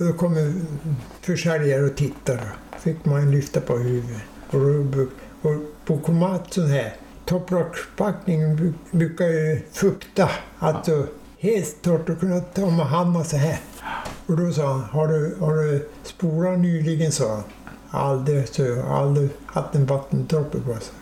Och 0.00 0.06
då 0.06 0.12
kommer 0.12 0.52
försäljare 1.20 1.82
och 1.84 1.96
tittar. 1.96 2.36
Då 2.72 2.78
fick 2.78 3.04
man 3.04 3.30
lyfta 3.30 3.60
på 3.60 3.76
huvudet. 3.78 4.22
Och, 4.50 5.50
och 5.50 5.56
på 5.86 5.98
Komatsu 5.98 6.66
här, 6.66 6.94
topprockspackningen 7.24 8.58
bu- 8.58 8.96
brukar 8.98 9.26
ju 9.26 9.60
fukta. 9.72 10.30
Alltså 10.58 11.06
helt 11.38 11.82
torrt 11.82 12.08
och 12.08 12.20
kunna 12.20 12.40
ta 12.40 12.70
med 12.70 12.86
handen 12.86 13.24
så 13.24 13.36
här. 13.36 13.58
Och 14.26 14.36
då 14.36 14.52
sa 14.52 14.72
han, 14.72 14.80
har 14.82 15.08
du, 15.08 15.36
har 15.40 15.54
du 15.54 15.88
spolat 16.02 16.58
nyligen? 16.58 17.12
sa 17.12 17.34
han. 17.34 17.42
Aldrig, 17.90 18.48
så 18.48 18.62
jag 18.62 18.86
aldrig 18.86 19.28
haft 19.46 19.74
en 19.74 19.86
vattendroppe 19.86 20.60
på 20.60 20.72
sig. 20.72 20.94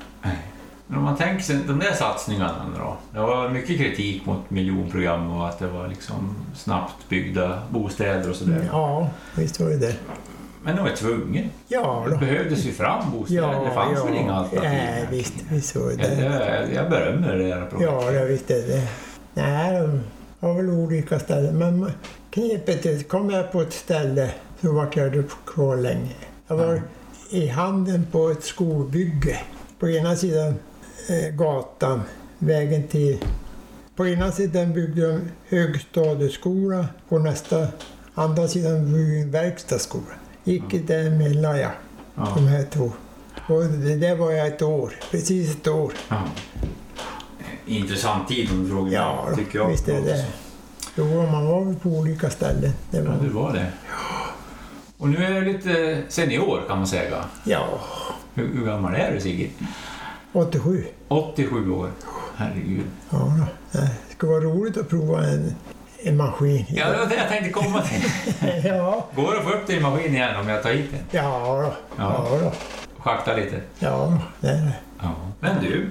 Men 0.91 0.99
om 0.99 1.05
man 1.05 1.17
tänker 1.17 1.43
sig 1.45 1.57
de 1.67 1.79
där 1.79 1.93
satsningarna 1.93 2.67
då. 2.79 2.97
Det 3.13 3.19
var 3.21 3.49
mycket 3.49 3.77
kritik 3.79 4.27
mot 4.27 4.51
miljonprogram 4.51 5.31
och 5.31 5.49
att 5.49 5.59
det 5.59 5.67
var 5.67 5.89
liksom 5.89 6.37
snabbt 6.57 7.09
byggda 7.09 7.63
bostäder 7.71 8.31
och 8.31 8.37
sådär. 8.37 8.69
Ja, 8.73 9.11
visst 9.37 9.61
var 9.61 9.69
det 9.71 9.77
det. 9.77 9.95
Men 10.63 10.77
de 10.77 10.83
var 10.83 10.91
tvungna. 10.97 11.41
Ja, 11.69 12.03
Det 12.07 12.11
då. 12.15 12.17
behövdes 12.21 12.65
ju 12.67 12.73
fram 12.73 13.11
bostäder. 13.13 13.65
det 13.65 13.75
fanns 13.75 14.05
väl 14.05 14.15
inga 14.17 14.35
alternativ? 14.35 14.71
Nej, 14.71 15.07
visst, 15.11 15.35
visst 15.51 15.77
var 15.77 15.91
det 15.91 16.03
Jag, 16.03 16.17
det. 16.19 16.61
jag, 16.61 16.75
jag 16.85 16.91
berömmer 16.91 17.37
det 17.37 17.55
här 17.55 17.67
projektet. 17.67 17.81
Ja, 18.03 18.13
jag 18.13 18.27
visste 18.27 18.55
det. 18.55 18.89
Nej, 19.35 19.73
de 19.81 20.01
har 20.47 20.55
väl 20.55 20.71
olika 20.71 21.19
ställen. 21.19 21.59
Men 21.59 21.91
knepet 22.31 22.87
är, 22.87 23.03
kom 23.03 23.31
jag 23.31 23.53
på 23.53 23.61
ett 23.61 23.73
ställe 23.73 24.31
så 24.61 24.73
vart 24.73 24.97
jag 24.97 25.25
kvar 25.47 25.77
länge. 25.77 26.15
Jag 26.49 26.57
var 26.57 26.83
i 27.31 27.47
handen 27.49 28.07
på 28.13 28.29
ett 28.31 28.45
skolbygge. 28.45 29.39
På 29.79 29.89
ena 29.89 30.17
sidan 30.17 30.55
gatan, 31.37 32.03
vägen 32.39 32.89
till... 32.89 33.19
På 33.97 34.07
ena 34.09 34.33
sidan 34.33 34.73
byggde 34.73 35.07
de 35.13 35.21
högstadieskola, 35.57 36.87
på 37.09 37.19
nästa 37.19 37.67
andra 38.15 38.49
sidan 38.49 38.93
byggde 38.93 39.15
de 39.15 39.21
en 39.23 39.31
verkstadsskola. 39.31 40.05
Gick 40.45 40.73
mm. 40.75 40.87
däremellan, 40.87 41.59
ja. 41.59 41.71
Ja. 42.15 42.33
De 42.37 42.47
här 42.47 42.65
två. 42.73 42.93
Och 43.49 43.65
det 43.65 43.97
där 43.97 44.17
var 44.17 44.33
jag 44.33 44.47
ett 44.47 44.63
år, 44.63 44.93
precis 45.11 45.51
ett 45.57 45.69
år. 45.69 45.93
Ja. 46.09 46.23
Intressant 47.67 48.29
tid 48.29 48.51
om 48.51 48.63
du 48.63 48.69
frågar 48.71 48.93
Ja, 48.93 49.25
mig, 49.27 49.37
tycker 49.45 49.59
jag. 49.59 49.69
visst 49.69 49.89
är 49.89 50.01
det. 50.01 50.27
Jo, 50.97 51.27
man 51.27 51.47
var 51.47 51.65
väl 51.65 51.75
på 51.75 51.89
olika 51.89 52.31
ställen. 52.31 52.73
Det 52.91 52.99
Ja, 52.99 53.05
var, 53.05 53.19
du 53.23 53.29
var 53.29 53.53
det. 53.53 53.67
Och 54.99 55.09
nu 55.09 55.25
är 55.25 55.31
du 55.41 55.53
lite 55.53 56.03
senior 56.09 56.61
kan 56.69 56.79
man 56.79 56.87
säga. 56.87 57.25
ja, 57.45 57.81
Hur, 58.35 58.55
hur 58.55 58.67
gammal 58.67 58.95
är 58.95 59.13
du 59.15 59.21
Sigge? 59.21 59.51
87. 60.33 60.85
87 61.09 61.71
år. 61.73 61.91
Herregud. 62.37 62.85
Ja, 63.11 63.33
det 63.73 63.91
ska 64.17 64.27
vara 64.27 64.41
roligt 64.41 64.77
att 64.77 64.89
prova 64.89 65.25
en, 65.25 65.55
en 66.03 66.17
maskin. 66.17 66.65
Ja, 66.69 66.91
det 66.91 66.99
var 66.99 67.07
det 67.07 67.15
jag 67.15 67.29
tänkte 67.29 67.51
komma 67.51 67.83
till. 67.83 68.11
ja, 68.65 69.07
Går 69.17 69.33
det 69.33 69.39
att 69.39 69.45
få 69.45 69.51
upp 69.51 69.67
din 69.67 69.83
maskin 69.83 70.15
igen 70.15 70.37
om 70.41 70.49
jag 70.49 70.63
tar 70.63 70.71
hit 70.71 70.91
den? 70.91 71.01
ja, 71.11 71.63
då. 71.63 71.73
Ja. 72.03 72.27
ja, 72.31 72.39
då. 72.43 72.53
Schakta 73.03 73.37
lite? 73.37 73.61
ja 73.79 74.19
det 74.41 74.49
är 74.49 74.53
det. 74.55 74.73
Ja. 75.03 75.15
Men 75.41 75.63
du, 75.63 75.91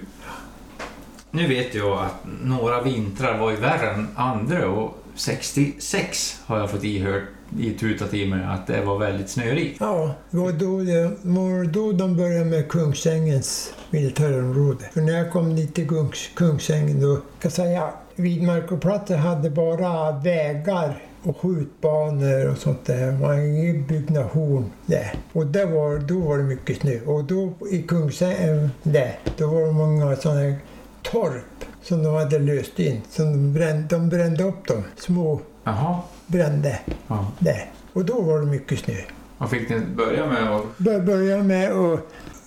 nu 1.31 1.47
vet 1.47 1.75
jag 1.75 1.99
att 1.99 2.15
några 2.43 2.81
vintrar 2.81 3.37
var 3.37 3.51
ju 3.51 3.57
värre 3.57 3.91
än 3.91 4.07
andra 4.15 4.67
och 4.69 4.97
66 5.15 6.41
har 6.45 6.59
jag 6.59 6.71
fått 6.71 6.83
ihört 6.83 7.23
i 7.59 7.71
tutat 7.71 8.13
i 8.13 8.25
mig 8.25 8.45
att 8.45 8.67
det 8.67 8.81
var 8.81 8.97
väldigt 8.97 9.29
snörikt. 9.29 9.77
Ja, 9.79 10.15
det 10.29 10.37
var 10.37 10.51
då, 10.51 10.79
det 10.79 11.71
då 11.71 11.91
de 11.91 12.17
började 12.17 12.45
med 12.45 12.69
Kungsängens 12.69 13.73
militärområde. 13.89 14.83
För 14.93 15.01
när 15.01 15.13
jag 15.17 15.31
kom 15.31 15.55
dit 15.55 15.75
till 15.75 15.87
Kungs, 15.87 16.29
Kungsängen 16.35 17.01
då, 17.01 17.15
kan 17.15 17.23
jag 17.41 17.51
säga, 17.51 17.89
Vidmark 18.15 18.71
och 18.71 18.81
Platte 18.81 19.15
hade 19.15 19.49
bara 19.49 20.11
vägar 20.11 21.03
och 21.23 21.37
skjutbanor 21.37 22.49
och 22.51 22.57
sånt 22.57 22.85
där. 22.85 23.11
Man 23.11 23.21
hade 23.29 23.47
ingen 23.47 23.87
byggnation 23.87 24.71
där. 24.85 25.13
Och 25.33 25.45
där 25.47 25.65
var, 25.65 25.97
då 25.99 26.19
var 26.19 26.37
det 26.37 26.43
mycket 26.43 26.77
snö. 26.81 26.99
Och 27.05 27.23
då 27.23 27.53
i 27.71 27.81
Kungsäng, 27.81 28.69
där, 28.83 29.19
då 29.37 29.47
var 29.47 29.61
det 29.61 29.71
många 29.71 30.15
sådana 30.15 30.55
torp 31.01 31.43
som 31.83 32.03
de 32.03 32.13
hade 32.15 32.39
löst 32.39 32.79
in. 32.79 33.01
Som 33.09 33.31
de 33.31 33.53
brände, 33.53 33.87
de 33.89 34.09
brände 34.09 34.43
upp 34.43 34.67
dem. 34.67 34.83
Små 34.97 35.39
Jaha. 35.63 35.97
brände 36.27 36.79
Ja. 37.07 37.31
där. 37.39 37.71
Och 37.93 38.05
då 38.05 38.21
var 38.21 38.39
det 38.39 38.45
mycket 38.45 38.79
snö. 38.79 38.95
Vad 39.37 39.49
fick 39.49 39.69
ni 39.69 39.79
börja 39.95 40.25
med? 40.25 40.55
att- 40.55 40.77
Bör- 40.77 40.99
Började 40.99 41.43
med 41.43 41.71
och 41.73 41.99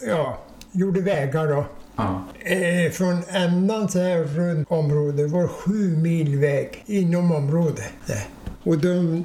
ja, 0.08 0.38
gjorde 0.72 1.00
vägar 1.00 1.48
då. 1.48 1.66
Ja. 1.96 2.24
Eh, 2.40 2.92
från 2.92 3.22
ändan 3.28 3.88
så 3.88 3.98
här 3.98 4.18
runt 4.24 4.70
området 4.70 5.30
var 5.30 5.48
sju 5.48 5.96
mil 5.96 6.38
väg 6.38 6.84
inom 6.86 7.32
området. 7.32 7.92
Där. 8.06 8.24
Och 8.64 8.78
de 8.78 9.24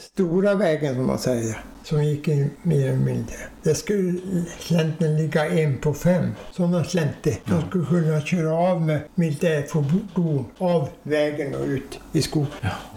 stora 0.00 0.54
vägen 0.54 0.94
som 0.94 1.06
man 1.06 1.18
säger, 1.18 1.60
som 1.84 2.04
gick 2.04 2.28
in 2.28 2.50
mer 2.62 2.86
eller 2.88 2.96
mindre. 2.98 3.34
Det 3.62 3.74
skulle 3.74 4.20
slänten 4.58 5.16
ligga 5.16 5.46
en 5.48 5.78
på 5.78 5.94
fem. 5.94 6.30
Sådana 6.52 6.84
slänter. 6.84 7.34
De 7.44 7.62
skulle 7.68 7.84
kunna 7.86 8.20
köra 8.20 8.52
av 8.54 8.82
med 8.82 9.00
militärfordon 9.14 10.44
av 10.58 10.88
vägen 11.02 11.54
och 11.54 11.66
ut 11.66 12.00
i 12.12 12.22
skogen. 12.22 12.48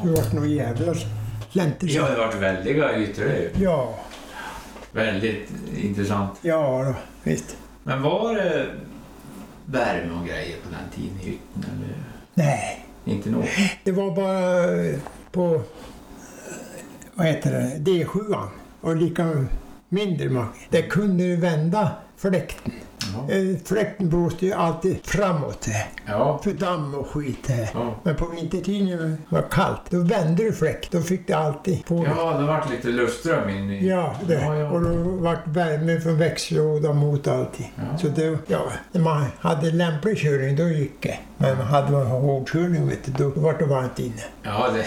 Det 0.03 0.09
var 0.09 0.35
några 0.35 0.47
jävla 0.47 0.93
slänter. 1.51 1.87
Ja, 1.87 2.05
det 2.05 2.11
har 2.11 2.27
varit 2.27 2.35
väldiga 2.35 2.97
ytor 2.97 3.23
det 3.23 3.29
är 3.31 3.41
ju. 3.41 3.63
ja, 3.63 3.95
Väldigt 4.91 5.49
intressant. 5.77 6.31
ja 6.41 6.83
då, 6.85 6.93
visst. 7.23 7.57
Men 7.89 8.01
var 8.01 8.35
det 8.35 8.67
värme 9.65 10.19
och 10.21 10.27
grejer 10.27 10.57
på 10.63 10.69
den 10.69 10.89
tiden 10.95 11.17
i 11.21 11.25
hytten 11.25 11.65
eller? 11.75 11.95
Nej, 12.33 12.85
Inte 13.05 13.29
nog? 13.29 13.45
Det 13.83 13.91
var 13.91 14.15
bara 14.15 14.99
på, 15.31 15.55
eh, 15.55 15.61
vad 17.13 17.27
heter 17.27 17.51
det, 17.51 17.91
D7 17.91 18.47
och 18.81 18.95
lika 18.95 19.45
mindre 19.89 20.29
maskin. 20.29 20.67
Där 20.69 20.81
kunde 20.81 21.23
du 21.23 21.35
vända 21.35 21.91
fläkten. 22.17 22.73
Ja. 23.13 23.33
Eh, 23.35 23.57
Fläkten 23.65 24.09
blåste 24.09 24.45
ju 24.45 24.53
alltid 24.53 24.97
framåt 25.03 25.67
Ja. 26.05 26.39
för 26.43 26.51
damm 26.51 26.93
och 26.95 27.07
skit. 27.07 27.49
Ja. 27.73 27.95
Men 28.03 28.15
på 28.15 28.25
vintertid 28.25 28.85
när 28.85 28.97
det 28.97 29.17
var 29.29 29.41
kallt, 29.51 29.81
då 29.89 29.99
vände 29.99 30.43
du 30.43 30.53
fläkt. 30.53 30.91
Då 30.91 31.01
fick 31.01 31.27
du 31.27 31.33
alltid 31.33 31.85
på. 31.85 32.05
Ja, 32.17 32.37
det 32.39 32.45
vart 32.47 32.69
lite 32.71 32.87
luftström 32.87 33.49
in 33.49 33.71
i... 33.71 33.87
Ja, 33.89 34.15
det. 34.27 34.33
Ja, 34.33 34.55
ja. 34.55 34.69
och 34.69 34.81
då 34.81 34.89
vart 35.03 35.47
värme 35.47 35.99
från 36.01 36.17
växellådan 36.17 36.97
mot 36.97 37.27
allting. 37.27 37.73
Så 38.01 38.07
det, 38.07 38.37
ja, 38.47 38.71
när 38.91 39.01
man 39.01 39.25
hade 39.39 39.71
lämplig 39.71 40.17
körning 40.17 40.55
då 40.55 40.63
gick 40.63 41.01
det. 41.03 41.17
Men 41.37 41.55
hade 41.57 41.91
man 41.91 42.07
hård 42.07 42.49
körning 42.51 42.87
vet 42.89 43.03
du, 43.05 43.11
då 43.23 43.41
vart 43.41 43.59
det 43.59 43.65
varmt 43.65 43.99
inne. 43.99 44.21
Ja, 44.43 44.67
det, 44.73 44.85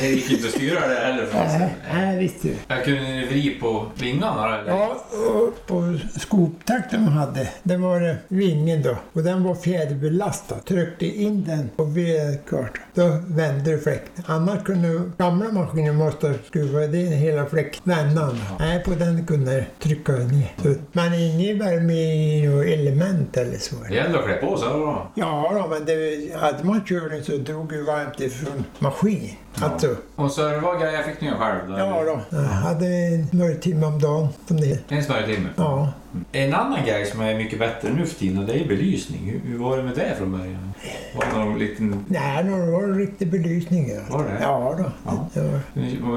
det 0.00 0.06
gick 0.08 0.30
inte 0.30 0.46
att 0.46 0.52
styra 0.54 0.88
det 0.88 0.94
heller. 0.94 1.28
Nej, 1.34 1.74
nej 1.94 2.18
visst 2.18 2.42
du. 2.42 2.54
Jag 2.68 2.84
kunde 2.84 3.00
ni 3.02 3.26
vri 3.26 3.58
på 3.60 3.86
vingarna 3.94 4.58
eller? 4.58 4.70
Ja, 4.70 4.96
och 5.34 5.66
på 5.66 5.98
skoptakten 6.20 7.04
man 7.04 7.12
hade, 7.12 7.48
det 7.74 7.78
var 7.80 8.16
vingen 8.28 8.82
då. 8.82 8.96
Och 9.12 9.22
den 9.22 9.44
var 9.44 9.54
fjäderbelastad. 9.54 10.58
Tryckte 10.58 11.06
in 11.06 11.44
den 11.44 11.70
på 11.76 11.84
vedkart. 11.84 12.80
Då 12.94 13.18
vände 13.26 13.78
fläkten. 13.78 14.24
Annars 14.26 14.64
kunde 14.64 15.00
gamla 15.18 15.52
maskiner 15.52 15.92
måste 15.92 16.34
skruva 16.46 16.80
det 16.80 16.98
hela 16.98 17.46
fläktvändan. 17.46 18.38
Nej, 18.58 18.84
på 18.84 18.90
den 18.90 19.26
kunde 19.26 19.66
trycka 19.82 20.12
ner. 20.12 20.52
Så, 20.62 20.74
men 20.92 21.14
ingen 21.14 21.58
värme 21.58 22.48
något 22.48 22.66
element 22.66 23.36
eller 23.36 23.58
så. 23.58 23.76
Det 23.88 23.94
gäller 23.94 24.18
att 24.18 24.24
klä 24.24 24.34
på 24.34 24.56
sig 24.56 24.68
då. 24.68 25.10
Ja, 25.14 25.52
då, 25.62 25.68
men 25.68 25.84
det, 25.84 26.34
hade 26.34 26.64
man 26.64 26.84
körning 26.84 27.22
så 27.22 27.36
drog 27.36 27.68
det 27.68 27.82
varmt 27.82 28.20
ifrån 28.20 28.64
maskin. 28.78 29.30
Alltså, 29.54 29.96
Och 30.16 30.30
serva 30.30 30.78
grejer 30.78 31.02
fick 31.02 31.20
ni 31.20 31.30
själv 31.30 31.68
då? 31.68 31.78
ja 31.78 32.02
då. 32.04 32.36
Jag 32.36 32.42
hade 32.42 32.86
några 33.30 33.54
timmar 33.54 33.86
om 33.88 33.98
dagen 33.98 34.28
som 34.48 34.56
det. 34.60 34.90
En 34.90 35.04
smörjtimme? 35.04 35.48
Ja. 35.56 35.92
En 36.32 36.54
annan 36.54 36.84
grej 36.86 37.06
som 37.06 37.20
är 37.20 37.34
mycket 37.34 37.58
bättre 37.58 37.88
nu 37.92 38.06
för 38.06 38.14
tiden, 38.18 38.46
det 38.46 38.52
är 38.60 38.68
belysning. 38.68 39.20
Hur, 39.30 39.50
hur 39.50 39.58
var 39.58 39.76
det 39.76 39.82
med 39.82 39.94
det 39.94 40.14
från 40.18 40.32
början? 40.32 40.72
Var 41.16 41.24
det 41.32 41.38
någon 41.44 41.58
liten... 41.58 42.04
Nej, 42.08 42.44
det 42.44 42.50
var 42.50 42.82
en 42.82 42.98
riktig 42.98 43.30
belysning. 43.30 43.88
Ja, 43.90 44.16
Var 44.16 44.24
det? 44.24 44.38
Ja, 44.40 44.74
då. 44.78 44.84
Ja. 45.06 45.28
Det 45.34 45.40
var, 45.40 45.60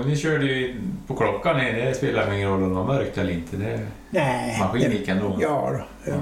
Ni, 0.04 0.10
ni 0.10 0.16
körde 0.18 0.46
ju 0.46 0.82
på 1.08 1.16
klockan, 1.16 1.58
det 1.58 1.98
spelar 1.98 2.34
ingen 2.34 2.50
roll 2.50 2.64
om 2.64 2.70
det 2.70 2.76
var 2.76 2.86
mörkt 2.86 3.18
eller 3.18 3.32
inte. 3.32 3.58
Det, 3.58 3.80
nej. 4.10 4.60
maskin 4.60 4.92
gick 4.92 5.08
ändå. 5.08 5.38
Ja, 5.42 5.70
då. 5.74 6.12
Ja, 6.12 6.18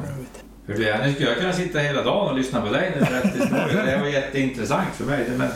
För 0.65 0.73
det, 0.73 0.91
annars 0.95 1.13
skulle 1.15 1.29
jag 1.29 1.37
kunna 1.37 1.53
sitta 1.53 1.79
hela 1.79 2.03
dagen 2.03 2.29
och 2.29 2.37
lyssna 2.37 2.61
på 2.61 2.73
dig 2.73 2.91
när 2.95 3.05
du 3.05 3.11
berättar 3.11 3.39
historier. 3.39 3.85
Det 3.85 3.97
var 3.97 4.07
jätteintressant 4.07 4.87
för 4.93 5.05
mig. 5.05 5.25
Men 5.37 5.49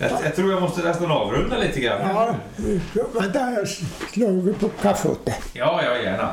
jag, 0.00 0.10
jag 0.24 0.34
tror 0.34 0.50
jag 0.50 0.62
måste 0.62 0.82
nästan 0.82 1.10
avrunda 1.10 1.58
lite 1.58 1.80
grann. 1.80 2.00
Ja, 2.00 2.34
vänta, 3.14 3.52
jag 3.52 3.68
slog 4.12 4.60
på 4.60 4.68
kaffe 4.68 5.08
åt 5.08 5.26
dig. 5.26 5.36
ja, 5.52 5.80
ja 5.84 6.02
gärna. 6.02 6.30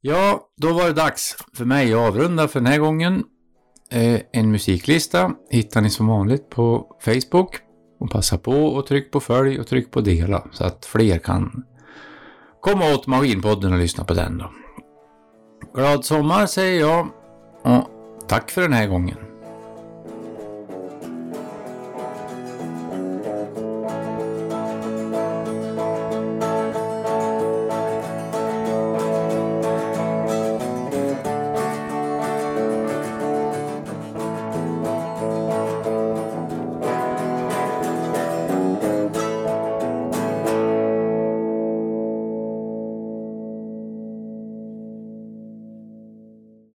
Ja, 0.00 0.40
då 0.56 0.72
var 0.72 0.84
det 0.84 0.92
dags 0.92 1.36
för 1.56 1.64
mig 1.64 1.94
att 1.94 1.98
avrunda 1.98 2.48
för 2.48 2.60
den 2.60 2.66
här 2.66 2.78
gången. 2.78 3.24
Eh, 3.90 4.20
en 4.32 4.50
musiklista 4.50 5.30
hittar 5.50 5.80
ni 5.80 5.90
som 5.90 6.06
vanligt 6.06 6.50
på 6.50 6.96
Facebook. 7.00 7.56
Och 8.00 8.10
passa 8.10 8.38
på 8.38 8.52
och 8.52 8.86
tryck 8.86 9.12
på 9.12 9.20
följ 9.20 9.60
och 9.60 9.66
tryck 9.66 9.90
på 9.90 10.00
dela 10.00 10.46
så 10.52 10.64
att 10.64 10.84
fler 10.84 11.18
kan 11.18 11.64
komma 12.60 12.94
åt 12.94 13.06
Maskinpodden 13.06 13.72
och 13.72 13.78
lyssna 13.78 14.04
på 14.04 14.14
den 14.14 14.38
då. 14.38 14.52
Glad 15.74 16.04
sommar 16.04 16.46
säger 16.46 16.80
jag 16.80 17.08
och 17.62 17.88
tack 18.28 18.50
för 18.50 18.62
den 18.62 18.72
här 18.72 18.86
gången. 18.86 19.33